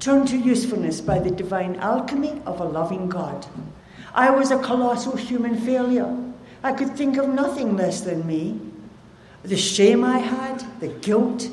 turned 0.00 0.26
to 0.26 0.36
usefulness 0.36 1.00
by 1.00 1.20
the 1.20 1.30
divine 1.30 1.76
alchemy 1.76 2.42
of 2.44 2.58
a 2.58 2.64
loving 2.64 3.08
God. 3.08 3.46
I 4.12 4.28
was 4.30 4.50
a 4.50 4.58
colossal 4.58 5.14
human 5.14 5.56
failure. 5.60 6.12
I 6.64 6.72
could 6.72 6.96
think 6.96 7.18
of 7.18 7.28
nothing 7.28 7.76
less 7.76 8.00
than 8.00 8.26
me. 8.26 8.58
The 9.44 9.56
shame 9.56 10.02
I 10.02 10.18
had, 10.18 10.64
the 10.80 10.88
guilt, 10.88 11.48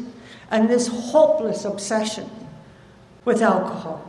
and 0.50 0.68
this 0.68 0.88
hopeless 0.88 1.64
obsession 1.64 2.28
with 3.26 3.44
alcohol 3.44 4.04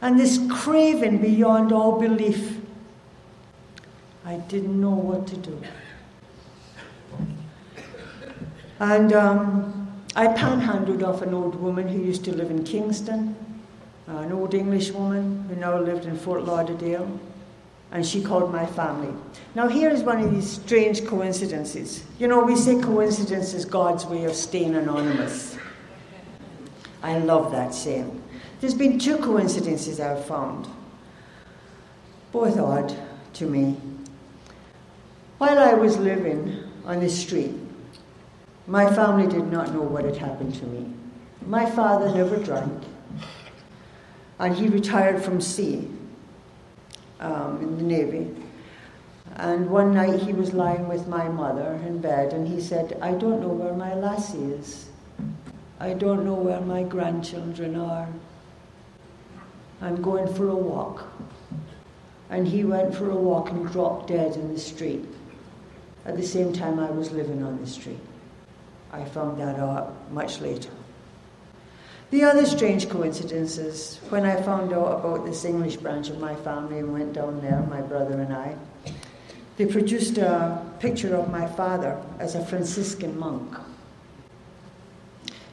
and 0.00 0.20
this 0.20 0.38
craving 0.48 1.18
beyond 1.18 1.72
all 1.72 1.98
belief. 1.98 2.60
I 4.24 4.36
didn't 4.36 4.80
know 4.80 4.94
what 4.94 5.26
to 5.26 5.36
do. 5.36 5.60
And 8.78 9.12
um, 9.12 9.79
I 10.16 10.26
panhandled 10.26 11.02
off 11.04 11.22
an 11.22 11.34
old 11.34 11.54
woman 11.54 11.86
who 11.86 12.00
used 12.00 12.24
to 12.24 12.34
live 12.34 12.50
in 12.50 12.64
Kingston, 12.64 13.36
uh, 14.08 14.18
an 14.18 14.32
old 14.32 14.54
English 14.54 14.90
woman 14.90 15.44
who 15.48 15.54
now 15.54 15.78
lived 15.78 16.04
in 16.04 16.16
Fort 16.16 16.44
Lauderdale, 16.44 17.20
and 17.92 18.04
she 18.04 18.22
called 18.22 18.52
my 18.52 18.66
family. 18.66 19.12
Now, 19.54 19.68
here 19.68 19.90
is 19.90 20.02
one 20.02 20.20
of 20.20 20.32
these 20.32 20.48
strange 20.48 21.04
coincidences. 21.06 22.04
You 22.18 22.28
know, 22.28 22.42
we 22.42 22.56
say 22.56 22.80
coincidence 22.80 23.54
is 23.54 23.64
God's 23.64 24.04
way 24.06 24.24
of 24.24 24.34
staying 24.34 24.74
anonymous. 24.74 25.56
I 27.02 27.18
love 27.18 27.52
that 27.52 27.72
saying. 27.72 28.22
There's 28.60 28.74
been 28.74 28.98
two 28.98 29.16
coincidences 29.18 30.00
I've 30.00 30.24
found, 30.24 30.68
both 32.32 32.58
odd 32.58 32.94
to 33.34 33.46
me. 33.46 33.76
While 35.38 35.58
I 35.58 35.72
was 35.74 35.96
living 35.98 36.64
on 36.84 37.00
the 37.00 37.08
street, 37.08 37.54
my 38.70 38.88
family 38.94 39.26
did 39.26 39.50
not 39.50 39.74
know 39.74 39.82
what 39.82 40.04
had 40.04 40.16
happened 40.16 40.54
to 40.54 40.64
me. 40.66 40.86
My 41.44 41.68
father 41.68 42.14
never 42.14 42.36
drank, 42.36 42.84
and 44.38 44.54
he 44.54 44.68
retired 44.68 45.20
from 45.20 45.40
sea 45.40 45.88
um, 47.18 47.60
in 47.60 47.76
the 47.78 47.82
Navy. 47.82 48.32
And 49.34 49.68
one 49.68 49.92
night 49.92 50.22
he 50.22 50.32
was 50.32 50.54
lying 50.54 50.86
with 50.86 51.08
my 51.08 51.28
mother 51.28 51.80
in 51.84 52.00
bed, 52.00 52.32
and 52.32 52.46
he 52.46 52.60
said, 52.60 52.96
I 53.02 53.10
don't 53.10 53.40
know 53.40 53.48
where 53.48 53.74
my 53.74 53.92
lassie 53.94 54.38
is. 54.38 54.88
I 55.80 55.92
don't 55.92 56.24
know 56.24 56.34
where 56.34 56.60
my 56.60 56.84
grandchildren 56.84 57.74
are. 57.74 58.08
I'm 59.82 60.00
going 60.00 60.32
for 60.32 60.48
a 60.48 60.54
walk. 60.54 61.08
And 62.28 62.46
he 62.46 62.62
went 62.62 62.94
for 62.94 63.10
a 63.10 63.16
walk 63.16 63.50
and 63.50 63.68
dropped 63.72 64.06
dead 64.06 64.36
in 64.36 64.54
the 64.54 64.60
street. 64.60 65.04
At 66.04 66.16
the 66.16 66.26
same 66.26 66.52
time, 66.52 66.78
I 66.78 66.92
was 66.92 67.10
living 67.10 67.42
on 67.42 67.60
the 67.60 67.66
street. 67.66 67.98
I 68.92 69.04
found 69.04 69.40
that 69.40 69.58
out 69.58 69.94
much 70.10 70.40
later. 70.40 70.70
The 72.10 72.24
other 72.24 72.44
strange 72.44 72.88
coincidence 72.88 73.56
is 73.56 73.98
when 74.08 74.24
I 74.24 74.42
found 74.42 74.72
out 74.72 74.98
about 74.98 75.24
this 75.24 75.44
English 75.44 75.76
branch 75.76 76.08
of 76.08 76.18
my 76.18 76.34
family 76.34 76.80
and 76.80 76.92
went 76.92 77.12
down 77.12 77.40
there, 77.40 77.60
my 77.70 77.82
brother 77.82 78.20
and 78.20 78.32
I, 78.32 78.56
they 79.56 79.66
produced 79.66 80.18
a 80.18 80.64
picture 80.80 81.14
of 81.14 81.30
my 81.30 81.46
father 81.46 82.02
as 82.18 82.34
a 82.34 82.44
Franciscan 82.44 83.16
monk. 83.18 83.56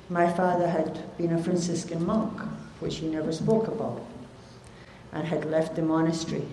My 0.10 0.32
father 0.32 0.68
had 0.68 1.16
been 1.18 1.34
a 1.34 1.44
Franciscan 1.44 2.06
monk, 2.06 2.42
which 2.80 2.96
he 2.98 3.08
never 3.08 3.32
spoke 3.32 3.68
about 3.68 4.02
and 5.12 5.28
had 5.28 5.46
left 5.46 5.76
the 5.76 5.82
monastery 5.82 6.46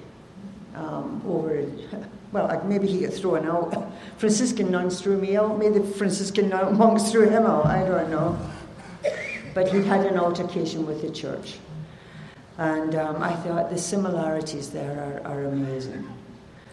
um, 0.74 1.22
over, 1.26 1.64
well, 2.35 2.61
maybe 2.64 2.89
he 2.89 3.07
got 3.07 3.14
thrown 3.14 3.47
out. 3.47 3.93
Franciscan 4.18 4.68
nuns 4.68 5.01
threw 5.01 5.16
me 5.16 5.37
out, 5.37 5.57
maybe 5.57 5.78
the 5.78 5.87
Franciscan 5.87 6.49
monks 6.76 7.11
threw 7.11 7.28
him 7.28 7.47
out, 7.47 7.66
I 7.66 7.87
don't 7.87 8.11
know. 8.11 8.37
But 9.55 9.72
he 9.72 9.85
had 9.85 10.05
an 10.05 10.18
altercation 10.18 10.85
with 10.85 11.01
the 11.01 11.11
church. 11.11 11.59
And 12.59 12.97
um, 12.97 13.22
I 13.22 13.35
thought 13.37 13.70
the 13.70 13.78
similarities 13.78 14.70
there 14.70 15.22
are, 15.24 15.32
are 15.32 15.45
amazing. 15.45 16.09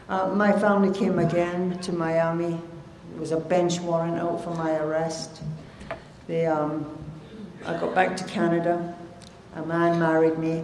Uh, 0.10 0.28
my 0.30 0.52
family 0.52 0.98
came 0.98 1.20
again 1.20 1.78
to 1.80 1.92
Miami. 1.92 2.60
There 3.12 3.20
was 3.20 3.32
a 3.32 3.40
bench 3.40 3.80
warrant 3.82 4.18
out 4.18 4.44
for 4.44 4.56
my 4.56 4.78
arrest. 4.78 5.44
They, 6.26 6.48
um, 6.48 6.98
I 7.68 7.74
got 7.80 7.94
back 7.94 8.18
to 8.18 8.24
Canada. 8.24 8.96
A 9.56 9.62
man 9.64 10.00
married 10.00 10.40
me 10.40 10.64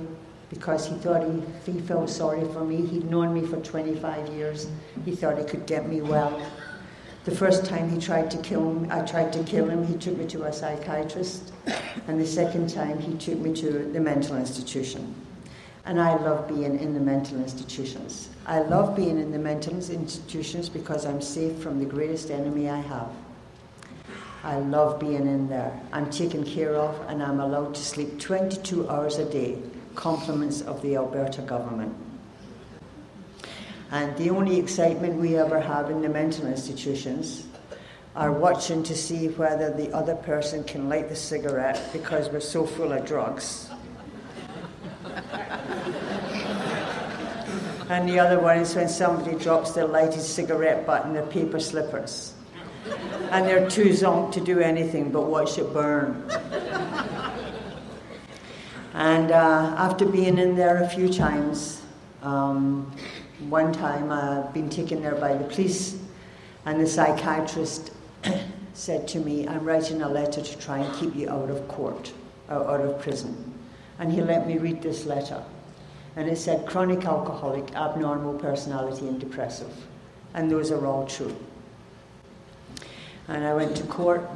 because 0.50 0.88
he 0.88 0.96
thought 0.96 1.24
he, 1.24 1.72
he 1.72 1.80
felt 1.82 2.10
sorry 2.10 2.46
for 2.54 2.64
me. 2.64 2.86
He'd 2.86 3.10
known 3.10 3.34
me 3.34 3.46
for 3.46 3.58
25 3.58 4.30
years. 4.30 4.68
He 5.04 5.16
thought 5.16 5.38
he 5.38 5.44
could 5.44 5.66
get 5.66 5.90
me 5.90 6.02
well. 6.02 6.42
The 7.26 7.36
first 7.36 7.66
time 7.66 7.90
he 7.90 8.00
tried 8.00 8.32
to 8.32 8.38
kill 8.38 8.74
me, 8.74 8.90
I 8.90 9.02
tried 9.02 9.34
to 9.34 9.44
kill 9.44 9.70
him, 9.70 9.86
he 9.86 9.96
took 9.96 10.18
me 10.18 10.26
to 10.28 10.44
a 10.44 10.54
psychiatrist. 10.54 11.52
And 12.08 12.22
the 12.22 12.26
second 12.26 12.70
time 12.70 13.00
he 13.00 13.16
took 13.16 13.38
me 13.40 13.54
to 13.56 13.92
the 13.92 14.00
mental 14.00 14.38
institution. 14.38 15.14
And 15.84 16.00
I 16.00 16.16
love 16.16 16.48
being 16.48 16.80
in 16.80 16.94
the 16.94 17.00
mental 17.02 17.38
institutions. 17.42 18.30
I 18.46 18.60
love 18.60 18.96
being 18.96 19.20
in 19.20 19.32
the 19.32 19.40
mental 19.40 19.74
institutions 19.74 20.70
because 20.70 21.06
I'm 21.06 21.22
safe 21.22 21.58
from 21.58 21.80
the 21.80 21.86
greatest 21.86 22.32
enemy 22.32 22.70
I 22.70 22.80
have. 22.80 23.10
I 24.44 24.60
love 24.60 24.98
being 25.00 25.28
in 25.28 25.50
there. 25.50 25.78
I'm 25.92 26.10
taken 26.10 26.46
care 26.46 26.76
of 26.76 27.10
and 27.10 27.22
I'm 27.22 27.42
allowed 27.42 27.76
to 27.76 27.82
sleep 27.82 28.20
22 28.20 28.90
hours 28.90 29.18
a 29.18 29.30
day 29.30 29.58
compliments 29.98 30.62
of 30.62 30.82
the 30.82 30.96
Alberta 30.96 31.42
government. 31.42 31.94
And 33.92 34.16
the 34.16 34.30
only 34.30 34.58
excitement 34.60 35.16
we 35.16 35.36
ever 35.36 35.60
have 35.60 35.90
in 35.90 36.02
the 36.02 36.10
mental 36.10 36.46
institutions 36.46 37.46
are 38.16 38.32
watching 38.32 38.84
to 38.84 38.96
see 38.96 39.28
whether 39.30 39.74
the 39.74 39.92
other 39.94 40.16
person 40.16 40.64
can 40.64 40.88
light 40.88 41.10
the 41.10 41.16
cigarette 41.16 41.82
because 41.92 42.30
we're 42.30 42.40
so 42.40 42.66
full 42.66 42.94
of 42.94 43.06
drugs. 43.06 43.70
and 47.90 48.08
the 48.08 48.20
other 48.20 48.40
one 48.40 48.60
is 48.60 48.76
when 48.76 48.88
somebody 48.88 49.36
drops 49.38 49.72
their 49.72 49.88
lighted 49.88 50.22
cigarette 50.22 50.86
butt 50.86 51.06
in 51.06 51.14
their 51.14 51.26
paper 51.26 51.60
slippers. 51.60 52.34
And 53.32 53.46
they're 53.46 53.70
too 53.70 53.90
zonked 53.90 54.34
to 54.34 54.42
do 54.42 54.60
anything 54.60 55.12
but 55.12 55.24
watch 55.24 55.58
it 55.58 55.74
burn. 55.74 56.24
And 58.98 59.30
uh, 59.30 59.76
after 59.78 60.08
being 60.08 60.40
in 60.40 60.56
there 60.56 60.82
a 60.82 60.90
few 60.90 61.08
times, 61.08 61.84
um, 62.24 62.92
one 63.48 63.72
time 63.72 64.12
I've 64.12 64.52
been 64.56 64.72
taken 64.72 65.04
there 65.04 65.14
by 65.14 65.36
the 65.36 65.44
police, 65.44 66.00
and 66.66 66.82
the 66.82 66.88
psychiatrist 66.88 67.92
said 68.74 69.08
to 69.10 69.20
me, 69.20 69.48
I'm 69.48 69.64
writing 69.64 70.02
a 70.02 70.10
letter 70.10 70.42
to 70.42 70.58
try 70.58 70.80
and 70.80 70.96
keep 70.96 71.16
you 71.16 71.30
out 71.30 71.52
of 71.52 71.68
court, 71.68 72.12
or 72.50 72.56
out 72.56 72.82
of 72.82 73.00
prison. 73.00 73.54
And 74.00 74.12
he 74.12 74.24
let 74.24 74.48
me 74.48 74.58
read 74.58 74.82
this 74.82 75.06
letter. 75.06 75.44
And 76.16 76.28
it 76.28 76.38
said 76.38 76.66
chronic 76.66 77.06
alcoholic, 77.06 77.76
abnormal 77.76 78.40
personality, 78.40 79.08
and 79.08 79.20
depressive. 79.20 79.76
And 80.34 80.50
those 80.50 80.72
are 80.72 80.88
all 80.88 81.06
true. 81.06 81.36
And 83.28 83.46
I 83.46 83.54
went 83.54 83.78
to 83.78 83.84
court 83.84 84.28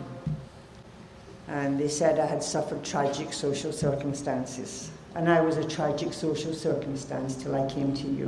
and 1.51 1.77
they 1.77 1.89
said 1.89 2.17
I 2.17 2.25
had 2.25 2.41
suffered 2.41 2.81
tragic 2.81 3.33
social 3.33 3.73
circumstances. 3.73 4.89
and 5.15 5.29
I 5.29 5.41
was 5.41 5.57
a 5.57 5.67
tragic 5.67 6.13
social 6.13 6.53
circumstance 6.53 7.35
till 7.35 7.53
I 7.53 7.67
came 7.67 7.93
to 7.93 8.07
you. 8.07 8.27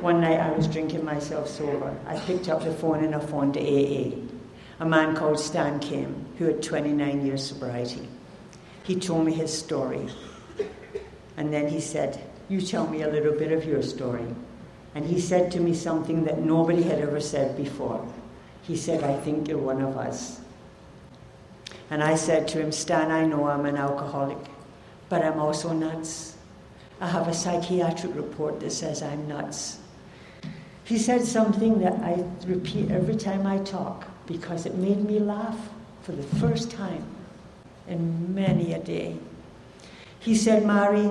One 0.00 0.20
night 0.20 0.38
I 0.38 0.52
was 0.52 0.68
drinking 0.68 1.04
myself 1.04 1.48
sober. 1.48 1.92
I 2.06 2.16
picked 2.20 2.48
up 2.48 2.62
the 2.62 2.72
phone 2.72 3.02
and 3.02 3.12
I 3.16 3.18
phoned 3.18 3.56
AA. 3.56 4.14
A 4.78 4.86
man 4.86 5.16
called 5.16 5.40
Stan 5.40 5.80
came, 5.80 6.24
who 6.38 6.44
had 6.44 6.62
29 6.62 7.26
years 7.26 7.44
sobriety. 7.44 8.08
He 8.84 8.94
told 8.94 9.26
me 9.26 9.32
his 9.32 9.52
story. 9.52 10.08
And 11.36 11.52
then 11.52 11.66
he 11.66 11.80
said, 11.80 12.20
You 12.48 12.60
tell 12.60 12.86
me 12.86 13.02
a 13.02 13.10
little 13.10 13.32
bit 13.32 13.50
of 13.50 13.64
your 13.64 13.82
story. 13.82 14.26
And 14.94 15.04
he 15.04 15.20
said 15.20 15.50
to 15.52 15.60
me 15.60 15.74
something 15.74 16.22
that 16.24 16.38
nobody 16.38 16.82
had 16.82 17.00
ever 17.00 17.20
said 17.20 17.56
before. 17.56 18.06
He 18.62 18.76
said, 18.76 19.02
I 19.02 19.18
think 19.20 19.48
you're 19.48 19.58
one 19.58 19.82
of 19.82 19.96
us. 19.96 20.43
And 21.90 22.02
I 22.02 22.14
said 22.14 22.48
to 22.48 22.60
him, 22.60 22.72
Stan, 22.72 23.10
I 23.10 23.26
know 23.26 23.46
I'm 23.48 23.66
an 23.66 23.76
alcoholic, 23.76 24.38
but 25.08 25.22
I'm 25.22 25.38
also 25.38 25.72
nuts. 25.72 26.36
I 27.00 27.08
have 27.08 27.28
a 27.28 27.34
psychiatric 27.34 28.14
report 28.14 28.60
that 28.60 28.70
says 28.70 29.02
I'm 29.02 29.28
nuts. 29.28 29.78
He 30.84 30.98
said 30.98 31.24
something 31.24 31.80
that 31.80 31.94
I 32.00 32.24
repeat 32.46 32.90
every 32.90 33.16
time 33.16 33.46
I 33.46 33.58
talk 33.58 34.06
because 34.26 34.66
it 34.66 34.76
made 34.76 35.04
me 35.04 35.18
laugh 35.18 35.58
for 36.02 36.12
the 36.12 36.22
first 36.22 36.70
time 36.70 37.04
in 37.88 38.34
many 38.34 38.74
a 38.74 38.78
day. 38.78 39.16
He 40.20 40.34
said, 40.34 40.66
Mary, 40.66 41.10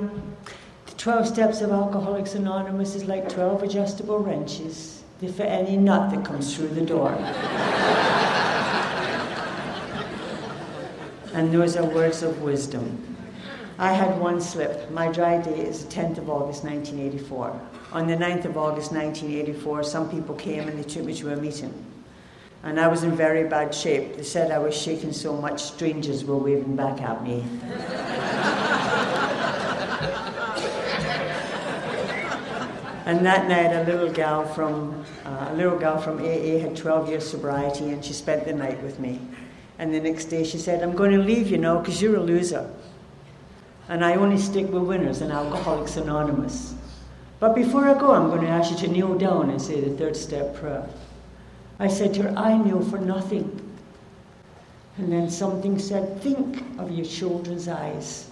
the 0.85 0.91
12 0.97 1.27
steps 1.27 1.61
of 1.61 1.71
Alcoholics 1.71 2.33
Anonymous 2.35 2.95
is 2.95 3.05
like 3.05 3.29
12 3.29 3.63
adjustable 3.63 4.19
wrenches. 4.19 5.03
They 5.21 5.27
fit 5.27 5.47
any 5.47 5.77
nut 5.77 6.11
that 6.11 6.25
comes 6.25 6.55
through 6.55 6.69
the 6.69 6.81
door. 6.81 7.11
and 11.33 11.51
those 11.51 11.75
are 11.75 11.85
words 11.85 12.23
of 12.23 12.41
wisdom. 12.41 13.17
I 13.77 13.93
had 13.93 14.19
one 14.19 14.39
slip. 14.39 14.89
My 14.91 15.11
dry 15.11 15.41
day 15.41 15.59
is 15.59 15.85
the 15.85 15.91
10th 15.91 16.19
of 16.19 16.29
August 16.29 16.63
1984. 16.63 17.61
On 17.91 18.07
the 18.07 18.15
9th 18.15 18.45
of 18.45 18.57
August 18.57 18.91
1984, 18.91 19.83
some 19.83 20.09
people 20.09 20.35
came 20.35 20.67
and 20.67 20.77
they 20.77 20.83
took 20.83 21.03
me 21.03 21.13
to 21.15 21.33
a 21.33 21.35
meeting 21.35 21.73
and 22.63 22.79
I 22.79 22.87
was 22.87 23.03
in 23.03 23.11
very 23.11 23.43
bad 23.47 23.75
shape. 23.75 24.15
They 24.15 24.23
said 24.23 24.49
I 24.49 24.57
was 24.57 24.75
shaking 24.75 25.11
so 25.11 25.35
much, 25.35 25.61
strangers 25.61 26.23
were 26.23 26.37
waving 26.37 26.77
back 26.77 27.01
at 27.01 27.21
me. 27.21 27.43
and 33.05 33.25
that 33.25 33.49
night, 33.49 33.73
a 33.73 33.83
little 33.83 34.09
gal 34.09 34.45
from 34.45 35.03
uh, 35.25 35.49
a 35.51 35.55
little 35.55 35.77
gal 35.77 35.99
from 35.99 36.19
AA 36.19 36.59
had 36.59 36.77
12 36.77 37.09
years 37.09 37.29
sobriety, 37.29 37.89
and 37.89 38.03
she 38.03 38.13
spent 38.13 38.45
the 38.45 38.53
night 38.53 38.81
with 38.81 38.97
me. 38.97 39.19
And 39.79 39.93
the 39.93 39.99
next 39.99 40.25
day, 40.25 40.43
she 40.43 40.57
said, 40.57 40.83
"I'm 40.83 40.95
going 40.95 41.11
to 41.11 41.17
leave 41.17 41.49
you 41.49 41.57
now 41.57 41.79
because 41.79 42.01
you're 42.01 42.15
a 42.15 42.21
loser, 42.21 42.69
and 43.89 44.05
I 44.05 44.15
only 44.15 44.37
stick 44.37 44.71
with 44.71 44.83
winners 44.83 45.21
and 45.21 45.31
Alcoholics 45.31 45.97
Anonymous. 45.97 46.75
But 47.39 47.55
before 47.55 47.87
I 47.89 47.99
go, 47.99 48.13
I'm 48.13 48.29
going 48.29 48.41
to 48.41 48.47
ask 48.47 48.71
you 48.71 48.77
to 48.77 48.87
kneel 48.87 49.17
down 49.17 49.49
and 49.49 49.61
say 49.61 49.81
the 49.81 49.95
third 49.97 50.15
step 50.15 50.55
prayer." 50.55 50.87
I 51.79 51.87
said 51.87 52.13
to 52.13 52.23
her, 52.23 52.37
I 52.37 52.57
kneel 52.57 52.81
for 52.81 52.99
nothing. 52.99 53.59
And 54.97 55.11
then 55.11 55.29
something 55.29 55.79
said, 55.79 56.21
Think 56.21 56.63
of 56.79 56.91
your 56.91 57.05
children's 57.05 57.67
eyes. 57.67 58.29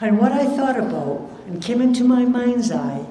And 0.00 0.18
what 0.18 0.32
I 0.32 0.44
thought 0.44 0.78
about 0.78 1.30
and 1.46 1.62
came 1.62 1.80
into 1.80 2.04
my 2.04 2.24
mind's 2.24 2.70
eye 2.70 3.06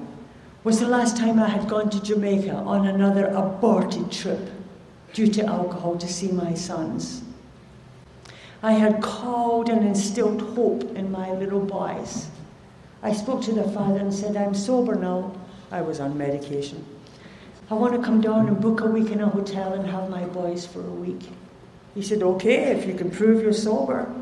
was 0.63 0.79
the 0.79 0.87
last 0.87 1.17
time 1.17 1.39
I 1.39 1.47
had 1.47 1.69
gone 1.69 1.89
to 1.89 2.03
Jamaica 2.03 2.53
on 2.53 2.85
another 2.85 3.27
aborted 3.27 4.11
trip 4.11 4.49
due 5.15 5.27
to 5.27 5.45
alcohol 5.45 5.97
to 5.97 6.07
see 6.09 6.29
my 6.29 6.53
sons. 6.53 7.23
I 8.61 8.73
had 8.73 9.01
called 9.01 9.69
and 9.69 9.87
instilled 9.87 10.41
hope 10.41 10.83
in 10.97 11.09
my 11.09 11.31
little 11.31 11.61
boys. 11.61 12.27
I 13.01 13.13
spoke 13.13 13.41
to 13.43 13.53
the 13.53 13.63
father 13.63 13.99
and 13.99 14.13
said, 14.13 14.35
I'm 14.35 14.53
sober 14.53 14.95
now. 14.95 15.31
I 15.71 15.81
was 15.81 16.01
on 16.01 16.17
medication. 16.17 16.83
I 17.71 17.75
want 17.75 17.93
to 17.93 18.01
come 18.01 18.19
down 18.19 18.49
and 18.49 18.59
book 18.59 18.81
a 18.81 18.87
week 18.87 19.09
in 19.09 19.21
a 19.21 19.29
hotel 19.29 19.71
and 19.71 19.87
have 19.87 20.09
my 20.09 20.25
boys 20.25 20.67
for 20.67 20.81
a 20.81 20.91
week. 20.91 21.29
He 21.93 22.01
said, 22.01 22.21
Okay, 22.21 22.71
if 22.77 22.85
you 22.85 22.93
can 22.93 23.09
prove 23.09 23.41
you're 23.41 23.53
sober, 23.53 24.13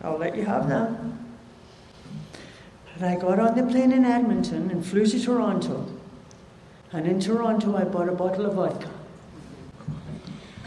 I'll 0.00 0.16
let 0.16 0.36
you 0.36 0.46
have 0.46 0.70
them. 0.70 1.36
And 2.94 3.04
I 3.04 3.16
got 3.16 3.38
on 3.38 3.54
the 3.56 3.70
plane 3.70 3.92
in 3.92 4.06
Edmonton 4.06 4.70
and 4.70 4.84
flew 4.84 5.04
to 5.04 5.22
Toronto. 5.22 5.86
And 6.92 7.06
in 7.06 7.20
Toronto, 7.20 7.76
I 7.76 7.84
bought 7.84 8.08
a 8.08 8.12
bottle 8.12 8.46
of 8.46 8.54
vodka. 8.54 8.88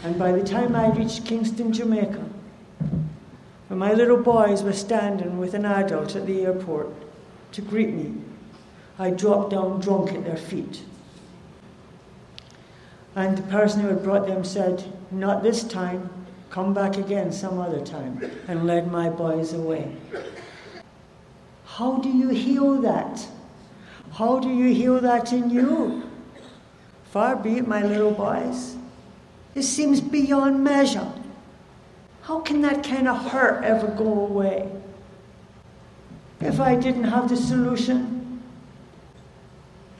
And 0.04 0.18
by 0.18 0.32
the 0.32 0.42
time 0.42 0.74
I 0.74 0.90
reached 0.90 1.24
Kingston, 1.24 1.72
Jamaica, 1.72 2.24
when 3.68 3.78
my 3.78 3.92
little 3.92 4.16
boys 4.16 4.62
were 4.62 4.72
standing 4.72 5.38
with 5.38 5.54
an 5.54 5.64
adult 5.64 6.16
at 6.16 6.26
the 6.26 6.42
airport 6.42 6.88
to 7.52 7.62
greet 7.62 7.90
me, 7.90 8.14
I 8.98 9.10
dropped 9.10 9.50
down 9.50 9.80
drunk 9.80 10.12
at 10.12 10.24
their 10.24 10.36
feet 10.36 10.82
and 13.14 13.36
the 13.36 13.42
person 13.42 13.82
who 13.82 13.88
had 13.88 14.02
brought 14.02 14.26
them 14.26 14.44
said, 14.44 14.84
Not 15.10 15.42
this 15.42 15.64
time, 15.64 16.08
come 16.50 16.72
back 16.72 16.96
again 16.96 17.32
some 17.32 17.58
other 17.58 17.84
time, 17.84 18.30
and 18.48 18.66
led 18.66 18.90
my 18.90 19.10
boys 19.10 19.52
away. 19.52 19.96
How 21.66 21.98
do 21.98 22.08
you 22.08 22.28
heal 22.28 22.80
that? 22.80 23.26
How 24.12 24.38
do 24.38 24.48
you 24.48 24.74
heal 24.74 25.00
that 25.00 25.32
in 25.32 25.50
you? 25.50 26.02
Far 27.04 27.36
be 27.36 27.58
it, 27.58 27.68
my 27.68 27.82
little 27.82 28.10
boys. 28.10 28.76
It 29.54 29.62
seems 29.62 30.00
beyond 30.00 30.64
measure. 30.64 31.12
How 32.22 32.40
can 32.40 32.62
that 32.62 32.84
kind 32.84 33.08
of 33.08 33.30
hurt 33.30 33.64
ever 33.64 33.88
go 33.88 34.26
away? 34.26 34.70
If 36.40 36.60
I 36.60 36.74
didn't 36.76 37.04
have 37.04 37.28
the 37.28 37.36
solution, 37.36 38.42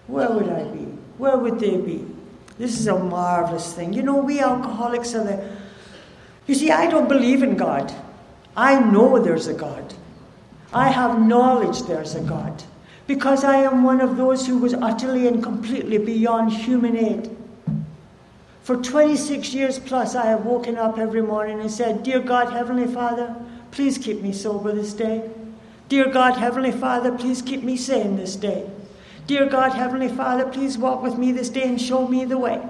where 0.06 0.30
would 0.30 0.48
I 0.48 0.64
be? 0.64 0.86
Where 1.18 1.36
would 1.36 1.58
they 1.60 1.76
be? 1.76 2.04
This 2.58 2.78
is 2.78 2.86
a 2.86 2.98
marvelous 2.98 3.72
thing. 3.72 3.92
You 3.92 4.02
know, 4.02 4.16
we 4.16 4.40
alcoholics 4.40 5.14
are 5.14 5.24
the. 5.24 5.56
You 6.46 6.54
see, 6.54 6.70
I 6.70 6.88
don't 6.90 7.08
believe 7.08 7.42
in 7.42 7.56
God. 7.56 7.94
I 8.56 8.78
know 8.80 9.22
there's 9.22 9.46
a 9.46 9.54
God. 9.54 9.94
I 10.72 10.88
have 10.88 11.20
knowledge 11.20 11.82
there's 11.82 12.14
a 12.14 12.20
God. 12.20 12.62
Because 13.06 13.44
I 13.44 13.56
am 13.56 13.82
one 13.82 14.00
of 14.00 14.16
those 14.16 14.46
who 14.46 14.58
was 14.58 14.74
utterly 14.74 15.26
and 15.26 15.42
completely 15.42 15.98
beyond 15.98 16.52
human 16.52 16.96
aid. 16.96 17.36
For 18.62 18.76
26 18.76 19.52
years 19.54 19.80
plus, 19.80 20.14
I 20.14 20.26
have 20.26 20.46
woken 20.46 20.76
up 20.78 20.96
every 20.96 21.22
morning 21.22 21.60
and 21.60 21.70
said, 21.70 22.04
Dear 22.04 22.20
God, 22.20 22.52
Heavenly 22.52 22.86
Father, 22.86 23.34
please 23.72 23.98
keep 23.98 24.22
me 24.22 24.32
sober 24.32 24.72
this 24.72 24.92
day. 24.92 25.28
Dear 25.88 26.08
God, 26.08 26.36
Heavenly 26.36 26.70
Father, 26.70 27.10
please 27.10 27.42
keep 27.42 27.64
me 27.64 27.76
sane 27.76 28.16
this 28.16 28.36
day. 28.36 28.70
Dear 29.26 29.46
God, 29.46 29.72
Heavenly 29.72 30.08
Father, 30.08 30.46
please 30.46 30.78
walk 30.78 31.02
with 31.02 31.18
me 31.18 31.32
this 31.32 31.48
day 31.48 31.64
and 31.64 31.80
show 31.80 32.06
me 32.06 32.24
the 32.24 32.38
way. 32.38 32.62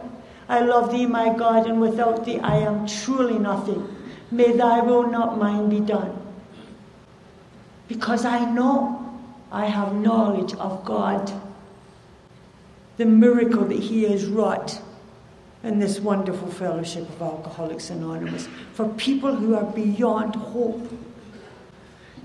I 0.48 0.60
love 0.60 0.90
thee, 0.90 1.06
my 1.06 1.34
God, 1.36 1.66
and 1.66 1.78
without 1.78 2.24
thee 2.24 2.38
I 2.38 2.56
am 2.56 2.86
truly 2.86 3.38
nothing. 3.38 3.86
May 4.30 4.56
thy 4.56 4.80
will, 4.80 5.06
not 5.06 5.38
mine, 5.38 5.68
be 5.68 5.80
done. 5.80 6.18
Because 7.86 8.24
I 8.24 8.50
know 8.50 9.20
I 9.50 9.66
have 9.66 9.94
knowledge 9.94 10.54
of 10.54 10.86
God, 10.86 11.30
the 12.96 13.04
miracle 13.04 13.66
that 13.66 13.78
He 13.78 14.04
has 14.04 14.24
wrought 14.24 14.80
in 15.64 15.78
this 15.78 16.00
wonderful 16.00 16.50
fellowship 16.50 17.08
of 17.08 17.22
Alcoholics 17.22 17.90
Anonymous 17.90 18.48
for 18.72 18.88
people 18.90 19.34
who 19.34 19.54
are 19.54 19.64
beyond 19.64 20.34
hope. 20.34 20.92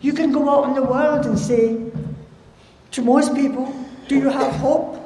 You 0.01 0.13
can 0.13 0.31
go 0.31 0.49
out 0.49 0.67
in 0.69 0.75
the 0.75 0.83
world 0.83 1.25
and 1.25 1.37
say 1.37 1.91
to 2.91 3.01
most 3.01 3.35
people, 3.35 3.73
do 4.07 4.15
you 4.15 4.29
have 4.29 4.53
hope? 4.55 4.99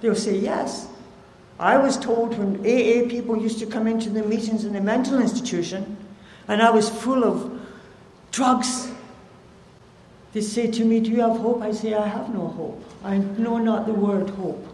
They'll 0.00 0.14
say, 0.14 0.36
Yes. 0.36 0.86
I 1.60 1.76
was 1.76 1.96
told 1.96 2.38
when 2.38 2.60
AA 2.60 3.08
people 3.08 3.36
used 3.36 3.58
to 3.58 3.66
come 3.66 3.88
into 3.88 4.10
the 4.10 4.22
meetings 4.22 4.64
in 4.64 4.72
the 4.72 4.80
mental 4.80 5.20
institution 5.20 5.96
and 6.46 6.62
I 6.62 6.70
was 6.70 6.88
full 6.88 7.24
of 7.24 7.60
drugs, 8.30 8.92
they 10.32 10.40
say 10.40 10.70
to 10.70 10.84
me, 10.84 11.00
Do 11.00 11.10
you 11.10 11.20
have 11.20 11.38
hope? 11.38 11.62
I 11.62 11.72
say, 11.72 11.94
I 11.94 12.06
have 12.06 12.32
no 12.32 12.48
hope. 12.48 12.84
I 13.02 13.18
know 13.18 13.58
not 13.58 13.86
the 13.86 13.94
word 13.94 14.30
hope. 14.30 14.67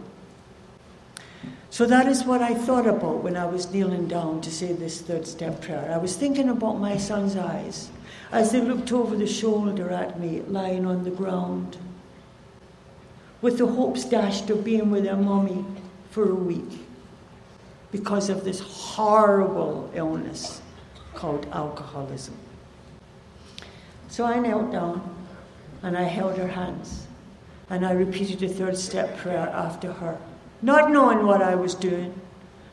So 1.75 1.85
that 1.87 2.07
is 2.07 2.23
what 2.23 2.41
I 2.41 2.53
thought 2.53 2.87
about 2.87 3.21
when 3.21 3.35
I 3.35 3.43
was 3.43 3.69
kneeling 3.69 4.07
down 4.07 4.39
to 4.39 4.49
say 4.49 4.71
this 4.71 5.01
third 5.01 5.27
step 5.27 5.59
prayer. 5.59 5.91
I 5.93 5.97
was 5.97 6.15
thinking 6.15 6.47
about 6.47 6.79
my 6.79 6.95
son's 6.95 7.35
eyes 7.35 7.89
as 8.31 8.53
they 8.53 8.61
looked 8.61 8.93
over 8.93 9.17
the 9.17 9.27
shoulder 9.27 9.89
at 9.89 10.17
me, 10.17 10.39
lying 10.47 10.85
on 10.85 11.03
the 11.03 11.11
ground 11.11 11.75
with 13.41 13.57
the 13.57 13.65
hopes 13.65 14.05
dashed 14.05 14.49
of 14.49 14.63
being 14.63 14.89
with 14.89 15.03
their 15.03 15.17
mommy 15.17 15.65
for 16.11 16.31
a 16.31 16.33
week 16.33 16.87
because 17.91 18.29
of 18.29 18.45
this 18.45 18.61
horrible 18.61 19.91
illness 19.93 20.61
called 21.13 21.45
alcoholism. 21.51 22.37
So 24.07 24.23
I 24.23 24.39
knelt 24.39 24.71
down 24.71 25.13
and 25.83 25.97
I 25.97 26.03
held 26.03 26.37
her 26.37 26.47
hands 26.47 27.05
and 27.69 27.85
I 27.85 27.91
repeated 27.91 28.39
the 28.39 28.47
third 28.47 28.77
step 28.77 29.17
prayer 29.17 29.49
after 29.49 29.91
her, 29.91 30.17
not 30.61 30.91
knowing 30.91 31.25
what 31.25 31.41
I 31.41 31.55
was 31.55 31.75
doing, 31.75 32.19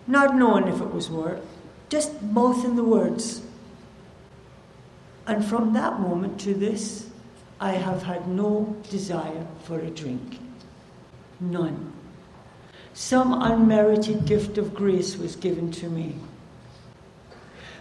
not 0.07 0.35
knowing 0.35 0.69
if 0.69 0.81
it 0.81 0.93
was 0.93 1.11
word, 1.11 1.43
just 1.89 2.23
mouthing 2.23 2.77
the 2.77 2.85
words. 2.85 3.43
And 5.27 5.45
from 5.45 5.73
that 5.75 6.01
moment 6.01 6.41
to 6.41 6.55
this, 6.55 7.09
I 7.61 7.73
have 7.73 8.03
had 8.03 8.27
no 8.27 8.77
desire 8.91 9.47
for 9.65 9.79
a 9.79 9.91
drink. 9.91 10.41
None. 11.39 11.93
Some 12.95 13.41
unmerited 13.41 14.27
gift 14.27 14.59
of 14.59 14.75
grace 14.75 15.17
was 15.17 15.37
given 15.37 15.71
to 15.73 15.89
me. 15.89 16.17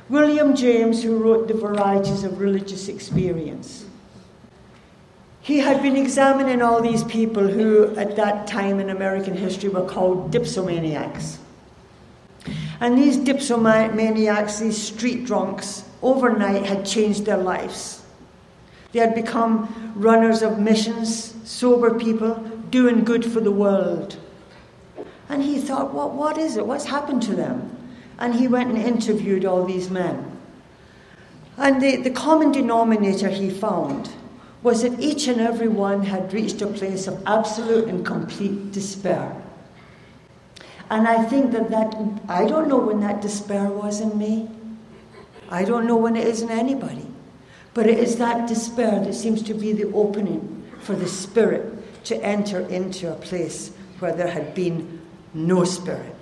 William 0.10 0.56
James, 0.56 1.04
who 1.04 1.18
wrote 1.18 1.48
The 1.48 1.54
Varieties 1.54 2.24
of 2.24 2.40
Religious 2.40 2.90
Experience, 2.90 3.86
he 5.42 5.58
had 5.58 5.82
been 5.82 5.96
examining 5.96 6.62
all 6.62 6.82
these 6.82 7.04
people 7.04 7.48
who, 7.48 7.96
at 7.96 8.16
that 8.16 8.46
time 8.46 8.80
in 8.80 8.92
American 8.92 9.36
history, 9.36 9.70
were 9.70 9.86
called 9.86 10.32
dipsomaniacs. 10.32 11.38
And 12.80 12.98
these 12.98 13.18
dipsomaniacs, 13.18 14.60
these 14.60 14.82
street 14.82 15.26
drunks, 15.26 15.84
overnight 16.04 16.66
had 16.66 16.86
changed 16.86 17.26
their 17.26 17.38
lives. 17.38 18.04
They 18.92 19.00
had 19.00 19.16
become 19.16 19.94
runners 19.96 20.44
of 20.44 20.60
missions, 20.60 21.34
sober 21.50 21.98
people, 21.98 22.36
doing 22.70 23.04
good 23.04 23.26
for 23.26 23.40
the 23.40 23.52
world. 23.52 24.18
And 25.28 25.42
he 25.42 25.60
thought, 25.60 25.94
what, 25.94 26.14
what 26.14 26.38
is 26.38 26.58
it? 26.58 26.68
What's 26.68 26.86
happened 26.86 27.24
to 27.24 27.36
them? 27.36 27.78
And 28.20 28.36
he 28.36 28.48
went 28.48 28.70
and 28.70 28.78
interviewed 28.78 29.46
all 29.46 29.66
these 29.66 29.90
men. 29.90 30.40
And 31.58 31.82
the, 31.82 31.98
the 31.98 32.12
common 32.12 32.52
denominator 32.52 33.30
he 33.30 33.50
found 33.50 34.12
was 34.64 34.84
that 34.84 35.00
each 35.00 35.28
and 35.28 35.42
every 35.42 35.68
one 35.68 36.04
had 36.04 36.32
reached 36.34 36.62
a 36.62 36.68
place 36.68 37.08
of 37.08 37.22
absolute 37.26 37.88
and 37.88 38.06
complete 38.06 38.72
despair. 38.72 39.36
And 40.90 41.08
I 41.08 41.24
think 41.24 41.52
that 41.54 41.70
that, 41.72 41.96
I 42.28 42.46
don't 42.46 42.68
know 42.68 42.78
when 42.78 43.00
that 43.00 43.22
despair 43.22 43.70
was 43.70 44.02
in 44.02 44.18
me. 44.18 44.50
I 45.50 45.66
don't 45.66 45.88
know 45.88 45.96
when 45.96 46.16
it 46.16 46.28
is 46.28 46.42
in 46.42 46.50
anybody. 46.50 47.08
But 47.74 47.88
it 47.88 47.98
is 47.98 48.18
that 48.18 48.48
despair 48.48 49.00
that 49.00 49.14
seems 49.14 49.42
to 49.44 49.54
be 49.54 49.72
the 49.74 49.92
opening 49.94 50.70
for 50.82 50.94
the 50.94 51.08
spirit 51.08 52.04
to 52.06 52.18
enter 52.24 52.60
into 52.68 53.12
a 53.12 53.16
place 53.16 53.72
where 54.00 54.14
there 54.14 54.30
had 54.30 54.54
been 54.54 55.02
no 55.34 55.64
spirit 55.64 56.16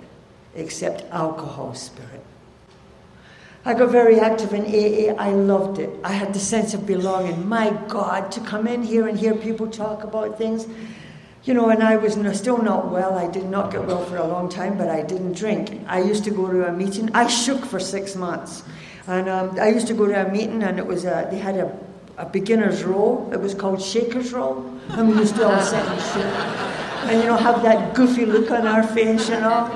except 0.54 1.02
alcohol 1.12 1.74
spirit. 1.74 2.24
I 3.64 3.74
got 3.74 3.90
very 3.90 4.18
active 4.18 4.54
in 4.54 4.62
AA. 4.64 5.14
I 5.22 5.30
loved 5.30 5.78
it. 5.78 5.90
I 6.02 6.12
had 6.12 6.32
the 6.32 6.38
sense 6.38 6.72
of 6.72 6.86
belonging. 6.86 7.48
My 7.48 7.70
God, 7.88 8.32
to 8.32 8.40
come 8.40 8.66
in 8.66 8.82
here 8.82 9.06
and 9.06 9.18
hear 9.18 9.34
people 9.34 9.68
talk 9.68 10.02
about 10.02 10.38
things. 10.38 10.66
You 11.44 11.54
know, 11.54 11.68
and 11.68 11.82
I 11.82 11.96
was 11.96 12.14
still 12.38 12.62
not 12.62 12.90
well. 12.90 13.18
I 13.18 13.30
did 13.30 13.46
not 13.46 13.70
get 13.70 13.86
well 13.86 14.04
for 14.04 14.16
a 14.16 14.26
long 14.26 14.48
time, 14.48 14.78
but 14.78 14.88
I 14.88 15.02
didn't 15.02 15.32
drink. 15.32 15.82
I 15.86 16.00
used 16.00 16.24
to 16.24 16.30
go 16.30 16.50
to 16.50 16.68
a 16.68 16.72
meeting. 16.72 17.10
I 17.14 17.26
shook 17.26 17.64
for 17.64 17.80
six 17.80 18.16
months. 18.16 18.62
And 19.06 19.28
um, 19.28 19.58
I 19.58 19.68
used 19.68 19.86
to 19.88 19.94
go 19.94 20.06
to 20.06 20.26
a 20.26 20.30
meeting, 20.30 20.62
and 20.62 20.78
it 20.78 20.86
was 20.86 21.04
a, 21.04 21.28
they 21.30 21.38
had 21.38 21.56
a, 21.56 21.78
a 22.16 22.26
beginner's 22.26 22.84
row. 22.84 23.30
It 23.32 23.40
was 23.40 23.54
called 23.54 23.82
Shaker's 23.82 24.32
Row. 24.32 24.64
And 24.90 25.08
we 25.08 25.16
used 25.16 25.36
to 25.36 25.48
all 25.48 25.60
sit 25.60 25.84
and 25.84 26.00
shake 26.00 26.70
and 27.10 27.22
you 27.22 27.26
know, 27.26 27.36
have 27.36 27.62
that 27.62 27.94
goofy 27.94 28.26
look 28.26 28.50
on 28.50 28.66
our 28.66 28.82
face, 28.82 29.28
you 29.28 29.40
know, 29.40 29.66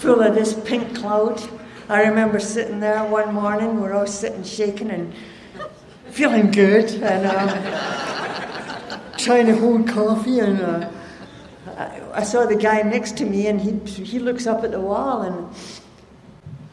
full 0.00 0.20
of 0.20 0.34
this 0.34 0.52
pink 0.64 0.96
cloud. 0.96 1.40
I 1.90 2.04
remember 2.04 2.38
sitting 2.38 2.78
there 2.78 3.04
one 3.04 3.34
morning, 3.34 3.80
we're 3.80 3.94
all 3.94 4.06
sitting 4.06 4.44
shaking 4.44 4.92
and 4.92 5.12
feeling 6.10 6.52
good, 6.52 6.88
and 7.02 7.26
uh, 7.26 9.00
trying 9.18 9.46
to 9.46 9.56
hold 9.56 9.88
coffee, 9.88 10.38
and 10.38 10.60
uh, 10.60 10.88
I, 11.76 12.00
I 12.14 12.22
saw 12.22 12.46
the 12.46 12.54
guy 12.54 12.82
next 12.82 13.16
to 13.16 13.24
me, 13.24 13.48
and 13.48 13.60
he 13.60 13.72
he 14.04 14.20
looks 14.20 14.46
up 14.46 14.62
at 14.62 14.70
the 14.70 14.78
wall, 14.78 15.22
and 15.22 15.52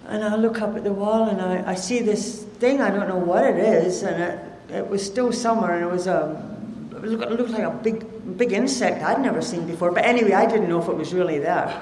and 0.06 0.24
I 0.24 0.36
look 0.36 0.62
up 0.62 0.76
at 0.76 0.84
the 0.84 0.94
wall, 0.94 1.30
and 1.30 1.42
I, 1.42 1.72
I 1.72 1.74
see 1.74 2.00
this 2.00 2.44
thing. 2.44 2.80
I 2.80 2.92
don't 2.92 3.08
know 3.08 3.18
what 3.18 3.44
it 3.44 3.58
is, 3.58 4.04
and 4.04 4.22
it, 4.22 4.40
it 4.70 4.88
was 4.88 5.04
still 5.04 5.32
summer, 5.34 5.74
and 5.74 5.84
it 5.84 5.92
was 5.92 6.06
a 6.06 6.58
looked, 6.92 7.24
it 7.24 7.32
looked 7.32 7.50
like 7.50 7.64
a 7.64 7.72
big, 7.72 8.38
big 8.38 8.54
insect 8.54 9.02
I'd 9.04 9.22
never 9.22 9.42
seen 9.42 9.66
before. 9.66 9.92
But 9.92 10.06
anyway, 10.06 10.34
I 10.34 10.46
didn't 10.46 10.70
know 10.70 10.80
if 10.80 10.88
it 10.88 10.96
was 10.96 11.12
really 11.12 11.40
there. 11.40 11.74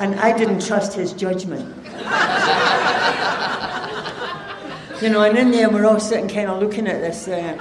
And 0.00 0.18
I 0.18 0.36
didn't 0.36 0.66
trust 0.66 0.94
his 0.94 1.12
judgment. 1.12 1.76
you 5.02 5.10
know, 5.10 5.22
and 5.22 5.36
in 5.36 5.50
there 5.50 5.68
we're 5.68 5.84
all 5.84 6.00
sitting 6.00 6.26
kind 6.26 6.48
of 6.48 6.58
looking 6.62 6.86
at 6.86 7.02
this 7.02 7.26
thing. 7.26 7.60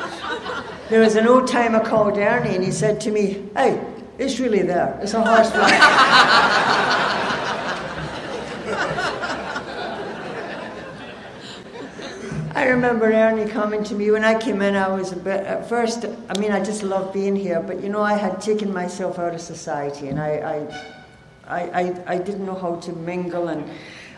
There 0.90 1.02
was 1.02 1.16
an 1.16 1.28
old 1.28 1.50
timer 1.50 1.84
called 1.84 2.18
Ernie, 2.18 2.56
and 2.56 2.64
he 2.64 2.72
said 2.72 3.02
to 3.02 3.12
me, 3.12 3.46
Hey, 3.58 3.86
it's 4.18 4.40
really 4.40 4.62
there. 4.62 4.98
It's 5.04 5.14
a 5.14 5.22
horsefly. 5.22 5.70
I 12.56 12.68
remember 12.68 13.12
Ernie 13.12 13.50
coming 13.50 13.84
to 13.84 13.96
me 13.96 14.12
when 14.12 14.24
I 14.24 14.40
came 14.40 14.62
in. 14.62 14.76
I 14.76 14.88
was 14.88 15.12
a 15.12 15.18
bit 15.18 15.46
at 15.46 15.68
first. 15.68 16.06
I 16.30 16.40
mean, 16.40 16.54
I 16.54 16.64
just 16.64 16.84
loved 16.84 17.14
being 17.14 17.36
here, 17.36 17.62
but 17.62 17.84
you 17.84 17.90
know, 17.90 18.02
I 18.02 18.14
had 18.14 18.40
taken 18.40 18.74
myself 18.74 19.20
out 19.20 19.34
of 19.34 19.42
society, 19.42 20.08
and 20.08 20.20
I, 20.22 20.30
I, 20.30 20.99
I, 21.50 22.04
I 22.06 22.18
didn't 22.18 22.46
know 22.46 22.56
how 22.56 22.76
to 22.76 22.94
mingle, 22.94 23.48
and 23.48 23.70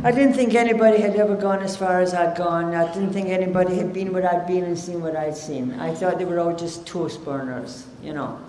I 0.04 0.12
didn't 0.12 0.34
think 0.34 0.54
anybody 0.54 1.02
had 1.02 1.16
ever 1.16 1.36
gone 1.36 1.64
as 1.64 1.78
far 1.78 2.02
as 2.02 2.14
I'd 2.14 2.38
gone. 2.38 2.76
I 2.76 2.92
didn't 2.94 3.14
think 3.14 3.30
anybody 3.30 3.76
had 3.76 3.94
been 3.94 4.12
what 4.14 4.26
I'd 4.26 4.48
been 4.48 4.64
and 4.64 4.78
seen 4.78 5.02
what 5.02 5.16
I'd 5.16 5.38
seen. 5.38 5.74
I 5.80 5.94
thought 5.94 6.18
they 6.18 6.26
were 6.26 6.40
all 6.40 6.56
just 6.56 6.86
toast 6.86 7.24
burners, 7.24 7.88
you 8.02 8.14
know. 8.14 8.40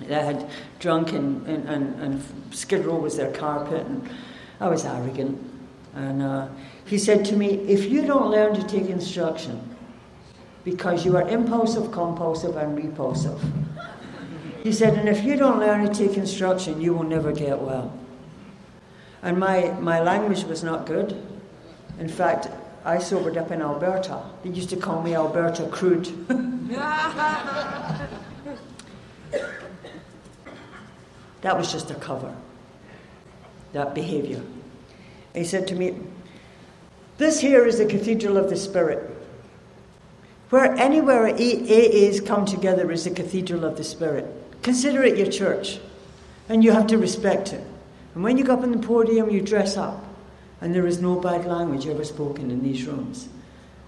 They 0.00 0.14
had 0.14 0.50
drunk 0.80 1.12
and, 1.12 1.46
and, 1.46 1.68
and, 1.68 2.00
and 2.00 2.54
Skid 2.54 2.84
Row 2.84 2.96
was 2.96 3.16
their 3.16 3.32
carpet, 3.32 3.86
and 3.86 4.08
I 4.60 4.68
was 4.68 4.84
arrogant, 4.84 5.38
and. 5.94 6.22
Uh, 6.22 6.48
he 6.84 6.98
said 6.98 7.24
to 7.26 7.36
me, 7.36 7.54
If 7.68 7.90
you 7.90 8.06
don't 8.06 8.30
learn 8.30 8.54
to 8.54 8.62
take 8.64 8.88
instruction, 8.88 9.76
because 10.64 11.04
you 11.04 11.16
are 11.16 11.28
impulsive, 11.28 11.90
compulsive, 11.90 12.56
and 12.56 12.76
repulsive, 12.76 13.42
he 14.62 14.72
said, 14.72 14.94
and 14.94 15.08
if 15.08 15.24
you 15.24 15.36
don't 15.36 15.58
learn 15.58 15.86
to 15.86 15.92
take 15.92 16.16
instruction, 16.16 16.80
you 16.80 16.94
will 16.94 17.02
never 17.02 17.32
get 17.32 17.60
well. 17.60 17.98
And 19.22 19.38
my, 19.38 19.70
my 19.80 20.00
language 20.00 20.44
was 20.44 20.64
not 20.64 20.86
good. 20.86 21.20
In 21.98 22.08
fact, 22.08 22.48
I 22.84 22.98
sobered 22.98 23.36
up 23.36 23.50
in 23.52 23.62
Alberta. 23.62 24.22
They 24.42 24.50
used 24.50 24.70
to 24.70 24.76
call 24.76 25.02
me 25.02 25.14
Alberta 25.14 25.68
Crude. 25.68 26.06
that 31.42 31.56
was 31.56 31.70
just 31.70 31.90
a 31.90 31.94
cover, 31.94 32.34
that 33.72 33.94
behavior. 33.94 34.42
He 35.34 35.44
said 35.44 35.68
to 35.68 35.76
me, 35.76 35.94
this 37.18 37.38
here 37.38 37.66
is 37.66 37.78
the 37.78 37.86
cathedral 37.86 38.36
of 38.36 38.50
the 38.50 38.56
Spirit. 38.56 39.08
Where 40.50 40.74
anywhere 40.74 41.28
AAs 41.28 42.26
come 42.26 42.44
together 42.44 42.90
is 42.90 43.04
the 43.04 43.10
cathedral 43.10 43.64
of 43.64 43.76
the 43.76 43.84
Spirit. 43.84 44.26
Consider 44.62 45.02
it 45.04 45.16
your 45.16 45.30
church, 45.30 45.78
and 46.48 46.64
you 46.64 46.72
have 46.72 46.88
to 46.88 46.98
respect 46.98 47.52
it. 47.52 47.64
And 48.14 48.22
when 48.22 48.36
you 48.36 48.44
go 48.44 48.54
up 48.54 48.62
on 48.62 48.72
the 48.72 48.86
podium, 48.86 49.30
you 49.30 49.40
dress 49.40 49.76
up, 49.76 50.04
and 50.60 50.74
there 50.74 50.86
is 50.86 51.00
no 51.00 51.18
bad 51.18 51.46
language 51.46 51.86
ever 51.86 52.04
spoken 52.04 52.50
in 52.50 52.62
these 52.62 52.86
rooms. 52.86 53.28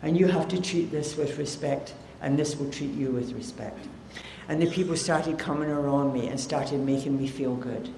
And 0.02 0.18
you 0.18 0.26
have 0.28 0.48
to 0.48 0.60
treat 0.60 0.90
this 0.90 1.16
with 1.16 1.38
respect, 1.38 1.94
and 2.20 2.38
this 2.38 2.56
will 2.56 2.70
treat 2.70 2.92
you 2.92 3.10
with 3.10 3.32
respect. 3.32 3.86
And 4.48 4.60
the 4.60 4.66
people 4.66 4.96
started 4.96 5.38
coming 5.38 5.70
around 5.70 6.12
me 6.12 6.28
and 6.28 6.38
started 6.38 6.80
making 6.80 7.18
me 7.18 7.26
feel 7.26 7.54
good. 7.56 7.88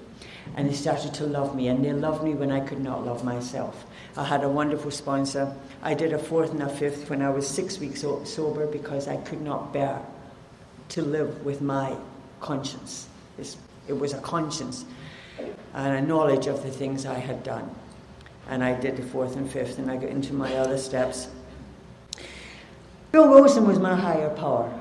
And 0.55 0.69
they 0.69 0.73
started 0.73 1.13
to 1.15 1.25
love 1.25 1.55
me, 1.55 1.67
and 1.67 1.83
they 1.83 1.93
loved 1.93 2.23
me 2.23 2.33
when 2.33 2.51
I 2.51 2.61
could 2.61 2.79
not 2.79 3.05
love 3.05 3.23
myself. 3.23 3.85
I 4.15 4.23
had 4.23 4.43
a 4.43 4.49
wonderful 4.49 4.91
sponsor. 4.91 5.53
I 5.81 5.93
did 5.93 6.13
a 6.13 6.17
fourth 6.17 6.51
and 6.51 6.63
a 6.63 6.69
fifth 6.69 7.09
when 7.09 7.21
I 7.21 7.29
was 7.29 7.47
six 7.47 7.79
weeks 7.79 8.01
sober 8.01 8.65
because 8.65 9.07
I 9.07 9.17
could 9.17 9.41
not 9.41 9.71
bear 9.73 10.01
to 10.89 11.01
live 11.01 11.45
with 11.45 11.61
my 11.61 11.95
conscience. 12.39 13.07
it 13.37 13.97
was 13.97 14.13
a 14.13 14.19
conscience 14.19 14.85
and 15.73 15.93
a 15.93 16.01
knowledge 16.01 16.47
of 16.47 16.63
the 16.63 16.71
things 16.71 17.05
I 17.05 17.19
had 17.19 17.43
done. 17.43 17.73
And 18.49 18.63
I 18.63 18.79
did 18.79 18.97
the 18.97 19.03
fourth 19.03 19.35
and 19.35 19.49
fifth, 19.49 19.77
and 19.77 19.91
I 19.91 19.97
got 19.97 20.09
into 20.09 20.33
my 20.33 20.55
other 20.55 20.77
steps. 20.77 21.27
Bill 23.11 23.29
Wilson 23.29 23.67
was 23.67 23.79
my 23.79 23.95
higher 23.95 24.29
power 24.29 24.71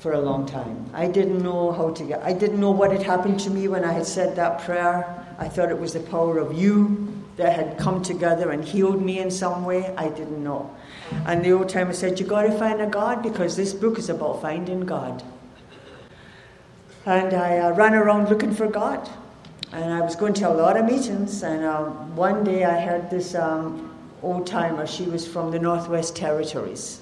for 0.00 0.12
a 0.12 0.20
long 0.20 0.46
time. 0.46 0.90
I 0.92 1.06
didn't 1.06 1.42
know 1.42 1.72
how 1.72 1.90
to 1.90 2.04
get, 2.04 2.22
I 2.22 2.32
didn't 2.32 2.60
know 2.60 2.72
what 2.72 2.90
had 2.90 3.02
happened 3.02 3.38
to 3.40 3.50
me 3.50 3.68
when 3.68 3.84
I 3.84 3.92
had 3.92 4.06
said 4.06 4.34
that 4.36 4.62
prayer. 4.62 5.24
I 5.38 5.48
thought 5.48 5.70
it 5.70 5.78
was 5.78 5.92
the 5.92 6.00
power 6.00 6.38
of 6.38 6.58
you 6.58 7.12
that 7.36 7.54
had 7.54 7.78
come 7.78 8.02
together 8.02 8.50
and 8.50 8.64
healed 8.64 9.00
me 9.00 9.20
in 9.20 9.30
some 9.30 9.64
way, 9.64 9.94
I 9.96 10.08
didn't 10.08 10.42
know. 10.42 10.74
And 11.26 11.44
the 11.44 11.52
old 11.52 11.68
timer 11.68 11.92
said, 11.92 12.18
You 12.18 12.26
got 12.26 12.42
to 12.42 12.58
find 12.58 12.80
a 12.80 12.86
God 12.86 13.22
because 13.22 13.56
this 13.56 13.72
book 13.72 13.98
is 13.98 14.08
about 14.08 14.42
finding 14.42 14.80
God. 14.80 15.22
And 17.04 17.34
I 17.34 17.58
uh, 17.58 17.72
ran 17.72 17.94
around 17.94 18.28
looking 18.28 18.54
for 18.54 18.68
God. 18.68 19.08
And 19.72 19.92
I 19.92 20.02
was 20.02 20.16
going 20.16 20.34
to 20.34 20.48
a 20.48 20.52
lot 20.52 20.76
of 20.76 20.84
meetings. 20.84 21.42
And 21.42 21.64
uh, 21.64 21.84
one 22.14 22.44
day 22.44 22.64
I 22.64 22.78
heard 22.80 23.08
this 23.08 23.34
um, 23.34 23.90
old 24.22 24.46
timer, 24.46 24.86
she 24.86 25.04
was 25.04 25.26
from 25.26 25.50
the 25.50 25.58
Northwest 25.58 26.14
Territories. 26.14 27.00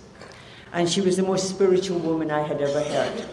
And 0.73 0.89
she 0.89 1.01
was 1.01 1.17
the 1.17 1.25
most 1.25 1.49
spiritual 1.49 1.99
woman 1.99 2.31
I 2.31 2.47
had 2.47 2.61
ever 2.61 2.81
heard. 2.81 3.25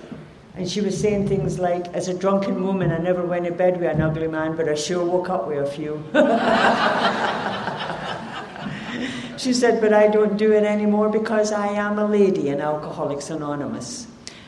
And 0.56 0.68
she 0.68 0.82
was 0.82 1.00
saying 1.00 1.28
things 1.28 1.60
like, 1.60 1.88
as 1.90 2.08
a 2.08 2.16
drunken 2.16 2.64
woman, 2.64 2.92
I 2.92 2.98
never 2.98 3.24
went 3.24 3.46
to 3.46 3.52
bed 3.52 3.80
with 3.80 3.92
an 3.92 4.02
ugly 4.02 4.28
man, 4.28 4.56
but 4.56 4.68
I 4.68 4.74
sure 4.74 5.06
woke 5.06 5.30
up 5.30 5.48
with 5.48 5.60
a 5.60 5.70
few. 5.70 6.04
she 9.38 9.54
said, 9.54 9.80
but 9.80 9.94
I 9.94 10.08
don't 10.08 10.36
do 10.36 10.54
it 10.54 10.64
anymore 10.64 11.10
because 11.10 11.52
I 11.52 11.68
am 11.68 12.00
a 12.00 12.08
lady 12.08 12.50
in 12.50 12.60
Alcoholics 12.60 13.30
Anonymous. 13.30 14.08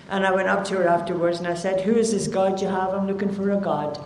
And 0.10 0.26
I 0.26 0.32
went 0.32 0.48
up 0.48 0.66
to 0.66 0.78
her 0.78 0.88
afterwards 0.88 1.38
and 1.38 1.48
I 1.48 1.54
said, 1.54 1.82
Who 1.82 1.96
is 1.96 2.12
this 2.12 2.28
God 2.28 2.60
you 2.60 2.68
have? 2.68 2.96
I'm 2.96 3.06
looking 3.06 3.32
for 3.32 3.52
a 3.52 3.58
God. 3.58 4.04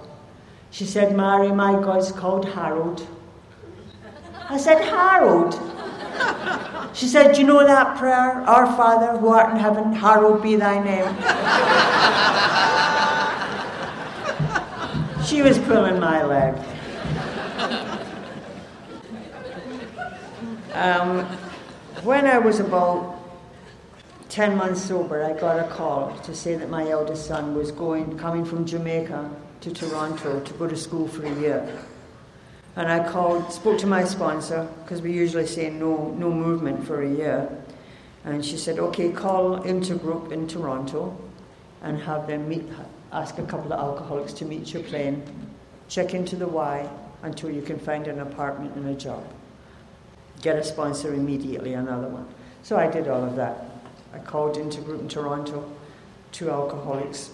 She 0.74 0.86
said, 0.88 1.16
Mary, 1.16 1.52
my 1.52 1.74
God's 1.74 2.12
called 2.12 2.50
Harold. 2.50 3.08
I 4.50 4.58
said, 4.58 4.84
Harold? 4.84 5.54
She 6.96 7.06
said, 7.06 7.34
Do 7.36 7.42
you 7.42 7.48
know 7.48 7.64
that 7.64 7.96
prayer? 7.96 8.42
Our 8.42 8.66
Father 8.76 9.20
who 9.20 9.28
art 9.28 9.52
in 9.52 9.58
heaven, 9.58 9.94
hallowed 9.94 10.42
be 10.42 10.56
thy 10.56 10.84
name. 10.84 11.14
she 15.28 15.44
was 15.44 15.60
pulling 15.60 16.00
my 16.00 16.24
leg. 16.24 16.56
Um, 20.74 21.26
when 22.02 22.26
I 22.26 22.40
was 22.40 22.60
about 22.60 23.20
10 24.30 24.58
months 24.58 24.82
sober, 24.82 25.24
I 25.24 25.40
got 25.40 25.60
a 25.60 25.70
call 25.70 26.18
to 26.22 26.34
say 26.34 26.56
that 26.56 26.72
my 26.72 26.90
eldest 26.90 27.28
son 27.28 27.56
was 27.56 27.72
going, 27.72 28.18
coming 28.18 28.44
from 28.44 28.66
Jamaica 28.66 29.30
to 29.64 29.72
Toronto 29.72 30.42
to 30.42 30.54
go 30.56 30.68
to 30.68 30.76
school 30.76 31.08
for 31.08 31.26
a 31.26 31.34
year. 31.40 31.86
And 32.76 32.92
I 32.92 33.08
called, 33.10 33.52
spoke 33.54 33.78
to 33.80 33.88
my 33.88 34.04
sponsor, 34.04 34.68
because 34.84 35.02
we 35.02 35.14
usually 35.14 35.48
say 35.48 35.70
no, 35.70 36.10
no 36.18 36.30
movement 36.30 36.86
for 36.86 37.02
a 37.02 37.10
year. 37.10 37.50
And 38.26 38.44
she 38.44 38.58
said, 38.58 38.78
okay, 38.78 39.12
call 39.12 39.60
Intergroup 39.60 40.32
in 40.32 40.48
Toronto 40.48 41.18
and 41.82 41.98
have 42.02 42.28
them 42.28 42.50
meet, 42.50 42.64
ask 43.12 43.38
a 43.38 43.44
couple 43.44 43.72
of 43.72 43.80
alcoholics 43.80 44.34
to 44.34 44.46
meet 44.46 44.74
your 44.74 44.84
plane, 44.84 45.24
check 45.88 46.14
into 46.14 46.36
the 46.36 46.48
Y 46.48 46.90
until 47.22 47.50
you 47.50 47.62
can 47.62 47.80
find 47.80 48.08
an 48.08 48.20
apartment 48.20 48.76
and 48.76 48.88
a 48.88 48.96
job. 48.96 49.26
Get 50.42 50.58
a 50.58 50.64
sponsor 50.64 51.14
immediately, 51.14 51.74
another 51.74 52.08
one. 52.08 52.28
So 52.64 52.76
I 52.76 52.88
did 52.88 53.08
all 53.08 53.24
of 53.24 53.38
that. 53.38 53.66
I 54.14 54.20
called 54.20 54.58
Intergroup 54.58 55.00
in 55.00 55.08
Toronto, 55.08 55.72
two 56.34 56.50
alcoholics, 56.50 57.32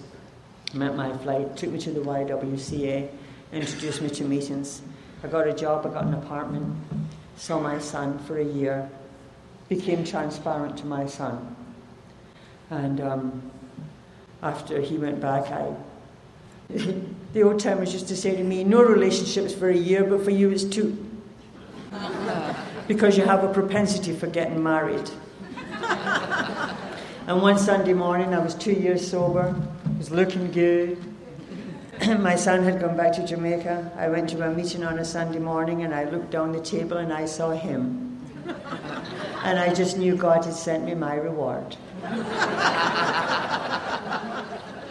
met 0.73 0.95
my 0.95 1.15
flight, 1.17 1.57
took 1.57 1.71
me 1.71 1.79
to 1.79 1.91
the 1.91 1.99
YWCA, 2.01 3.09
introduced 3.51 4.01
me 4.01 4.09
to 4.09 4.23
meetings. 4.23 4.81
I 5.23 5.27
got 5.27 5.47
a 5.47 5.53
job, 5.53 5.85
I 5.85 5.89
got 5.89 6.05
an 6.05 6.13
apartment, 6.13 6.75
saw 7.35 7.59
my 7.59 7.79
son 7.79 8.19
for 8.19 8.37
a 8.37 8.43
year, 8.43 8.89
became 9.67 10.03
transparent 10.03 10.77
to 10.77 10.85
my 10.85 11.07
son. 11.07 11.55
And 12.69 13.01
um, 13.01 13.51
after 14.41 14.79
he 14.79 14.97
went 14.97 15.19
back, 15.19 15.51
I, 15.51 15.73
the 17.33 17.43
old 17.43 17.59
timers 17.59 17.93
used 17.93 18.07
to 18.09 18.15
say 18.15 18.35
to 18.35 18.43
me, 18.43 18.63
no 18.63 18.83
relationships 18.83 19.53
for 19.53 19.69
a 19.69 19.75
year, 19.75 20.03
but 20.03 20.23
for 20.23 20.31
you 20.31 20.49
it's 20.51 20.63
two. 20.63 21.05
because 22.87 23.17
you 23.17 23.23
have 23.23 23.43
a 23.43 23.53
propensity 23.53 24.13
for 24.13 24.27
getting 24.27 24.61
married. 24.61 25.09
and 27.27 27.41
one 27.41 27.57
Sunday 27.57 27.93
morning, 27.93 28.33
I 28.33 28.39
was 28.39 28.53
two 28.55 28.73
years 28.73 29.09
sober, 29.09 29.55
was 29.99 30.09
looking 30.11 30.49
good, 30.51 30.97
my 32.19 32.37
son 32.37 32.63
had 32.63 32.79
gone 32.79 32.95
back 32.95 33.11
to 33.11 33.27
Jamaica. 33.27 33.91
I 33.97 34.07
went 34.07 34.29
to 34.29 34.41
a 34.47 34.49
meeting 34.49 34.85
on 34.85 34.97
a 34.97 35.03
Sunday 35.03 35.39
morning 35.39 35.83
and 35.83 35.93
I 35.93 36.05
looked 36.05 36.31
down 36.31 36.53
the 36.53 36.61
table 36.61 36.95
and 36.95 37.11
I 37.11 37.25
saw 37.25 37.51
him. 37.51 38.17
and 39.43 39.59
I 39.59 39.73
just 39.73 39.97
knew 39.97 40.15
God 40.15 40.45
had 40.45 40.53
sent 40.53 40.85
me 40.85 40.95
my 40.95 41.15
reward. 41.15 41.75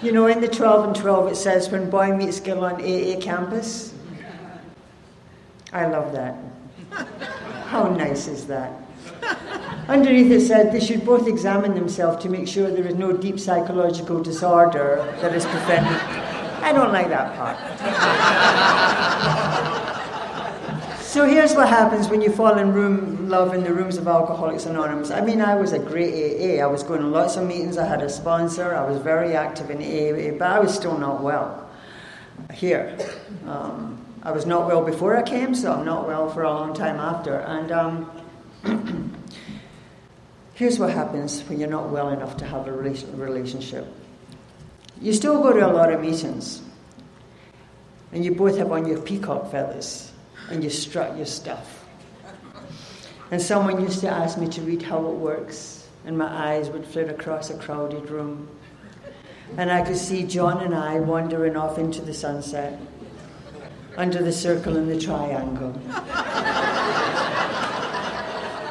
you 0.02 0.12
know, 0.12 0.26
in 0.26 0.42
the 0.42 0.48
12 0.48 0.88
and 0.88 0.94
12 0.94 1.32
it 1.32 1.36
says, 1.36 1.70
when 1.70 1.88
boy 1.88 2.14
meets 2.14 2.38
girl 2.38 2.66
on 2.66 2.74
AA 2.74 3.18
campus. 3.18 3.94
I 5.72 5.86
love 5.86 6.12
that. 6.12 6.36
How 7.68 7.88
nice 7.88 8.28
is 8.28 8.46
that? 8.48 8.72
Underneath 9.88 10.30
it 10.30 10.40
said 10.40 10.70
they 10.70 10.80
should 10.80 11.04
both 11.04 11.26
examine 11.26 11.74
themselves 11.74 12.22
to 12.22 12.28
make 12.28 12.46
sure 12.46 12.70
there 12.70 12.86
is 12.86 12.94
no 12.94 13.12
deep 13.12 13.40
psychological 13.40 14.22
disorder 14.22 15.16
that 15.22 15.34
is 15.34 15.46
preventing 15.46 16.28
I 16.60 16.72
don't 16.72 16.92
like 16.92 17.08
that 17.08 17.34
part. 17.36 17.56
so 21.00 21.24
here's 21.24 21.54
what 21.54 21.68
happens 21.68 22.08
when 22.08 22.20
you 22.20 22.30
fall 22.30 22.58
in 22.58 22.72
room 22.74 23.28
love 23.28 23.54
in 23.54 23.62
the 23.62 23.72
rooms 23.72 23.96
of 23.96 24.06
Alcoholics 24.06 24.66
Anonymous. 24.66 25.10
I 25.10 25.22
mean, 25.22 25.40
I 25.40 25.54
was 25.54 25.72
a 25.72 25.78
great 25.78 26.12
AA. 26.12 26.62
I 26.62 26.66
was 26.66 26.82
going 26.82 27.00
to 27.00 27.06
lots 27.06 27.36
of 27.36 27.46
meetings. 27.46 27.78
I 27.78 27.86
had 27.86 28.02
a 28.02 28.08
sponsor. 28.10 28.74
I 28.74 28.84
was 28.86 29.00
very 29.00 29.34
active 29.34 29.70
in 29.70 29.78
AA, 29.78 30.36
but 30.36 30.50
I 30.50 30.58
was 30.58 30.74
still 30.74 30.98
not 30.98 31.22
well 31.22 31.70
here. 32.52 32.98
Um, 33.46 34.04
I 34.22 34.32
was 34.32 34.44
not 34.44 34.66
well 34.66 34.84
before 34.84 35.16
I 35.16 35.22
came, 35.22 35.54
so 35.54 35.72
I'm 35.72 35.86
not 35.86 36.06
well 36.06 36.28
for 36.28 36.42
a 36.42 36.50
long 36.50 36.74
time 36.74 36.96
after. 36.96 37.38
And 37.38 37.72
um, 37.72 38.10
here's 40.58 40.76
what 40.76 40.90
happens 40.90 41.40
when 41.42 41.60
you're 41.60 41.70
not 41.70 41.88
well 41.88 42.08
enough 42.08 42.36
to 42.36 42.44
have 42.44 42.66
a 42.66 42.72
relationship. 42.72 43.86
You 45.00 45.12
still 45.12 45.40
go 45.40 45.52
to 45.52 45.64
a 45.64 45.70
lot 45.72 45.92
of 45.92 46.00
meetings, 46.00 46.60
and 48.10 48.24
you 48.24 48.34
both 48.34 48.58
have 48.58 48.72
on 48.72 48.84
your 48.84 49.00
peacock 49.00 49.52
feathers, 49.52 50.10
and 50.50 50.64
you 50.64 50.68
strut 50.68 51.16
your 51.16 51.26
stuff. 51.26 51.84
And 53.30 53.40
someone 53.40 53.80
used 53.80 54.00
to 54.00 54.08
ask 54.08 54.36
me 54.36 54.48
to 54.48 54.60
read 54.62 54.82
how 54.82 54.98
it 55.06 55.14
works, 55.14 55.86
and 56.04 56.18
my 56.18 56.26
eyes 56.26 56.70
would 56.70 56.84
flit 56.84 57.08
across 57.08 57.50
a 57.50 57.56
crowded 57.56 58.10
room. 58.10 58.48
And 59.56 59.70
I 59.70 59.82
could 59.82 59.96
see 59.96 60.24
John 60.24 60.64
and 60.64 60.74
I 60.74 60.98
wandering 60.98 61.56
off 61.56 61.78
into 61.78 62.02
the 62.02 62.12
sunset, 62.12 62.80
under 63.96 64.24
the 64.24 64.32
circle 64.32 64.76
and 64.76 64.90
the 64.90 64.98
triangle. 64.98 65.80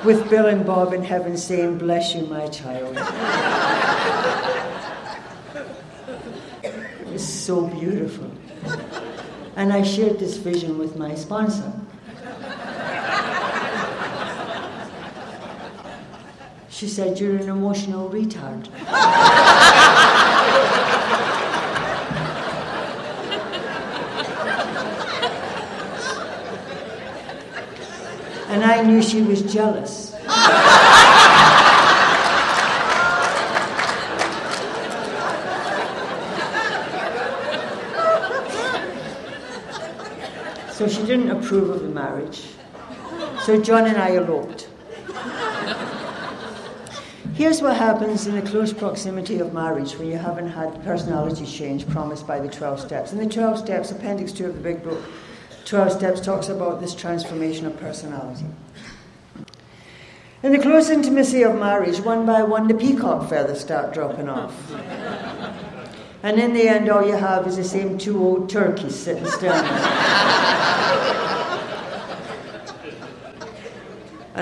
With 0.07 0.29
Bill 0.29 0.45
and 0.45 0.65
Bob 0.65 0.93
in 0.93 1.03
heaven 1.03 1.35
saying, 1.35 1.79
Bless 1.79 2.15
you, 2.15 2.25
my 2.27 2.47
child. 2.47 2.95
it 6.63 7.07
was 7.11 7.27
so 7.27 7.67
beautiful. 7.67 8.31
And 9.57 9.73
I 9.73 9.83
shared 9.83 10.17
this 10.17 10.37
vision 10.37 10.77
with 10.77 10.95
my 10.95 11.13
sponsor. 11.13 11.73
She 16.69 16.87
said, 16.87 17.19
You're 17.19 17.35
an 17.35 17.49
emotional 17.49 18.09
retard. 18.09 18.69
I 28.77 28.83
knew 28.83 29.01
she 29.01 29.23
was 29.23 29.41
jealous. 29.41 30.11
So 40.73 40.87
she 40.87 41.03
didn't 41.07 41.31
approve 41.31 41.71
of 41.71 41.81
the 41.81 41.87
marriage. 41.87 42.49
So 43.45 43.59
John 43.59 43.87
and 43.87 43.97
I 43.97 44.15
eloped. 44.15 44.69
Here's 47.33 47.63
what 47.63 47.77
happens 47.77 48.27
in 48.27 48.35
the 48.35 48.43
close 48.43 48.73
proximity 48.73 49.39
of 49.39 49.53
marriage 49.53 49.97
when 49.97 50.07
you 50.07 50.17
haven't 50.17 50.49
had 50.49 50.83
personality 50.83 51.47
change 51.47 51.89
promised 51.89 52.27
by 52.27 52.39
the 52.39 52.47
12 52.47 52.79
steps. 52.79 53.11
In 53.11 53.17
the 53.17 53.25
12 53.25 53.57
steps, 53.57 53.89
Appendix 53.89 54.31
2 54.33 54.45
of 54.45 54.53
the 54.53 54.61
big 54.61 54.83
book, 54.83 55.01
12 55.67 55.91
steps 55.91 56.21
talks 56.21 56.47
about 56.47 56.79
this 56.79 56.95
transformation 56.95 57.65
of 57.65 57.77
personality. 57.77 58.45
In 60.41 60.53
the 60.53 60.59
close 60.59 60.89
intimacy 60.89 61.43
of 61.43 61.55
marriage, 61.55 61.99
one 61.99 62.25
by 62.25 62.41
one, 62.41 62.69
the 62.69 62.73
peacock 62.73 63.29
feathers 63.29 63.59
start 63.59 63.93
dropping 63.93 64.29
off. 64.29 64.53
And 66.23 66.39
in 66.39 66.53
the 66.53 66.69
end, 66.69 66.89
all 66.89 67.05
you 67.05 67.17
have 67.17 67.45
is 67.47 67.57
the 67.57 67.65
same 67.65 67.97
two 67.97 68.23
old 68.23 68.49
turkeys 68.49 68.95
sitting 68.95 69.25
still. 69.25 69.51
and 69.51 69.67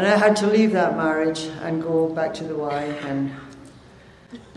I 0.06 0.16
had 0.16 0.36
to 0.38 0.48
leave 0.48 0.74
that 0.74 0.96
marriage 0.96 1.46
and 1.64 1.82
go 1.82 2.08
back 2.08 2.36
to 2.36 2.44
the 2.44 2.56
Y 2.56 2.84
and 2.84 3.32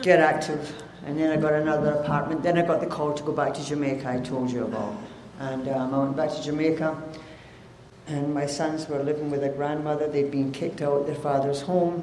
get 0.02 0.20
active. 0.20 0.82
And 1.06 1.18
then 1.18 1.30
I 1.30 1.40
got 1.40 1.54
another 1.54 1.92
apartment. 1.92 2.42
Then 2.42 2.58
I 2.58 2.66
got 2.66 2.80
the 2.80 2.86
call 2.86 3.14
to 3.14 3.22
go 3.22 3.32
back 3.32 3.54
to 3.54 3.64
Jamaica, 3.64 4.06
I 4.06 4.20
told 4.20 4.50
you 4.50 4.64
about. 4.64 4.94
And 5.38 5.68
um, 5.68 5.94
I 5.94 5.98
went 5.98 6.16
back 6.16 6.30
to 6.30 6.42
Jamaica. 6.42 7.00
And 8.06 8.32
my 8.32 8.46
sons 8.46 8.88
were 8.88 9.02
living 9.02 9.30
with 9.30 9.40
their 9.40 9.52
grandmother. 9.52 10.08
They'd 10.08 10.30
been 10.30 10.52
kicked 10.52 10.80
out 10.80 11.00
of 11.00 11.06
their 11.06 11.14
father's 11.14 11.62
home. 11.62 12.02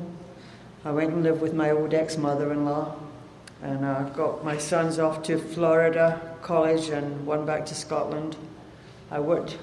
I 0.84 0.92
went 0.92 1.12
and 1.12 1.24
lived 1.24 1.42
with 1.42 1.54
my 1.54 1.72
old 1.72 1.94
ex 1.94 2.18
mother 2.18 2.52
in 2.52 2.66
law 2.66 2.96
and 3.62 3.86
I 3.86 4.08
got 4.10 4.44
my 4.44 4.58
sons 4.58 5.00
off 5.00 5.24
to 5.24 5.38
Florida 5.38 6.38
College 6.42 6.90
and 6.90 7.26
one 7.26 7.46
back 7.46 7.66
to 7.68 7.76
Scotland. 7.76 8.38
I 9.10 9.20
worked 9.20 9.58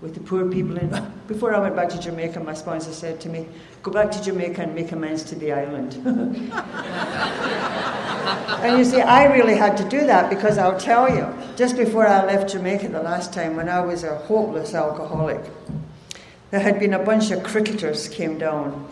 with 0.00 0.14
the 0.14 0.20
poor 0.20 0.50
people. 0.50 0.76
In, 0.78 1.12
before 1.28 1.54
I 1.54 1.58
went 1.58 1.76
back 1.76 1.88
to 1.90 2.00
Jamaica, 2.00 2.40
my 2.40 2.54
sponsor 2.54 2.92
said 2.92 3.20
to 3.20 3.28
me, 3.28 3.46
Go 3.82 3.92
back 3.92 4.10
to 4.10 4.22
Jamaica 4.22 4.62
and 4.62 4.74
make 4.74 4.90
amends 4.92 5.22
to 5.24 5.34
the 5.36 5.52
island. 5.52 5.94
and 8.62 8.78
you 8.78 8.84
see, 8.84 9.00
I 9.00 9.32
really 9.32 9.56
had 9.56 9.76
to 9.76 9.88
do 9.88 10.06
that 10.06 10.28
because 10.28 10.58
I'll 10.58 10.78
tell 10.78 11.08
you, 11.08 11.26
just 11.56 11.76
before 11.76 12.06
I 12.06 12.24
left 12.24 12.50
Jamaica 12.50 12.88
the 12.88 13.02
last 13.02 13.32
time, 13.32 13.54
when 13.54 13.68
I 13.68 13.80
was 13.80 14.02
a 14.02 14.16
hopeless 14.16 14.74
alcoholic, 14.74 15.40
there 16.50 16.60
had 16.60 16.80
been 16.80 16.94
a 16.94 16.98
bunch 16.98 17.30
of 17.30 17.44
cricketers 17.44 18.08
came 18.08 18.38
down 18.38 18.88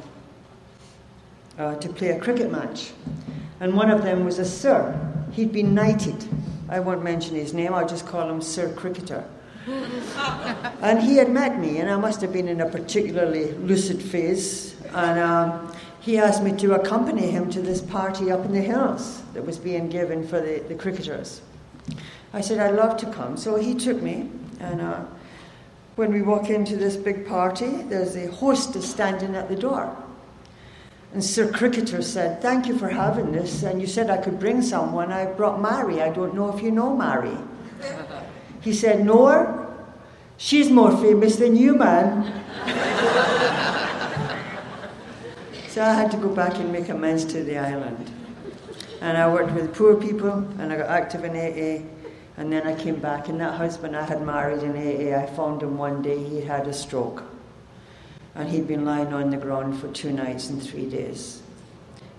uh, 1.58 1.74
to 1.76 1.88
play 1.88 2.10
a 2.10 2.20
cricket 2.20 2.50
match. 2.50 2.92
And 3.60 3.74
one 3.74 3.90
of 3.90 4.02
them 4.02 4.24
was 4.24 4.38
a 4.38 4.44
sir. 4.44 4.96
He'd 5.32 5.52
been 5.52 5.74
knighted. 5.74 6.24
I 6.68 6.80
won't 6.80 7.02
mention 7.02 7.34
his 7.34 7.52
name, 7.52 7.74
I'll 7.74 7.88
just 7.88 8.06
call 8.06 8.28
him 8.28 8.40
Sir 8.40 8.72
Cricketer. 8.74 9.24
and 10.82 11.00
he 11.00 11.16
had 11.16 11.30
met 11.30 11.58
me, 11.58 11.78
and 11.78 11.90
I 11.90 11.96
must 11.96 12.20
have 12.20 12.32
been 12.32 12.48
in 12.48 12.60
a 12.60 12.68
particularly 12.68 13.52
lucid 13.52 14.02
phase. 14.02 14.74
And 14.94 15.18
um, 15.18 15.72
he 16.00 16.18
asked 16.18 16.42
me 16.42 16.52
to 16.58 16.74
accompany 16.74 17.30
him 17.30 17.50
to 17.50 17.62
this 17.62 17.80
party 17.80 18.30
up 18.30 18.44
in 18.44 18.52
the 18.52 18.60
hills 18.60 19.22
that 19.32 19.44
was 19.44 19.58
being 19.58 19.88
given 19.88 20.26
for 20.26 20.40
the, 20.40 20.62
the 20.68 20.74
cricketers. 20.74 21.40
I 22.34 22.40
said, 22.42 22.58
I'd 22.58 22.74
love 22.74 22.98
to 22.98 23.10
come. 23.10 23.36
So 23.36 23.56
he 23.56 23.74
took 23.74 24.02
me, 24.02 24.28
and 24.60 24.80
uh, 24.80 25.04
when 25.96 26.12
we 26.12 26.20
walk 26.20 26.50
into 26.50 26.76
this 26.76 26.96
big 26.96 27.26
party, 27.26 27.82
there's 27.82 28.16
a 28.16 28.30
hostess 28.30 28.90
standing 28.90 29.34
at 29.34 29.48
the 29.48 29.56
door. 29.56 29.96
And 31.14 31.24
Sir 31.24 31.50
Cricketer 31.50 32.02
said, 32.02 32.42
Thank 32.42 32.66
you 32.66 32.76
for 32.76 32.88
having 32.88 33.30
this. 33.30 33.62
And 33.62 33.80
you 33.80 33.86
said 33.86 34.10
I 34.10 34.16
could 34.16 34.40
bring 34.40 34.60
someone. 34.60 35.12
I 35.12 35.26
brought 35.26 35.62
Mary. 35.62 36.02
I 36.02 36.10
don't 36.10 36.34
know 36.34 36.54
if 36.54 36.60
you 36.60 36.72
know 36.72 36.94
Mary. 36.94 37.36
He 38.64 38.72
said, 38.72 39.06
her? 39.06 39.66
She's 40.38 40.70
more 40.70 40.96
famous 40.96 41.36
than 41.36 41.54
you, 41.54 41.74
man. 41.74 42.24
so 45.68 45.82
I 45.82 45.92
had 45.92 46.10
to 46.12 46.16
go 46.16 46.30
back 46.34 46.54
and 46.56 46.72
make 46.72 46.88
amends 46.88 47.26
to 47.26 47.44
the 47.44 47.58
island. 47.58 48.10
And 49.02 49.18
I 49.18 49.30
worked 49.30 49.52
with 49.52 49.74
poor 49.74 49.96
people, 49.96 50.32
and 50.58 50.72
I 50.72 50.78
got 50.78 50.86
active 50.86 51.24
in 51.24 51.32
AA. 51.32 51.84
And 52.38 52.50
then 52.50 52.66
I 52.66 52.74
came 52.74 52.96
back, 52.96 53.28
and 53.28 53.38
that 53.38 53.54
husband 53.54 53.94
I 53.94 54.06
had 54.06 54.22
married 54.22 54.62
in 54.62 54.72
AA, 54.72 55.14
I 55.22 55.26
found 55.26 55.62
him 55.62 55.76
one 55.76 56.00
day, 56.00 56.24
he'd 56.24 56.44
had 56.44 56.66
a 56.66 56.72
stroke. 56.72 57.22
And 58.34 58.48
he'd 58.48 58.66
been 58.66 58.86
lying 58.86 59.12
on 59.12 59.28
the 59.28 59.36
ground 59.36 59.78
for 59.78 59.88
two 59.88 60.10
nights 60.10 60.48
and 60.48 60.62
three 60.62 60.88
days. 60.88 61.42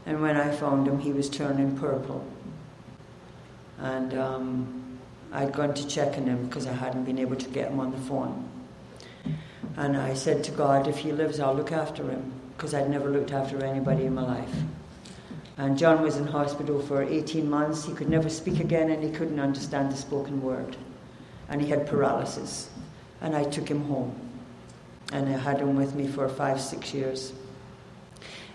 And 0.05 0.21
when 0.21 0.37
I 0.37 0.51
found 0.51 0.87
him, 0.87 0.99
he 0.99 1.11
was 1.11 1.27
turning 1.27 1.75
purple. 1.75 2.23
And 3.79 4.13
um, 4.13 4.84
I'd 5.35 5.51
gone 5.51 5.73
to 5.73 5.85
check 5.85 6.17
on 6.17 6.27
him 6.27 6.47
because 6.47 6.65
I 6.65 6.71
hadn't 6.71 7.03
been 7.03 7.19
able 7.19 7.35
to 7.35 7.49
get 7.49 7.69
him 7.69 7.81
on 7.81 7.91
the 7.91 7.97
phone. 7.97 8.49
And 9.75 9.97
I 9.97 10.13
said 10.13 10.45
to 10.45 10.51
God, 10.51 10.87
if 10.87 10.99
he 10.99 11.11
lives, 11.11 11.41
I'll 11.41 11.53
look 11.53 11.73
after 11.73 12.09
him 12.09 12.31
because 12.55 12.73
I'd 12.73 12.89
never 12.89 13.09
looked 13.09 13.33
after 13.33 13.61
anybody 13.61 14.05
in 14.05 14.15
my 14.15 14.21
life. 14.21 14.55
And 15.57 15.77
John 15.77 16.01
was 16.01 16.15
in 16.15 16.27
hospital 16.27 16.81
for 16.81 17.03
18 17.03 17.49
months. 17.49 17.83
He 17.83 17.93
could 17.93 18.07
never 18.07 18.29
speak 18.29 18.61
again 18.61 18.89
and 18.89 19.03
he 19.03 19.09
couldn't 19.09 19.41
understand 19.41 19.91
the 19.91 19.97
spoken 19.97 20.41
word. 20.41 20.77
And 21.49 21.61
he 21.61 21.67
had 21.67 21.85
paralysis. 21.85 22.69
And 23.19 23.35
I 23.35 23.43
took 23.43 23.67
him 23.67 23.83
home 23.87 24.15
and 25.11 25.27
I 25.27 25.37
had 25.37 25.59
him 25.59 25.75
with 25.75 25.95
me 25.95 26.07
for 26.07 26.29
five, 26.29 26.61
six 26.61 26.93
years. 26.93 27.33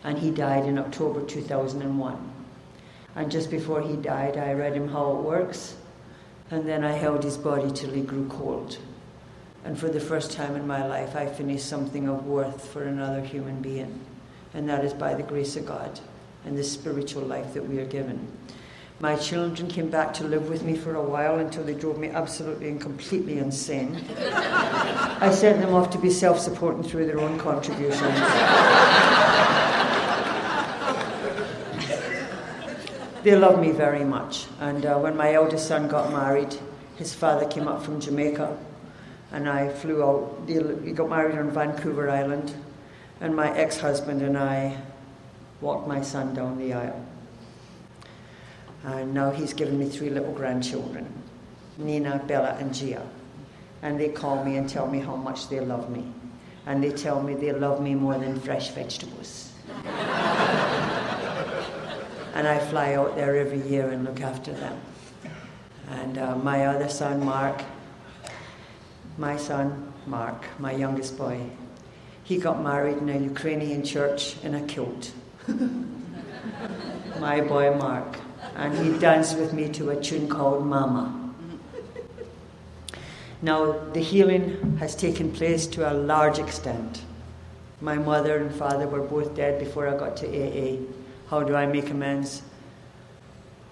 And 0.03 0.18
he 0.18 0.31
died 0.31 0.64
in 0.64 0.78
October 0.78 1.26
2001. 1.26 2.33
And 3.16 3.31
just 3.31 3.51
before 3.51 3.83
he 3.83 3.97
died, 3.97 4.39
I 4.39 4.55
read 4.55 4.72
him 4.72 4.89
how 4.89 5.11
it 5.11 5.22
works, 5.22 5.76
and 6.51 6.67
then 6.67 6.85
I 6.85 6.93
held 6.93 7.23
his 7.23 7.37
body 7.37 7.71
till 7.71 7.91
he 7.91 8.03
grew 8.03 8.27
cold. 8.29 8.79
And 9.65 9.79
for 9.79 9.89
the 9.89 10.01
first 10.01 10.33
time 10.33 10.57
in 10.57 10.67
my 10.67 10.87
life, 10.87 11.15
I 11.15 11.27
finished 11.27 11.67
something 11.67 12.09
of 12.09 12.27
worth 12.27 12.69
for 12.69 12.83
another 12.85 13.21
human 13.21 13.61
being, 13.61 14.01
and 14.55 14.69
that 14.69 14.85
is 14.85 14.95
by 14.95 15.15
the 15.15 15.23
grace 15.23 15.57
of 15.57 15.67
God 15.67 16.01
and 16.45 16.57
the 16.57 16.65
spiritual 16.65 17.23
life 17.23 17.53
that 17.55 17.69
we 17.69 17.79
are 17.79 17.87
given. 17.87 18.27
My 19.01 19.17
children 19.17 19.69
came 19.69 19.89
back 19.89 20.13
to 20.15 20.25
live 20.25 20.49
with 20.49 20.63
me 20.63 20.77
for 20.77 20.95
a 20.95 21.03
while 21.03 21.39
until 21.39 21.65
they 21.65 21.75
drove 21.75 21.99
me 21.99 22.09
absolutely 22.09 22.69
and 22.69 22.81
completely 22.81 23.39
insane. 23.39 23.97
I 24.19 25.31
sent 25.33 25.61
them 25.61 25.75
off 25.75 25.91
to 25.91 25.99
be 25.99 26.11
self 26.11 26.39
supporting 26.39 26.83
through 26.83 27.07
their 27.07 27.21
own 27.21 27.39
contributions. 27.39 28.01
they 33.23 33.37
love 33.37 33.61
me 33.61 33.71
very 33.71 34.05
much. 34.05 34.47
And 34.61 34.85
uh, 34.87 34.99
when 34.99 35.16
my 35.16 35.35
eldest 35.35 35.68
son 35.68 35.89
got 35.89 36.12
married, 36.12 36.57
his 36.97 37.14
father 37.14 37.47
came 37.47 37.68
up 37.68 37.83
from 37.83 38.01
Jamaica, 38.01 38.57
and 39.33 39.49
I 39.49 39.68
flew 39.68 40.03
out. 40.03 40.43
We 40.47 40.93
got 40.93 41.09
married 41.09 41.39
on 41.39 41.51
Vancouver 41.51 42.11
Island, 42.11 42.55
and 43.21 43.35
my 43.35 43.57
ex 43.57 43.79
husband 43.79 44.23
and 44.23 44.37
I 44.37 44.77
walked 45.61 45.87
my 45.87 46.03
son 46.03 46.35
down 46.35 46.59
the 46.59 46.73
aisle. 46.73 47.05
And 48.85 49.12
now 49.12 49.31
he's 49.31 49.53
given 49.53 49.79
me 49.79 49.89
three 49.89 50.11
little 50.11 50.33
grandchildren 50.33 51.07
Nina, 51.77 52.23
Bella, 52.27 52.57
and 52.59 52.75
Gia. 52.75 53.07
And 53.83 53.99
they 53.99 54.09
call 54.11 54.45
me 54.45 54.57
and 54.57 54.68
tell 54.68 54.87
me 54.87 55.01
how 55.01 55.16
much 55.16 55.49
they 55.49 55.61
love 55.61 55.91
me. 55.91 56.05
And 56.66 56.85
they 56.85 56.91
tell 56.91 57.23
me 57.23 57.35
they 57.35 57.53
love 57.53 57.81
me 57.81 57.95
more 57.95 58.18
than 58.18 58.39
fresh 58.39 58.71
vegetables. 58.71 59.53
and 62.35 62.47
I 62.47 62.59
fly 62.59 62.95
out 62.95 63.16
there 63.16 63.37
every 63.37 63.61
year 63.68 63.89
and 63.91 64.05
look 64.05 64.20
after 64.20 64.53
them. 64.53 64.81
And 65.89 66.18
uh, 66.18 66.37
my 66.37 66.66
other 66.66 66.89
son, 66.89 67.24
Mark, 67.24 67.62
my 69.18 69.37
son, 69.37 69.93
Mark, 70.07 70.45
my 70.59 70.72
youngest 70.72 71.18
boy, 71.18 71.41
he 72.24 72.39
got 72.39 72.62
married 72.62 72.99
in 72.99 73.09
a 73.09 73.18
Ukrainian 73.18 73.85
church 73.85 74.37
in 74.45 74.55
a 74.55 74.62
kilt. 74.62 75.12
my 77.18 77.41
boy, 77.41 77.74
Mark 77.76 78.16
and 78.57 78.76
he 78.76 78.99
danced 78.99 79.39
with 79.39 79.53
me 79.53 79.68
to 79.68 79.91
a 79.91 80.01
tune 80.01 80.28
called 80.28 80.66
Mama. 80.66 81.16
Now, 83.43 83.72
the 83.93 84.01
healing 84.01 84.76
has 84.78 84.95
taken 84.95 85.33
place 85.33 85.66
to 85.68 85.91
a 85.91 85.95
large 85.95 86.39
extent. 86.39 87.03
My 87.81 87.97
mother 87.97 88.37
and 88.37 88.55
father 88.55 88.87
were 88.87 89.01
both 89.01 89.35
dead 89.35 89.59
before 89.59 89.89
I 89.89 89.97
got 89.97 90.16
to 90.18 90.26
AA. 90.26 90.76
How 91.31 91.45
do 91.45 91.55
I 91.55 91.64
make 91.64 91.91
amends? 91.91 92.43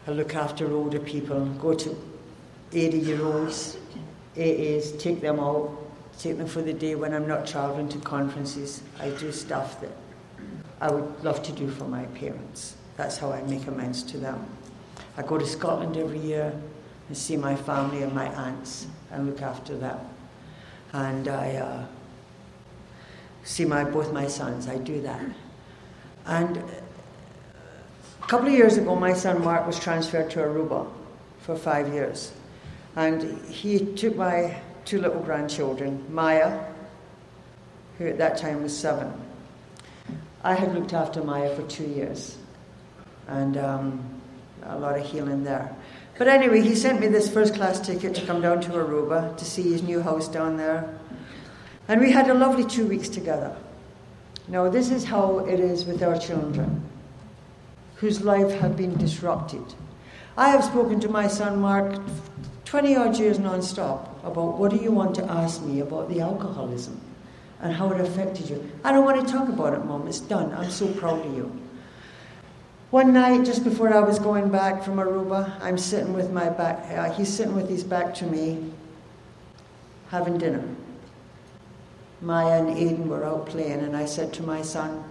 I 0.07 0.13
look 0.13 0.37
after 0.37 0.73
older 0.73 1.01
people, 1.01 1.45
go 1.59 1.75
to 1.75 1.97
80 2.73 2.99
year 2.99 3.25
olds, 3.25 3.77
AAs, 4.37 4.97
take 5.01 5.21
them 5.21 5.41
out, 5.41 5.77
take 6.21 6.39
them 6.39 6.47
for 6.47 6.63
the 6.63 6.73
day 6.73 6.95
when 6.95 7.13
I'm 7.13 7.27
not 7.27 7.49
traveling 7.49 7.89
to 7.89 7.99
conferences. 7.99 8.85
I 9.01 9.11
do 9.11 9.33
stuff 9.33 9.81
that 9.81 9.91
I 10.81 10.93
would 10.93 11.25
love 11.25 11.43
to 11.43 11.53
do 11.53 11.69
for 11.69 11.83
my 11.83 12.05
parents. 12.05 12.77
That's 12.97 13.19
how 13.19 13.33
I 13.33 13.43
make 13.43 13.67
amends 13.67 14.05
to 14.05 14.19
them. 14.19 14.47
I 15.17 15.23
go 15.23 15.37
to 15.37 15.47
Scotland 15.47 15.97
every 15.97 16.21
year 16.21 16.53
and 17.09 17.17
see 17.17 17.37
my 17.37 17.57
family 17.57 18.05
and 18.05 18.15
my 18.15 18.33
aunts 18.37 18.87
and 19.11 19.27
look 19.27 19.43
after 19.43 19.77
them. 19.77 19.99
And 20.93 21.27
I 21.27 21.57
uh, 21.57 21.87
see 23.43 23.65
my, 23.65 23.83
both 23.83 24.13
my 24.13 24.29
sons, 24.29 24.69
I 24.69 24.79
do 24.79 25.01
that. 25.01 25.25
And 26.25 26.63
couple 28.29 28.47
of 28.47 28.53
years 28.53 28.77
ago, 28.77 28.95
my 28.95 29.15
son 29.15 29.43
Mark 29.43 29.67
was 29.67 29.81
transferred 29.81 30.31
to 30.31 30.41
Aruba 30.41 30.87
for 31.41 31.57
five 31.57 31.95
years. 31.95 32.31
And 32.95 33.43
he 33.47 33.79
took 33.95 34.17
my 34.17 34.61
two 34.85 35.01
little 35.01 35.23
grandchildren, 35.23 36.05
Maya, 36.11 36.63
who 37.97 38.07
at 38.07 38.19
that 38.19 38.37
time 38.37 38.63
was 38.63 38.77
seven. 38.77 39.11
I 40.45 40.55
had 40.55 40.75
looked 40.75 40.93
after 40.93 41.25
Maya 41.25 41.57
for 41.57 41.63
two 41.69 41.87
years. 41.87 42.37
And 43.29 43.57
um, 43.57 44.21
a 44.63 44.79
lot 44.79 44.99
of 44.99 45.07
healing 45.07 45.43
there. 45.43 45.75
But 46.19 46.29
anyway, 46.29 46.61
he 46.61 46.75
sent 46.75 47.01
me 47.01 47.07
this 47.07 47.33
first 47.33 47.55
class 47.55 47.81
ticket 47.81 48.15
to 48.17 48.27
come 48.27 48.43
down 48.43 48.61
to 48.63 48.71
Aruba 48.73 49.39
to 49.39 49.45
see 49.45 49.63
his 49.73 49.83
new 49.83 50.03
house 50.03 50.29
down 50.29 50.59
there. 50.59 50.99
And 51.89 51.99
we 51.99 52.13
had 52.13 52.29
a 52.29 52.35
lovely 52.35 52.65
two 52.65 52.87
weeks 52.87 53.09
together. 53.09 53.57
Now, 54.49 54.69
this 54.69 54.91
is 54.91 55.05
how 55.05 55.39
it 55.47 55.61
is 55.61 55.87
with 55.87 56.03
our 56.03 56.19
children 56.19 56.85
whose 58.01 58.23
life 58.23 58.51
had 58.61 58.77
been 58.77 58.97
disrupted. 58.97 59.63
I 60.37 60.51
have 60.51 60.65
spoken 60.65 61.01
to 61.01 61.09
my 61.09 61.27
son 61.27 61.61
Mark 61.61 62.01
20 62.65 62.97
odd 62.97 63.19
years 63.19 63.39
non 63.39 63.63
stop 63.63 64.23
about 64.25 64.59
what 64.59 64.71
do 64.71 64.77
you 64.77 64.93
want 64.93 65.15
to 65.17 65.25
ask 65.25 65.63
me 65.63 65.81
about 65.81 66.09
the 66.09 66.21
alcoholism 66.21 67.01
and 67.61 67.73
how 67.73 67.91
it 67.91 68.01
affected 68.01 68.49
you. 68.49 68.71
I 68.85 68.93
don't 68.93 69.05
want 69.05 69.27
to 69.27 69.33
talk 69.33 69.49
about 69.49 69.75
it, 69.75 69.85
Mom. 69.85 70.07
It's 70.07 70.21
done. 70.21 70.53
I'm 70.53 70.71
so 70.71 70.87
proud 70.93 71.25
of 71.27 71.35
you. 71.35 71.51
One 72.91 73.13
night, 73.13 73.45
just 73.45 73.65
before 73.65 73.93
I 73.93 74.01
was 74.01 74.19
going 74.19 74.49
back 74.49 74.83
from 74.83 74.97
Aruba, 74.97 75.61
I'm 75.61 75.77
sitting 75.77 76.15
with 76.15 76.31
my 76.31 76.49
back, 76.49 76.87
uh, 76.91 77.13
he's 77.13 77.29
sitting 77.29 77.55
with 77.55 77.69
his 77.69 77.85
back 77.85 78.15
to 78.15 78.25
me, 78.25 78.73
having 80.09 80.39
dinner. 80.39 80.65
Maya 82.21 82.63
and 82.63 82.69
Aiden 82.69 83.07
were 83.07 83.25
out 83.25 83.47
playing, 83.47 83.81
and 83.81 83.97
I 83.97 84.07
said 84.07 84.33
to 84.35 84.43
my 84.43 84.63
son, 84.63 85.05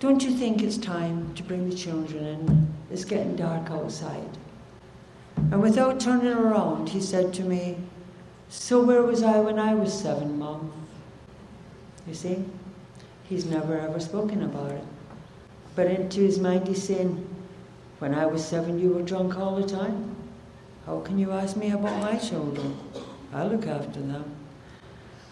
Don't 0.00 0.22
you 0.22 0.30
think 0.30 0.62
it's 0.62 0.76
time 0.76 1.34
to 1.34 1.42
bring 1.42 1.68
the 1.68 1.74
children 1.74 2.24
in? 2.24 2.74
It's 2.88 3.04
getting 3.04 3.34
dark 3.34 3.68
outside. 3.68 4.38
And 5.36 5.60
without 5.60 5.98
turning 5.98 6.32
around, 6.32 6.90
he 6.90 7.00
said 7.00 7.34
to 7.34 7.42
me, 7.42 7.78
So 8.48 8.80
where 8.80 9.02
was 9.02 9.24
I 9.24 9.40
when 9.40 9.58
I 9.58 9.74
was 9.74 9.92
seven, 9.92 10.38
Mom? 10.38 10.72
You 12.06 12.14
see? 12.14 12.44
He's 13.28 13.44
never 13.44 13.76
ever 13.76 13.98
spoken 13.98 14.44
about 14.44 14.70
it. 14.70 14.84
But 15.74 15.88
into 15.88 16.20
his 16.20 16.38
mind 16.38 16.68
he's 16.68 16.82
saying, 16.84 17.26
When 17.98 18.14
I 18.14 18.26
was 18.26 18.46
seven, 18.46 18.78
you 18.78 18.90
were 18.90 19.02
drunk 19.02 19.36
all 19.36 19.56
the 19.56 19.66
time. 19.66 20.14
How 20.86 21.00
can 21.00 21.18
you 21.18 21.32
ask 21.32 21.56
me 21.56 21.72
about 21.72 22.00
my 22.00 22.16
children? 22.16 22.78
I 23.34 23.46
look 23.46 23.66
after 23.66 24.00
them. 24.00 24.36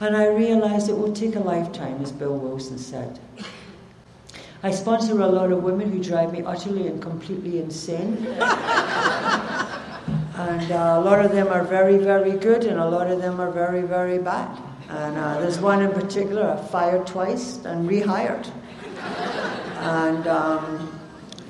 And 0.00 0.16
I 0.16 0.26
realized 0.26 0.88
it 0.88 0.98
will 0.98 1.12
take 1.12 1.36
a 1.36 1.40
lifetime, 1.40 2.02
as 2.02 2.10
Bill 2.10 2.36
Wilson 2.36 2.78
said. 2.78 3.20
I 4.62 4.70
sponsor 4.70 5.20
a 5.20 5.26
lot 5.26 5.52
of 5.52 5.62
women 5.62 5.92
who 5.92 6.02
drive 6.02 6.32
me 6.32 6.42
utterly 6.42 6.86
and 6.86 7.00
completely 7.00 7.60
insane. 7.60 8.16
and 10.36 10.72
uh, 10.72 10.96
a 10.96 11.00
lot 11.00 11.24
of 11.24 11.32
them 11.32 11.48
are 11.48 11.62
very, 11.62 11.98
very 11.98 12.32
good, 12.32 12.64
and 12.64 12.80
a 12.80 12.88
lot 12.88 13.10
of 13.10 13.20
them 13.20 13.38
are 13.38 13.50
very, 13.50 13.82
very 13.82 14.18
bad. 14.18 14.58
And 14.88 15.18
uh, 15.18 15.40
there's 15.40 15.58
one 15.58 15.82
in 15.82 15.92
particular 15.92 16.50
I 16.50 16.56
fired 16.68 17.06
twice 17.06 17.58
and 17.64 17.88
rehired. 17.88 18.50
And, 19.80 20.26
um, 20.26 20.98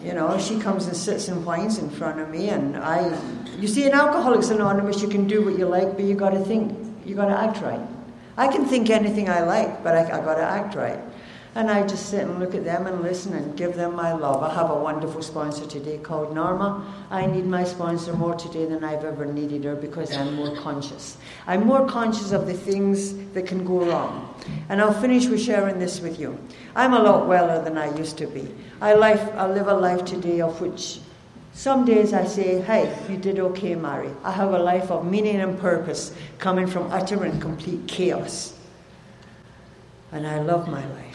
you 0.02 0.12
know, 0.12 0.36
she 0.38 0.58
comes 0.58 0.86
and 0.86 0.96
sits 0.96 1.28
and 1.28 1.46
whines 1.46 1.78
in 1.78 1.90
front 1.90 2.18
of 2.20 2.28
me, 2.28 2.48
and 2.48 2.76
I. 2.76 3.18
You 3.58 3.68
see, 3.68 3.84
in 3.84 3.92
Alcoholics 3.92 4.48
Anonymous, 4.50 5.00
you 5.00 5.08
can 5.08 5.26
do 5.26 5.44
what 5.44 5.58
you 5.58 5.66
like, 5.66 5.94
but 5.96 6.04
you 6.04 6.14
got 6.14 6.30
to 6.30 6.44
think, 6.44 6.76
you 7.06 7.14
got 7.14 7.26
to 7.26 7.38
act 7.38 7.62
right. 7.62 7.80
I 8.36 8.48
can 8.48 8.66
think 8.66 8.90
anything 8.90 9.30
I 9.30 9.42
like, 9.42 9.82
but 9.82 9.94
I, 9.94 10.02
I 10.04 10.24
got 10.24 10.34
to 10.34 10.42
act 10.42 10.74
right. 10.74 10.98
And 11.56 11.70
I 11.70 11.86
just 11.86 12.10
sit 12.10 12.20
and 12.20 12.38
look 12.38 12.54
at 12.54 12.64
them 12.64 12.86
and 12.86 13.00
listen 13.00 13.32
and 13.32 13.56
give 13.56 13.76
them 13.76 13.96
my 13.96 14.12
love. 14.12 14.42
I 14.42 14.52
have 14.52 14.70
a 14.70 14.74
wonderful 14.74 15.22
sponsor 15.22 15.66
today 15.66 15.96
called 15.96 16.34
Norma. 16.34 16.84
I 17.10 17.24
need 17.24 17.46
my 17.46 17.64
sponsor 17.64 18.12
more 18.12 18.34
today 18.34 18.66
than 18.66 18.84
I've 18.84 19.04
ever 19.04 19.24
needed 19.24 19.64
her 19.64 19.74
because 19.74 20.14
I'm 20.14 20.34
more 20.34 20.54
conscious. 20.56 21.16
I'm 21.46 21.64
more 21.64 21.88
conscious 21.88 22.32
of 22.32 22.46
the 22.46 22.52
things 22.52 23.14
that 23.32 23.46
can 23.46 23.64
go 23.64 23.86
wrong. 23.86 24.34
And 24.68 24.82
I'll 24.82 24.92
finish 25.00 25.28
with 25.28 25.40
sharing 25.40 25.78
this 25.78 25.98
with 26.00 26.20
you. 26.20 26.38
I'm 26.74 26.92
a 26.92 26.98
lot 26.98 27.26
weller 27.26 27.64
than 27.64 27.78
I 27.78 27.96
used 27.96 28.18
to 28.18 28.26
be. 28.26 28.54
I, 28.82 28.92
life, 28.92 29.26
I 29.34 29.50
live 29.50 29.68
a 29.68 29.74
life 29.74 30.04
today 30.04 30.42
of 30.42 30.60
which 30.60 31.00
some 31.54 31.86
days 31.86 32.12
I 32.12 32.26
say, 32.26 32.60
hey, 32.60 32.94
you 33.08 33.16
did 33.16 33.38
okay, 33.38 33.74
Mary. 33.76 34.10
I 34.24 34.32
have 34.32 34.52
a 34.52 34.58
life 34.58 34.90
of 34.90 35.10
meaning 35.10 35.36
and 35.36 35.58
purpose 35.58 36.14
coming 36.36 36.66
from 36.66 36.92
utter 36.92 37.24
and 37.24 37.40
complete 37.40 37.88
chaos. 37.88 38.52
And 40.12 40.26
I 40.26 40.42
love 40.42 40.68
my 40.68 40.86
life. 40.86 41.05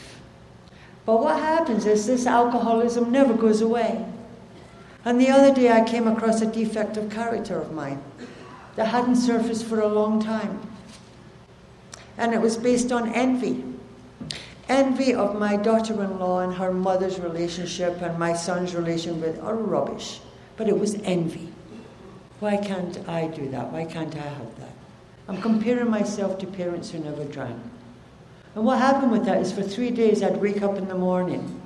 But 1.06 1.22
what 1.22 1.40
happens 1.40 1.86
is 1.86 2.06
this 2.06 2.26
alcoholism 2.26 3.12
never 3.12 3.34
goes 3.34 3.62
away. 3.62 4.06
And 5.04 5.20
the 5.20 5.30
other 5.30 5.54
day 5.54 5.72
I 5.72 5.84
came 5.84 6.08
across 6.08 6.42
a 6.42 6.46
defect 6.46 6.96
of 6.98 7.10
character 7.10 7.60
of 7.60 7.74
mine 7.74 8.02
that 8.76 8.88
hadn't 8.88 9.16
surfaced 9.16 9.66
for 9.66 9.80
a 9.80 9.88
long 9.88 10.22
time. 10.22 10.62
And 12.18 12.34
it 12.34 12.42
was 12.42 12.56
based 12.58 12.92
on 12.92 13.14
envy. 13.14 13.64
Envy 14.70 15.14
of 15.14 15.38
my 15.40 15.58
daughter 15.58 16.02
in 16.04 16.20
law 16.20 16.40
and 16.40 16.54
her 16.54 16.72
mother's 16.72 17.20
relationship 17.20 18.02
and 18.02 18.18
my 18.20 18.34
son's 18.34 18.76
relation 18.76 19.20
with 19.20 19.42
are 19.44 19.56
rubbish. 19.56 20.20
But 20.56 20.70
it 20.70 20.80
was 20.80 20.96
envy. 21.04 21.52
Why 22.40 22.58
can't 22.58 22.98
I 23.10 23.28
do 23.28 23.50
that? 23.50 23.72
Why 23.72 23.86
can't 23.86 24.16
I 24.16 24.20
have 24.20 24.60
that? 24.60 24.74
I'm 25.28 25.42
comparing 25.42 25.90
myself 25.90 26.38
to 26.40 26.48
parents 26.48 26.92
who 26.92 27.00
never 27.00 27.24
drank. 27.26 27.58
And 28.56 28.66
what 28.66 28.80
happened 28.80 29.12
with 29.12 29.26
that 29.26 29.38
is 29.42 29.52
for 29.52 29.64
three 29.64 29.92
days 29.92 30.22
I'd 30.22 30.38
wake 30.38 30.62
up 30.62 30.78
in 30.78 30.88
the 30.88 30.96
morning 30.96 31.62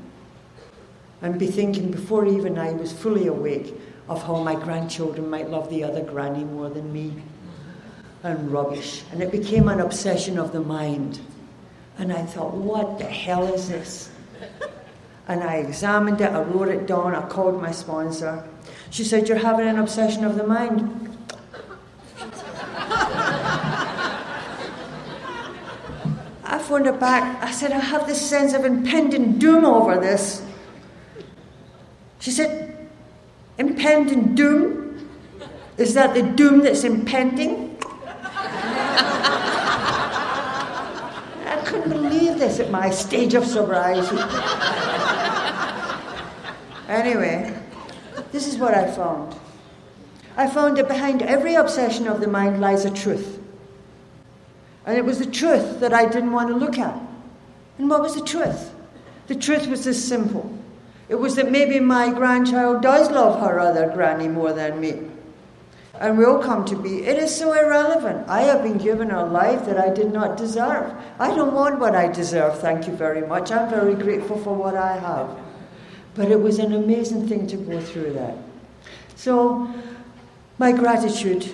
and 1.21 1.39
be 1.39 1.47
thinking, 1.47 1.91
before 1.91 2.25
even 2.27 2.57
I 2.57 2.73
was 2.73 2.93
fully 2.93 3.27
awake, 3.27 3.73
of 4.07 4.21
how 4.21 4.37
my 4.43 4.53
grandchildren 4.53 5.29
might 5.29 5.49
love 5.49 5.69
the 5.69 5.83
other 5.83 6.03
granny 6.03 6.43
more 6.43 6.69
than 6.69 6.93
me. 6.93 7.13
And 8.21 8.51
rubbish. 8.51 9.03
And 9.11 9.21
it 9.21 9.31
became 9.31 9.67
an 9.67 9.79
obsession 9.79 10.39
of 10.39 10.51
the 10.51 10.59
mind. 10.59 11.19
And 11.97 12.11
I 12.11 12.23
thought, 12.25 12.53
what 12.53 12.97
the 12.97 13.05
hell 13.05 13.53
is 13.53 13.69
this? 13.69 14.09
And 15.27 15.43
I 15.43 15.55
examined 15.55 16.21
it, 16.21 16.31
I 16.31 16.41
wrote 16.41 16.67
it 16.67 16.85
down, 16.85 17.15
I 17.15 17.27
called 17.27 17.61
my 17.61 17.71
sponsor. 17.71 18.47
She 18.91 19.03
said, 19.03 19.27
You're 19.27 19.37
having 19.37 19.67
an 19.67 19.79
obsession 19.79 20.23
of 20.23 20.35
the 20.35 20.45
mind. 20.45 21.14
I 26.65 26.67
phoned 26.67 26.87
her 26.87 26.93
back. 26.93 27.43
I 27.43 27.51
said, 27.51 27.71
I 27.71 27.77
have 27.77 28.07
this 28.07 28.19
sense 28.27 28.53
of 28.53 28.65
impending 28.65 29.37
doom 29.37 29.65
over 29.65 29.99
this. 29.99 30.43
She 32.17 32.31
said, 32.31 32.89
Impending 33.59 34.33
doom? 34.33 35.07
Is 35.77 35.93
that 35.93 36.15
the 36.15 36.23
doom 36.23 36.61
that's 36.61 36.83
impending? 36.83 37.77
I 41.45 41.61
couldn't 41.67 41.91
believe 41.91 42.39
this 42.39 42.59
at 42.59 42.71
my 42.71 42.89
stage 42.89 43.35
of 43.35 43.45
sobriety. 43.45 44.17
anyway, 46.87 47.55
this 48.31 48.47
is 48.47 48.57
what 48.57 48.73
I 48.73 48.91
found. 48.91 49.35
I 50.35 50.47
found 50.47 50.77
that 50.77 50.87
behind 50.87 51.21
every 51.21 51.53
obsession 51.53 52.07
of 52.07 52.21
the 52.21 52.27
mind 52.27 52.59
lies 52.59 52.85
a 52.85 52.89
truth. 52.89 53.34
And 54.85 54.97
it 54.97 55.05
was 55.05 55.19
the 55.19 55.25
truth 55.25 55.79
that 55.79 55.93
I 55.93 56.05
didn't 56.05 56.31
want 56.31 56.49
to 56.49 56.55
look 56.55 56.77
at. 56.77 56.99
And 57.77 57.89
what 57.89 58.01
was 58.01 58.15
the 58.15 58.25
truth? 58.25 58.71
The 59.27 59.35
truth 59.35 59.67
was 59.67 59.85
this 59.85 60.07
simple 60.07 60.51
it 61.07 61.15
was 61.15 61.35
that 61.35 61.51
maybe 61.51 61.79
my 61.79 62.11
grandchild 62.11 62.81
does 62.81 63.11
love 63.11 63.39
her 63.39 63.59
other 63.59 63.89
granny 63.89 64.27
more 64.27 64.53
than 64.53 64.79
me. 64.79 65.01
And 65.93 66.17
will 66.17 66.39
come 66.39 66.65
to 66.65 66.75
be. 66.75 67.05
It 67.05 67.17
is 67.17 67.33
so 67.33 67.53
irrelevant. 67.53 68.27
I 68.27 68.41
have 68.41 68.63
been 68.63 68.77
given 68.77 69.11
a 69.11 69.25
life 69.25 69.65
that 69.65 69.77
I 69.77 69.93
did 69.93 70.11
not 70.11 70.35
deserve. 70.35 70.93
I 71.19 71.33
don't 71.33 71.53
want 71.53 71.79
what 71.79 71.95
I 71.95 72.11
deserve, 72.11 72.59
thank 72.59 72.85
you 72.87 72.93
very 72.93 73.25
much. 73.25 73.51
I'm 73.51 73.69
very 73.69 73.93
grateful 73.93 74.37
for 74.37 74.53
what 74.53 74.75
I 74.75 74.97
have. 74.97 75.29
But 76.15 76.31
it 76.31 76.41
was 76.41 76.59
an 76.59 76.73
amazing 76.73 77.29
thing 77.29 77.47
to 77.47 77.55
go 77.55 77.79
through 77.79 78.13
that. 78.13 78.35
So, 79.15 79.73
my 80.57 80.73
gratitude 80.73 81.53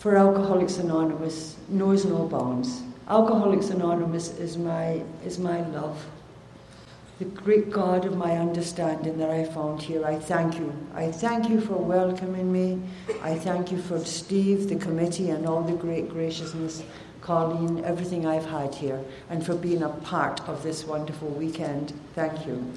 for 0.00 0.16
Alcoholics 0.16 0.78
Anonymous 0.78 1.58
knows 1.68 2.06
no 2.06 2.26
bounds. 2.26 2.80
Alcoholics 3.06 3.68
Anonymous 3.68 4.30
is 4.38 4.56
my, 4.56 5.02
is 5.26 5.38
my 5.38 5.60
love. 5.68 6.02
The 7.18 7.26
great 7.26 7.70
God 7.70 8.06
of 8.06 8.16
my 8.16 8.38
understanding 8.38 9.18
that 9.18 9.28
I 9.28 9.44
found 9.44 9.82
here, 9.82 10.02
I 10.06 10.18
thank 10.18 10.58
you. 10.58 10.72
I 10.94 11.12
thank 11.12 11.50
you 11.50 11.60
for 11.60 11.74
welcoming 11.74 12.50
me. 12.50 12.80
I 13.22 13.34
thank 13.34 13.70
you 13.70 13.76
for 13.76 13.98
Steve, 13.98 14.70
the 14.70 14.76
committee, 14.76 15.28
and 15.28 15.46
all 15.46 15.60
the 15.62 15.74
great 15.76 16.08
graciousness, 16.08 16.82
Colleen, 17.20 17.84
everything 17.84 18.26
I've 18.26 18.46
had 18.46 18.74
here, 18.74 19.04
and 19.28 19.44
for 19.44 19.54
being 19.54 19.82
a 19.82 19.90
part 19.90 20.40
of 20.48 20.62
this 20.62 20.86
wonderful 20.86 21.28
weekend. 21.28 21.92
Thank 22.14 22.46
you. 22.46 22.72